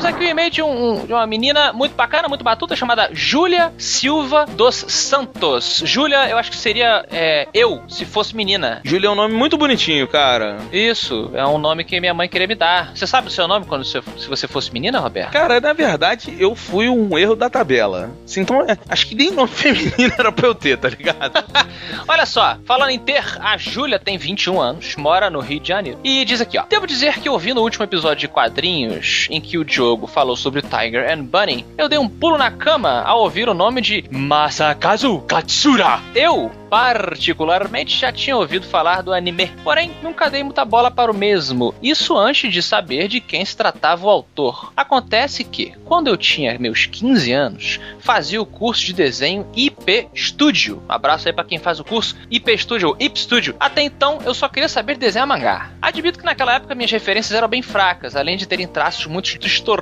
Temos 0.03 0.17
aqui 0.17 0.25
o 0.25 0.29
e-mail 0.29 0.51
de, 0.51 0.61
um- 0.63 1.07
de 1.07 1.13
uma 1.13 1.25
menina 1.29 1.73
muito 1.73 1.95
bacana, 1.95 2.27
muito 2.27 2.43
batuta, 2.43 2.75
chamada 2.75 3.09
Júlia 3.13 3.73
Silva 3.79 4.47
dos 4.47 4.75
Santos. 4.89 5.81
Júlia, 5.87 6.29
eu 6.29 6.37
acho 6.39 6.51
que 6.51 6.57
seria 6.57 7.05
é, 7.09 7.47
eu, 7.55 7.81
se 7.89 8.05
fosse 8.05 8.35
menina. 8.35 8.81
Júlia 8.85 9.07
é 9.07 9.11
um 9.11 9.15
nome 9.15 9.33
muito 9.33 9.57
bonitinho, 9.57 10.09
cara. 10.09 10.59
Isso, 10.73 11.31
é 11.35 11.47
um 11.47 11.57
nome 11.57 11.85
que 11.85 12.01
minha 12.01 12.13
mãe 12.13 12.29
queria 12.29 12.49
me 12.49 12.57
dar. 12.57 12.97
Você 12.97 13.07
sabe 13.07 13.29
o 13.29 13.31
seu 13.31 13.47
nome 13.47 13.65
quando 13.65 13.85
você, 13.85 14.03
se 14.19 14.27
você 14.29 14.49
fosse 14.49 14.73
menina, 14.73 14.99
Roberto? 14.99 15.31
Cara, 15.31 15.61
na 15.61 15.73
verdade, 15.73 16.35
eu 16.37 16.57
fui 16.57 16.89
um 16.89 17.17
erro 17.17 17.37
da 17.37 17.49
tabela. 17.49 18.11
Assim, 18.25 18.41
Então, 18.41 18.61
é, 18.69 18.77
acho 18.89 19.07
que 19.07 19.15
nem 19.15 19.31
nome 19.31 19.51
feminino 19.55 20.13
era 20.19 20.33
pra 20.33 20.49
eu 20.49 20.55
ter, 20.55 20.79
tá 20.79 20.89
ligado? 20.89 21.33
Olha 22.09 22.27
só, 22.27 22.57
falando 22.67 22.91
em 22.91 22.99
ter, 22.99 23.23
a 23.41 23.57
Júlia 23.57 24.01
tem 24.01 24.19
21 24.19 24.61
anos, 24.61 24.97
mora 24.97 25.31
no 25.31 25.39
Rio 25.39 25.61
de 25.61 25.69
Janeiro. 25.69 26.01
E 26.03 26.25
diz 26.25 26.41
aqui, 26.41 26.59
ó. 26.59 26.65
Devo 26.69 26.89
dizer 26.89 27.21
que 27.21 27.29
ouvindo 27.29 27.59
o 27.59 27.63
último 27.63 27.85
episódio 27.85 28.17
de 28.23 28.29
quadrinhos, 28.29 29.29
em 29.31 29.41
que 29.41 29.57
o 29.57 29.65
Diogo 29.93 30.07
falou 30.07 30.37
sobre 30.37 30.63
Tiger 30.63 31.13
and 31.13 31.25
Bunny, 31.25 31.67
eu 31.77 31.87
dei 31.87 31.99
um 31.99 32.09
pulo 32.09 32.39
na 32.39 32.51
cama 32.51 33.03
ao 33.03 33.21
ouvir 33.21 33.47
o 33.47 33.53
nome 33.53 33.83
de 33.83 34.05
Masakazu 34.11 35.19
Katsura. 35.21 36.01
Eu, 36.15 36.51
particularmente, 36.71 37.99
já 37.99 38.11
tinha 38.11 38.35
ouvido 38.35 38.67
falar 38.67 39.03
do 39.03 39.13
anime, 39.13 39.53
porém 39.63 39.91
nunca 40.03 40.31
dei 40.31 40.43
muita 40.43 40.65
bola 40.65 40.91
para 40.91 41.13
o 41.13 41.15
mesmo. 41.15 41.75
Isso 41.83 42.17
antes 42.17 42.51
de 42.51 42.63
saber 42.63 43.07
de 43.07 43.21
quem 43.21 43.45
se 43.45 43.55
tratava 43.55 44.07
o 44.07 44.09
autor. 44.09 44.73
Acontece 44.75 45.45
que, 45.45 45.75
quando 45.85 46.09
eu 46.09 46.17
tinha 46.17 46.59
meus 46.59 46.87
15 46.87 47.31
anos, 47.31 47.81
fazia 47.99 48.41
o 48.41 48.47
curso 48.47 48.87
de 48.87 48.95
desenho 48.95 49.47
IP 49.55 50.09
Studio. 50.15 50.83
Abraço 50.89 51.29
aí 51.29 51.35
pra 51.35 51.45
quem 51.45 51.59
faz 51.59 51.79
o 51.79 51.85
curso 51.85 52.17
IP 52.31 52.57
Studio 52.57 52.97
IP 52.99 53.19
Studio. 53.19 53.55
Até 53.61 53.83
então, 53.83 54.21
eu 54.25 54.33
só 54.33 54.49
queria 54.49 54.71
saber 54.71 54.97
desenhar 54.97 55.27
mangá. 55.27 55.71
Admito 55.83 56.19
que 56.19 56.25
naquela 56.25 56.55
época 56.55 56.75
minhas 56.75 56.91
referências 56.91 57.37
eram 57.37 57.49
bem 57.49 57.61
fracas, 57.61 58.17
além 58.17 58.39
de 58.39 58.47
terem 58.47 58.67
traços 58.67 59.05
muito 59.05 59.39
distorcidos, 59.39 59.82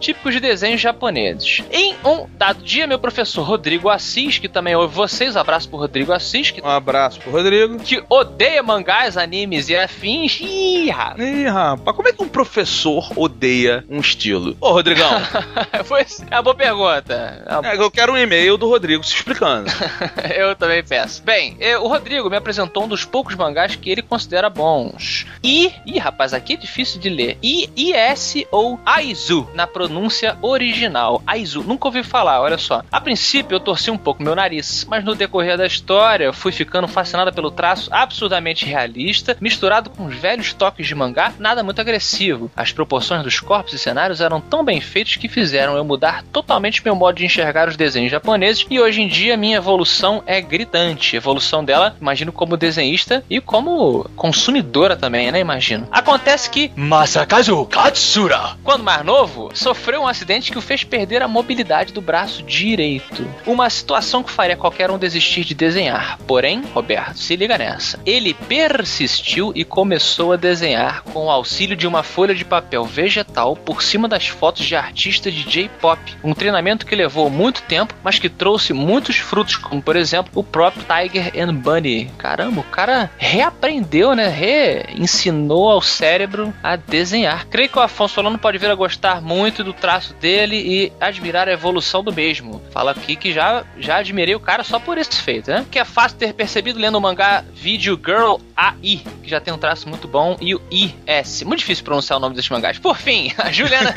típicos 0.00 0.34
de 0.34 0.40
desenhos 0.40 0.80
japoneses. 0.80 1.62
Em 1.70 1.94
um 2.04 2.26
dado 2.36 2.62
dia, 2.62 2.86
meu 2.86 2.98
professor 2.98 3.42
Rodrigo 3.42 3.88
Assis, 3.88 4.38
que 4.38 4.48
também 4.48 4.74
ouve 4.74 4.94
vocês, 4.94 5.36
abraço 5.36 5.68
pro 5.68 5.78
Rodrigo 5.78 6.12
Assis, 6.12 6.50
que 6.50 6.62
Um 6.62 6.68
abraço 6.68 7.20
pro 7.20 7.30
Rodrigo. 7.30 7.78
que 7.78 8.02
odeia 8.08 8.62
mangás, 8.62 9.16
animes 9.16 9.68
e 9.68 9.76
afins. 9.76 10.40
Ih, 10.40 10.90
rapaz. 10.90 11.20
Ih, 11.20 11.46
rapaz, 11.46 11.96
como 11.96 12.08
é 12.08 12.12
que 12.12 12.22
um 12.22 12.28
professor 12.28 13.12
odeia 13.16 13.84
um 13.88 14.00
estilo? 14.00 14.56
Ô, 14.60 14.72
Rodrigão, 14.72 15.10
Foi 15.84 16.02
é 16.30 16.36
uma 16.36 16.42
boa 16.42 16.54
pergunta. 16.54 17.44
É 17.46 17.56
uma 17.56 17.68
é, 17.68 17.76
eu 17.76 17.90
quero 17.90 18.12
um 18.12 18.16
e-mail 18.16 18.56
do 18.56 18.68
Rodrigo 18.68 19.04
se 19.04 19.14
explicando. 19.14 19.70
eu 20.36 20.54
também 20.56 20.82
peço. 20.82 21.22
Bem, 21.22 21.56
eh, 21.60 21.78
o 21.78 21.88
Rodrigo 21.88 22.28
me 22.28 22.36
apresentou 22.36 22.84
um 22.84 22.88
dos 22.88 23.04
poucos 23.04 23.34
mangás 23.34 23.76
que 23.76 23.90
ele 23.90 24.02
considera 24.02 24.48
bons. 24.50 25.26
I, 25.42 25.72
ih, 25.86 25.98
rapaz, 25.98 26.34
aqui 26.34 26.54
é 26.54 26.56
difícil 26.56 27.00
de 27.00 27.08
ler. 27.08 27.38
I, 27.42 27.70
IS 27.76 28.44
ou 28.50 28.78
Aizu, 29.22 29.46
na 29.54 29.68
pronúncia 29.68 30.36
original. 30.42 31.22
Aizu, 31.24 31.62
nunca 31.62 31.86
ouvi 31.86 32.02
falar, 32.02 32.40
olha 32.40 32.58
só. 32.58 32.82
A 32.90 33.00
princípio 33.00 33.54
eu 33.54 33.60
torci 33.60 33.88
um 33.88 33.96
pouco 33.96 34.20
meu 34.20 34.34
nariz, 34.34 34.84
mas 34.90 35.04
no 35.04 35.14
decorrer 35.14 35.56
da 35.56 35.64
história 35.64 36.32
fui 36.32 36.50
ficando 36.50 36.88
fascinada 36.88 37.30
pelo 37.30 37.50
traço 37.50 37.88
absurdamente 37.92 38.66
realista, 38.66 39.36
misturado 39.40 39.90
com 39.90 40.06
os 40.06 40.16
velhos 40.16 40.52
toques 40.52 40.88
de 40.88 40.94
mangá, 40.96 41.32
nada 41.38 41.62
muito 41.62 41.80
agressivo. 41.80 42.50
As 42.56 42.72
proporções 42.72 43.22
dos 43.22 43.38
corpos 43.38 43.72
e 43.74 43.78
cenários 43.78 44.20
eram 44.20 44.40
tão 44.40 44.64
bem 44.64 44.80
feitos 44.80 45.14
que 45.14 45.28
fizeram 45.28 45.76
eu 45.76 45.84
mudar 45.84 46.24
totalmente 46.32 46.84
meu 46.84 46.96
modo 46.96 47.14
de 47.14 47.24
enxergar 47.24 47.68
os 47.68 47.76
desenhos 47.76 48.10
japoneses 48.10 48.66
e 48.68 48.80
hoje 48.80 49.02
em 49.02 49.08
dia 49.08 49.36
minha 49.36 49.58
evolução 49.58 50.20
é 50.26 50.40
gritante. 50.40 51.14
A 51.14 51.18
evolução 51.18 51.64
dela, 51.64 51.94
imagino 52.00 52.32
como 52.32 52.56
desenhista 52.56 53.22
e 53.30 53.40
como 53.40 54.10
consumidora 54.16 54.96
também, 54.96 55.30
né? 55.30 55.38
Imagino. 55.38 55.86
Acontece 55.92 56.50
que 56.50 56.72
Masakazu 56.74 57.64
Katsura, 57.66 58.56
quando 58.64 58.82
mais 58.82 59.04
novo, 59.04 59.11
sofreu 59.52 60.02
um 60.02 60.06
acidente 60.06 60.50
que 60.50 60.56
o 60.56 60.62
fez 60.62 60.84
perder 60.84 61.22
a 61.22 61.28
mobilidade 61.28 61.92
do 61.92 62.00
braço 62.00 62.42
direito. 62.42 63.28
Uma 63.46 63.68
situação 63.68 64.22
que 64.22 64.30
faria 64.30 64.56
qualquer 64.56 64.90
um 64.90 64.98
desistir 64.98 65.44
de 65.44 65.54
desenhar. 65.54 66.18
Porém, 66.26 66.62
Roberto, 66.72 67.18
se 67.18 67.36
liga 67.36 67.58
nessa. 67.58 68.00
Ele 68.06 68.32
persistiu 68.32 69.52
e 69.54 69.64
começou 69.64 70.32
a 70.32 70.36
desenhar 70.36 71.02
com 71.02 71.26
o 71.26 71.30
auxílio 71.30 71.76
de 71.76 71.86
uma 71.86 72.02
folha 72.02 72.34
de 72.34 72.44
papel 72.44 72.84
vegetal 72.84 73.54
por 73.54 73.82
cima 73.82 74.08
das 74.08 74.28
fotos 74.28 74.64
de 74.64 74.74
artistas 74.74 75.34
de 75.34 75.42
J-pop. 75.42 76.00
Um 76.24 76.32
treinamento 76.32 76.86
que 76.86 76.96
levou 76.96 77.28
muito 77.28 77.62
tempo, 77.62 77.94
mas 78.02 78.18
que 78.18 78.30
trouxe 78.30 78.72
muitos 78.72 79.18
frutos, 79.18 79.56
como 79.56 79.82
por 79.82 79.94
exemplo 79.94 80.32
o 80.34 80.42
próprio 80.42 80.84
Tiger 80.84 81.32
and 81.36 81.54
Bunny. 81.54 82.10
Caramba, 82.16 82.60
o 82.60 82.64
cara 82.64 83.10
reaprendeu, 83.18 84.14
né? 84.14 84.28
Re-ensinou 84.28 85.70
ao 85.70 85.82
cérebro 85.82 86.52
a 86.62 86.76
desenhar. 86.76 87.46
Creio 87.48 87.68
que 87.68 87.78
o 87.78 87.82
Afonso 87.82 88.14
Solano 88.14 88.38
pode 88.38 88.58
vir 88.58 88.70
a 88.70 88.74
gostar 88.74 88.91
muito 89.22 89.64
do 89.64 89.72
traço 89.72 90.14
dele 90.14 90.56
e 90.56 90.92
admirar 91.00 91.48
a 91.48 91.52
evolução 91.52 92.02
do 92.02 92.12
mesmo. 92.12 92.62
Fala 92.70 92.92
aqui 92.92 93.16
que 93.16 93.32
já, 93.32 93.64
já 93.78 93.96
admirei 93.96 94.34
o 94.34 94.40
cara 94.40 94.64
só 94.64 94.78
por 94.78 94.98
esse 94.98 95.20
feito, 95.20 95.50
né? 95.50 95.66
que 95.70 95.78
é 95.78 95.84
fácil 95.84 96.18
ter 96.18 96.34
percebido 96.34 96.78
lendo 96.78 96.96
o 96.96 97.00
mangá 97.00 97.44
Video 97.54 97.96
Girl 97.96 98.36
AI, 98.56 99.02
que 99.22 99.28
já 99.28 99.40
tem 99.40 99.52
um 99.52 99.58
traço 99.58 99.88
muito 99.88 100.06
bom, 100.06 100.36
e 100.40 100.54
o 100.54 100.62
IS. 100.70 101.42
Muito 101.42 101.60
difícil 101.60 101.84
pronunciar 101.84 102.18
o 102.18 102.20
nome 102.20 102.34
desses 102.34 102.50
mangás. 102.50 102.78
Por 102.78 102.96
fim, 102.96 103.32
a 103.38 103.50
Juliana. 103.50 103.94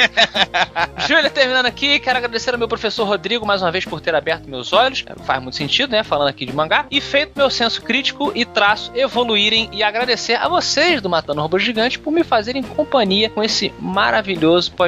Júlia, 1.08 1.30
terminando 1.30 1.66
aqui, 1.66 2.00
quero 2.00 2.18
agradecer 2.18 2.52
ao 2.52 2.58
meu 2.58 2.68
professor 2.68 3.06
Rodrigo 3.06 3.46
mais 3.46 3.62
uma 3.62 3.72
vez 3.72 3.86
por 3.86 4.02
ter 4.02 4.16
aberto 4.16 4.50
meus 4.50 4.74
olhos. 4.74 5.04
Faz 5.24 5.42
muito 5.42 5.56
sentido, 5.56 5.92
né? 5.92 6.04
Falando 6.04 6.30
aqui 6.30 6.46
de 6.46 6.54
mangá. 6.54 6.86
E 6.90 7.02
feito 7.02 7.34
meu 7.36 7.50
senso 7.50 7.82
crítico 7.82 8.32
e 8.34 8.46
traço 8.46 8.92
evoluírem. 8.96 9.70
E 9.72 9.84
agradecer 9.84 10.36
a 10.36 10.48
vocês 10.48 11.02
do 11.02 11.10
Matando 11.10 11.42
Robô 11.42 11.60
Gigante 11.60 12.00
por 12.00 12.12
me 12.12 12.24
fazerem 12.24 12.64
companhia 12.64 13.30
com 13.30 13.44
esse 13.44 13.74
maravilhoso 13.80 14.72
podcast. 14.72 14.85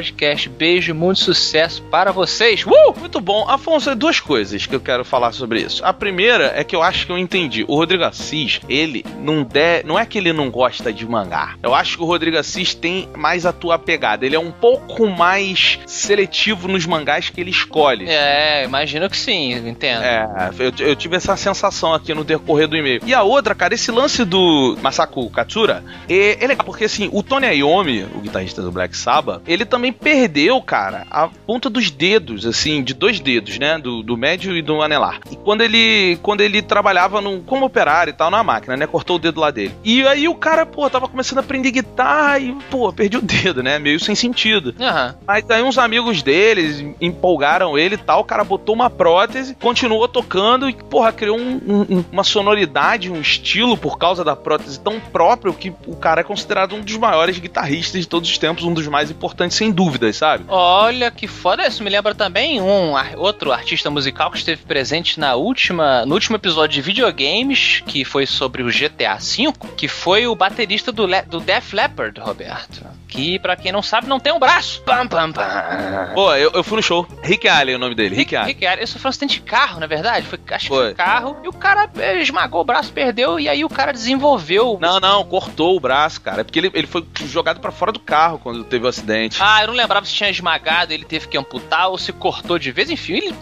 Beijo 0.57 0.91
e 0.91 0.93
muito 0.93 1.19
sucesso 1.19 1.81
para 1.83 2.11
vocês. 2.11 2.65
Uh! 2.65 2.99
Muito 2.99 3.19
bom. 3.19 3.49
Afonso, 3.49 3.95
duas 3.95 4.19
coisas 4.19 4.65
que 4.65 4.75
eu 4.75 4.79
quero 4.79 5.03
falar 5.03 5.31
sobre 5.31 5.61
isso. 5.61 5.83
A 5.83 5.93
primeira 5.93 6.53
é 6.55 6.63
que 6.63 6.75
eu 6.75 6.83
acho 6.83 7.05
que 7.05 7.11
eu 7.11 7.17
entendi. 7.17 7.65
O 7.67 7.75
Rodrigo 7.75 8.03
Assis, 8.03 8.59
ele 8.67 9.03
não 9.19 9.43
der, 9.43 9.85
não 9.85 9.97
é 9.97 10.05
que 10.05 10.17
ele 10.17 10.33
não 10.33 10.49
gosta 10.49 10.91
de 10.91 11.05
mangá. 11.05 11.55
Eu 11.63 11.73
acho 11.73 11.97
que 11.97 12.03
o 12.03 12.05
Rodrigo 12.05 12.37
Assis 12.37 12.73
tem 12.73 13.09
mais 13.15 13.45
a 13.45 13.53
tua 13.53 13.79
pegada. 13.79 14.25
Ele 14.25 14.35
é 14.35 14.39
um 14.39 14.51
pouco 14.51 15.07
mais 15.07 15.79
seletivo 15.85 16.67
nos 16.67 16.85
mangás 16.85 17.29
que 17.29 17.41
ele 17.41 17.51
escolhe. 17.51 18.07
É, 18.07 18.63
imagino 18.65 19.09
que 19.09 19.17
sim, 19.17 19.53
entendo. 19.53 20.03
É, 20.03 20.27
eu, 20.59 20.87
eu 20.87 20.95
tive 20.95 21.15
essa 21.15 21.35
sensação 21.35 21.93
aqui 21.93 22.13
no 22.13 22.23
decorrer 22.23 22.67
do 22.67 22.75
e-mail. 22.75 23.01
E 23.05 23.13
a 23.13 23.23
outra, 23.23 23.55
cara, 23.55 23.73
esse 23.73 23.91
lance 23.91 24.23
do 24.25 24.77
Masaku 24.81 25.29
Katsura 25.29 25.83
é, 26.09 26.43
é 26.43 26.47
legal, 26.47 26.65
porque 26.65 26.85
assim, 26.85 27.09
o 27.11 27.23
Tony 27.23 27.47
Iommi, 27.47 28.03
o 28.15 28.19
guitarrista 28.19 28.61
do 28.61 28.71
Black 28.71 28.95
Sabbath, 28.95 29.41
ele 29.47 29.65
também 29.65 29.86
perdeu, 29.91 30.61
cara, 30.61 31.05
a 31.09 31.27
ponta 31.27 31.69
dos 31.69 31.89
dedos, 31.89 32.45
assim, 32.45 32.83
de 32.83 32.93
dois 32.93 33.19
dedos, 33.19 33.57
né? 33.59 33.77
Do, 33.77 34.01
do 34.03 34.17
médio 34.17 34.55
e 34.55 34.61
do 34.61 34.81
anelar. 34.81 35.19
E 35.31 35.35
quando 35.35 35.61
ele, 35.61 36.17
quando 36.21 36.41
ele 36.41 36.61
trabalhava 36.61 37.21
no, 37.21 37.41
como 37.41 37.65
operário 37.65 38.11
e 38.11 38.13
tal 38.13 38.29
na 38.31 38.43
máquina, 38.43 38.75
né? 38.77 38.87
Cortou 38.87 39.15
o 39.15 39.19
dedo 39.19 39.39
lá 39.39 39.51
dele. 39.51 39.73
E 39.83 40.05
aí 40.07 40.27
o 40.27 40.35
cara, 40.35 40.65
pô, 40.65 40.89
tava 40.89 41.07
começando 41.07 41.37
a 41.39 41.41
aprender 41.41 41.71
guitarra 41.71 42.39
e, 42.39 42.53
pô, 42.69 42.91
perdi 42.91 43.17
o 43.17 43.21
dedo, 43.21 43.61
né? 43.63 43.79
Meio 43.79 43.99
sem 43.99 44.15
sentido. 44.15 44.73
Aham. 44.79 45.15
Mas 45.25 45.49
aí 45.49 45.61
uns 45.63 45.77
amigos 45.77 46.21
deles 46.21 46.83
empolgaram 47.01 47.77
ele 47.77 47.95
e 47.95 47.97
tal, 47.97 48.21
o 48.21 48.25
cara 48.25 48.43
botou 48.43 48.75
uma 48.75 48.89
prótese, 48.89 49.55
continuou 49.55 50.07
tocando 50.07 50.69
e, 50.69 50.73
porra, 50.73 51.11
criou 51.11 51.37
um- 51.39 51.59
um- 51.89 52.05
uma 52.11 52.23
sonoridade, 52.23 53.11
um 53.11 53.19
estilo 53.21 53.77
por 53.77 53.97
causa 53.97 54.23
da 54.23 54.35
prótese 54.35 54.79
tão 54.79 54.99
próprio 54.99 55.53
que 55.53 55.73
o 55.85 55.95
cara 55.95 56.21
é 56.21 56.23
considerado 56.23 56.75
um 56.75 56.81
dos 56.81 56.95
maiores 56.97 57.37
guitarristas 57.39 58.01
de 58.01 58.07
todos 58.07 58.29
os 58.29 58.37
tempos, 58.37 58.63
um 58.63 58.73
dos 58.73 58.87
mais 58.87 59.09
importantes, 59.11 59.57
sem 59.57 59.71
dúvidas, 59.77 60.15
sabe? 60.17 60.43
Olha 60.47 61.11
que 61.11 61.27
foda, 61.27 61.67
isso 61.67 61.83
me 61.83 61.89
lembra 61.91 62.15
também 62.15 62.59
um 62.59 62.93
outro 63.15 63.51
artista 63.51 63.91
musical 63.91 64.31
que 64.31 64.39
esteve 64.39 64.63
presente 64.65 65.19
na 65.19 65.35
última, 65.35 66.03
no 66.05 66.15
último 66.15 66.35
episódio 66.35 66.73
de 66.73 66.81
videogames, 66.81 67.83
que 67.85 68.03
foi 68.03 68.25
sobre 68.25 68.63
o 68.63 68.67
GTA 68.71 69.15
V, 69.19 69.53
que 69.77 69.87
foi 69.87 70.25
o 70.25 70.33
baterista 70.35 70.91
do, 70.91 71.05
Le- 71.05 71.21
do 71.21 71.39
Def 71.39 71.73
Leppard, 71.73 72.19
Roberto. 72.19 72.83
Que, 73.07 73.39
pra 73.39 73.55
quem 73.55 73.71
não 73.71 73.81
sabe, 73.81 74.07
não 74.07 74.19
tem 74.19 74.33
um 74.33 74.39
braço. 74.39 74.81
Pam, 74.81 75.07
pam, 75.07 75.31
pam. 75.31 76.11
Pô, 76.13 76.33
eu, 76.35 76.51
eu 76.53 76.63
fui 76.63 76.77
no 76.77 76.83
show. 76.83 77.07
Rick 77.23 77.47
Allen 77.47 77.73
é 77.73 77.77
o 77.77 77.79
nome 77.79 77.95
dele, 77.95 78.15
Rick, 78.15 78.35
Allen. 78.35 78.47
Rick 78.49 78.65
Allen, 78.65 78.83
isso 78.83 78.99
foi 78.99 79.07
um 79.07 79.11
acidente 79.11 79.35
de 79.35 79.41
carro, 79.41 79.79
na 79.79 79.87
verdade. 79.87 80.25
Foi, 80.25 80.39
acho 80.51 80.65
que 80.65 80.75
Foi. 80.75 80.85
foi 80.85 80.93
carro. 80.93 81.37
E 81.43 81.47
o 81.47 81.53
cara 81.53 81.89
eh, 81.97 82.21
esmagou 82.21 82.61
o 82.61 82.65
braço, 82.65 82.91
perdeu. 82.91 83.39
E 83.39 83.47
aí 83.47 83.63
o 83.63 83.69
cara 83.69 83.91
desenvolveu. 83.91 84.77
Não, 84.81 84.99
não, 84.99 85.23
cortou 85.23 85.75
o 85.75 85.79
braço, 85.79 86.21
cara. 86.21 86.41
É 86.41 86.43
porque 86.43 86.59
ele, 86.59 86.71
ele 86.73 86.87
foi 86.87 87.05
jogado 87.25 87.59
pra 87.59 87.71
fora 87.71 87.91
do 87.91 87.99
carro 87.99 88.39
quando 88.39 88.63
teve 88.63 88.85
o 88.85 88.89
acidente. 88.89 89.37
Ah, 89.41 89.61
eu 89.61 89.67
não 89.67 89.73
lembrava 89.73 90.05
se 90.05 90.13
tinha 90.13 90.29
esmagado, 90.29 90.91
ele 90.93 91.05
teve 91.05 91.27
que 91.27 91.37
amputar 91.37 91.89
ou 91.89 91.97
se 91.97 92.11
cortou 92.11 92.59
de 92.59 92.71
vez. 92.71 92.89
Enfim, 92.89 93.13
ele, 93.13 93.35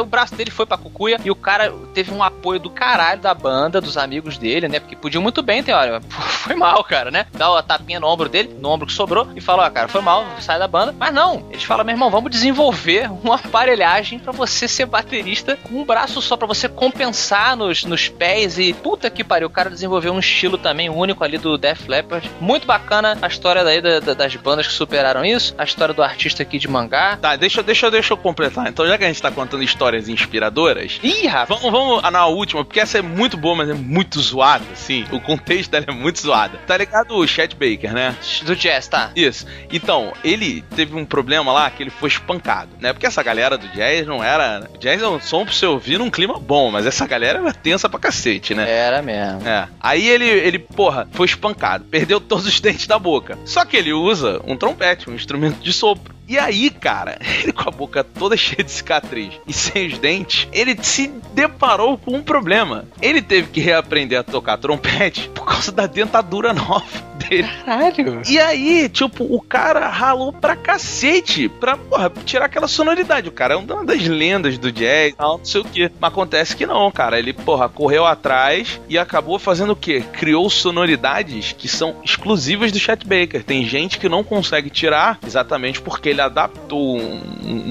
o 0.00 0.04
braço 0.04 0.34
dele 0.34 0.50
foi 0.50 0.66
pra 0.66 0.78
cucuia 0.78 1.18
e 1.24 1.30
o 1.30 1.36
cara 1.36 1.72
teve 1.92 2.12
um 2.12 2.22
apoio 2.22 2.60
do 2.60 2.70
caralho 2.70 3.20
da 3.20 3.34
banda, 3.34 3.80
dos 3.80 3.96
amigos 3.96 4.38
dele, 4.38 4.68
né? 4.68 4.80
Porque 4.80 4.96
podiam 4.96 5.22
muito 5.22 5.42
bem 5.42 5.62
ter, 5.62 5.72
olha, 5.72 6.00
foi 6.10 6.54
mal, 6.54 6.82
cara, 6.84 7.10
né? 7.10 7.26
Dá 7.32 7.50
uma 7.50 7.62
tapinha 7.62 8.00
no 8.00 8.06
ombro 8.06 8.28
dele, 8.28 8.56
no 8.60 8.68
ombro 8.68 8.86
que 8.86 8.92
sobrou, 8.92 9.09
e 9.36 9.40
fala, 9.40 9.66
ó, 9.66 9.70
cara, 9.70 9.88
foi 9.88 10.00
mal, 10.00 10.24
sai 10.40 10.58
da 10.58 10.68
banda. 10.68 10.94
Mas 10.98 11.12
não, 11.12 11.46
eles 11.50 11.64
falam, 11.64 11.84
meu 11.84 11.94
irmão, 11.94 12.10
vamos 12.10 12.30
desenvolver 12.30 13.10
uma 13.22 13.36
aparelhagem 13.36 14.18
pra 14.18 14.32
você 14.32 14.66
ser 14.68 14.86
baterista 14.86 15.56
com 15.62 15.80
um 15.80 15.84
braço 15.84 16.20
só, 16.22 16.36
pra 16.36 16.46
você 16.46 16.68
compensar 16.68 17.56
nos, 17.56 17.84
nos 17.84 18.08
pés 18.08 18.58
e 18.58 18.72
puta 18.72 19.10
que 19.10 19.22
pariu, 19.24 19.48
o 19.48 19.50
cara 19.50 19.70
desenvolveu 19.70 20.12
um 20.12 20.18
estilo 20.18 20.56
também 20.58 20.88
único 20.90 21.22
ali 21.24 21.38
do 21.38 21.56
Def 21.58 21.86
Leppard. 21.88 22.30
Muito 22.40 22.66
bacana 22.66 23.16
a 23.20 23.26
história 23.26 23.64
daí 23.64 23.80
da- 23.80 24.00
da- 24.00 24.14
das 24.14 24.34
bandas 24.36 24.66
que 24.66 24.72
superaram 24.72 25.24
isso, 25.24 25.54
a 25.58 25.64
história 25.64 25.94
do 25.94 26.02
artista 26.02 26.42
aqui 26.42 26.58
de 26.58 26.68
mangá. 26.68 27.16
Tá, 27.16 27.36
deixa, 27.36 27.62
deixa, 27.62 27.90
deixa 27.90 28.12
eu 28.12 28.16
completar. 28.16 28.68
Então, 28.68 28.86
já 28.86 28.96
que 28.98 29.04
a 29.04 29.06
gente 29.08 29.20
tá 29.22 29.30
contando 29.30 29.62
histórias 29.62 30.08
inspiradoras, 30.08 30.98
Ih, 31.02 31.26
rapaz. 31.26 31.60
Vamos, 31.60 31.70
vamos 31.72 32.10
na 32.10 32.26
última, 32.26 32.64
porque 32.64 32.80
essa 32.80 32.98
é 32.98 33.02
muito 33.02 33.36
boa, 33.36 33.56
mas 33.56 33.68
é 33.70 33.74
muito 33.74 34.20
zoada, 34.20 34.64
assim. 34.72 35.04
O 35.10 35.20
contexto 35.20 35.70
dela 35.70 35.86
é 35.88 35.92
muito 35.92 36.20
zoada. 36.20 36.58
Tá 36.66 36.76
ligado 36.76 37.14
o 37.16 37.26
Chet 37.26 37.54
Baker, 37.54 37.92
né? 37.92 38.14
Do 38.44 38.54
jazz, 38.54 38.86
tá? 38.88 38.99
Isso. 39.14 39.46
Então, 39.72 40.12
ele 40.22 40.62
teve 40.74 40.94
um 40.96 41.04
problema 41.04 41.52
lá 41.52 41.70
que 41.70 41.82
ele 41.82 41.90
foi 41.90 42.08
espancado, 42.08 42.70
né? 42.80 42.92
Porque 42.92 43.06
essa 43.06 43.22
galera 43.22 43.56
do 43.56 43.68
jazz 43.68 44.06
não 44.06 44.22
era. 44.22 44.68
Jazz 44.78 45.02
é 45.02 45.08
um 45.08 45.20
som 45.20 45.44
pra 45.44 45.54
você 45.54 45.66
ouvir 45.66 45.98
num 45.98 46.10
clima 46.10 46.38
bom, 46.38 46.70
mas 46.70 46.86
essa 46.86 47.06
galera 47.06 47.38
era 47.38 47.52
tensa 47.52 47.88
pra 47.88 47.98
cacete, 47.98 48.54
né? 48.54 48.68
Era 48.70 49.02
mesmo. 49.02 49.46
É. 49.46 49.68
Aí 49.80 50.08
ele, 50.08 50.26
ele, 50.26 50.58
porra, 50.58 51.08
foi 51.12 51.26
espancado, 51.26 51.84
perdeu 51.84 52.20
todos 52.20 52.46
os 52.46 52.60
dentes 52.60 52.86
da 52.86 52.98
boca. 52.98 53.38
Só 53.44 53.64
que 53.64 53.76
ele 53.76 53.92
usa 53.92 54.40
um 54.44 54.56
trompete, 54.56 55.08
um 55.08 55.14
instrumento 55.14 55.58
de 55.58 55.72
sopro. 55.72 56.19
E 56.30 56.38
aí, 56.38 56.70
cara, 56.70 57.18
ele 57.42 57.52
com 57.52 57.68
a 57.68 57.72
boca 57.72 58.04
toda 58.04 58.36
cheia 58.36 58.62
de 58.62 58.70
cicatriz 58.70 59.34
e 59.48 59.52
sem 59.52 59.88
os 59.88 59.98
dentes, 59.98 60.46
ele 60.52 60.78
se 60.80 61.08
deparou 61.34 61.98
com 61.98 62.12
um 62.12 62.22
problema. 62.22 62.84
Ele 63.02 63.20
teve 63.20 63.48
que 63.48 63.60
reaprender 63.60 64.20
a 64.20 64.22
tocar 64.22 64.56
trompete 64.56 65.28
por 65.30 65.44
causa 65.44 65.72
da 65.72 65.88
dentadura 65.88 66.52
nova 66.54 67.10
dele. 67.28 67.48
Caralho. 67.64 68.22
E 68.28 68.38
aí, 68.38 68.88
tipo, 68.88 69.24
o 69.24 69.40
cara 69.40 69.88
ralou 69.88 70.32
pra 70.32 70.56
cacete 70.56 71.48
pra, 71.48 71.76
porra, 71.76 72.10
tirar 72.24 72.46
aquela 72.46 72.66
sonoridade. 72.66 73.28
O 73.28 73.32
cara 73.32 73.54
é 73.54 73.56
uma 73.56 73.84
das 73.84 74.06
lendas 74.06 74.58
do 74.58 74.72
jazz 74.72 75.14
tal, 75.14 75.38
não 75.38 75.44
sei 75.44 75.60
o 75.60 75.64
que. 75.64 75.90
Mas 76.00 76.12
acontece 76.12 76.56
que 76.56 76.66
não, 76.66 76.90
cara. 76.90 77.18
Ele, 77.18 77.32
porra, 77.32 77.68
correu 77.68 78.06
atrás 78.06 78.80
e 78.88 78.98
acabou 78.98 79.38
fazendo 79.38 79.72
o 79.72 79.76
quê? 79.76 80.02
Criou 80.12 80.48
sonoridades 80.48 81.52
que 81.52 81.68
são 81.68 81.96
exclusivas 82.04 82.72
do 82.72 82.78
Chet 82.78 83.04
Baker. 83.06 83.44
Tem 83.44 83.64
gente 83.64 83.98
que 83.98 84.08
não 84.08 84.24
consegue 84.24 84.70
tirar 84.70 85.18
exatamente 85.26 85.80
porque 85.80 86.08
ele 86.08 86.19
adaptou 86.20 86.98
um- 86.98 87.20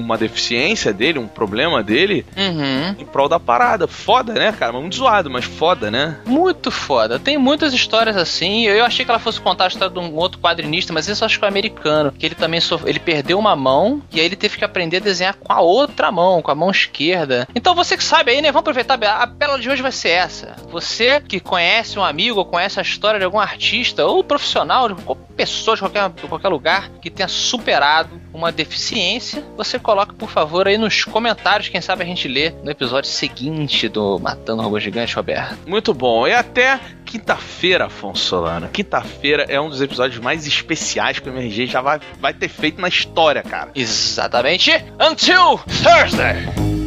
uma 0.00 0.18
deficiência 0.18 0.92
dele, 0.92 1.18
um 1.18 1.26
problema 1.28 1.82
dele, 1.82 2.24
Uhum. 2.36 2.96
em 2.98 3.04
prol 3.06 3.28
da 3.28 3.38
parada. 3.40 3.86
Foda, 3.86 4.32
né, 4.34 4.52
cara? 4.52 4.72
Muito 4.72 4.96
zoado, 4.96 5.30
mas 5.30 5.44
foda, 5.44 5.90
né? 5.90 6.18
Muito 6.26 6.70
foda. 6.70 7.18
Tem 7.18 7.38
muitas 7.38 7.72
histórias 7.72 8.16
assim. 8.16 8.66
Eu 8.66 8.84
achei 8.84 9.04
que 9.04 9.10
ela 9.10 9.20
fosse 9.20 9.40
contar 9.40 9.64
a 9.64 9.68
história 9.68 9.92
de 9.92 9.98
um 10.00 10.14
outro 10.16 10.38
quadrinista, 10.40 10.92
mas 10.92 11.08
isso 11.08 11.22
eu 11.22 11.26
acho 11.26 11.38
que 11.38 11.44
é 11.44 11.48
americano. 11.48 12.12
Que 12.12 12.26
ele 12.26 12.34
também 12.34 12.60
ele 12.86 12.98
perdeu 12.98 13.38
uma 13.38 13.56
mão 13.56 14.02
e 14.12 14.20
aí 14.20 14.26
ele 14.26 14.36
teve 14.36 14.56
que 14.58 14.64
aprender 14.64 14.98
a 14.98 15.00
desenhar 15.00 15.34
com 15.34 15.52
a 15.52 15.60
outra 15.60 16.10
mão, 16.12 16.42
com 16.42 16.50
a 16.50 16.54
mão 16.54 16.70
esquerda. 16.70 17.48
Então 17.54 17.74
você 17.74 17.96
que 17.96 18.04
sabe 18.04 18.30
aí, 18.32 18.42
né? 18.42 18.50
Vamos 18.52 18.60
aproveitar. 18.60 18.98
A 19.02 19.26
pérola 19.26 19.58
de 19.58 19.70
hoje 19.70 19.82
vai 19.82 19.92
ser 19.92 20.10
essa. 20.10 20.56
Você 20.70 21.20
que 21.20 21.40
conhece 21.40 21.98
um 21.98 22.04
amigo 22.04 22.38
ou 22.38 22.44
conhece 22.44 22.78
a 22.78 22.82
história 22.82 23.18
de 23.18 23.24
algum 23.24 23.38
artista 23.38 24.04
ou 24.04 24.22
profissional, 24.22 24.88
de 24.88 25.02
qualquer 25.02 25.24
pessoa 25.36 25.74
de 25.76 25.80
qualquer, 25.82 26.08
de 26.10 26.22
qualquer 26.28 26.48
lugar 26.48 26.90
que 27.00 27.08
tenha 27.10 27.28
superado 27.28 28.19
uma 28.32 28.52
deficiência, 28.52 29.44
você 29.56 29.78
coloca, 29.78 30.12
por 30.14 30.30
favor, 30.30 30.68
aí 30.68 30.78
nos 30.78 31.04
comentários. 31.04 31.68
Quem 31.68 31.80
sabe 31.80 32.02
a 32.02 32.06
gente 32.06 32.28
lê 32.28 32.50
no 32.62 32.70
episódio 32.70 33.10
seguinte 33.10 33.88
do 33.88 34.18
Matando 34.18 34.62
o 34.62 34.64
Robô 34.64 34.78
Gigante, 34.80 35.14
Roberto. 35.14 35.58
Muito 35.66 35.92
bom. 35.92 36.26
E 36.26 36.32
até 36.32 36.80
quinta-feira, 37.04 37.86
Afonso 37.86 38.24
Solano. 38.24 38.68
Quinta-feira 38.68 39.44
é 39.48 39.60
um 39.60 39.68
dos 39.68 39.80
episódios 39.80 40.20
mais 40.20 40.46
especiais 40.46 41.18
que 41.18 41.28
o 41.28 41.32
MRG 41.32 41.66
já 41.66 41.80
vai, 41.80 42.00
vai 42.20 42.32
ter 42.32 42.48
feito 42.48 42.80
na 42.80 42.88
história, 42.88 43.42
cara. 43.42 43.70
Exatamente. 43.74 44.70
Until 45.00 45.58
Thursday. 45.82 46.79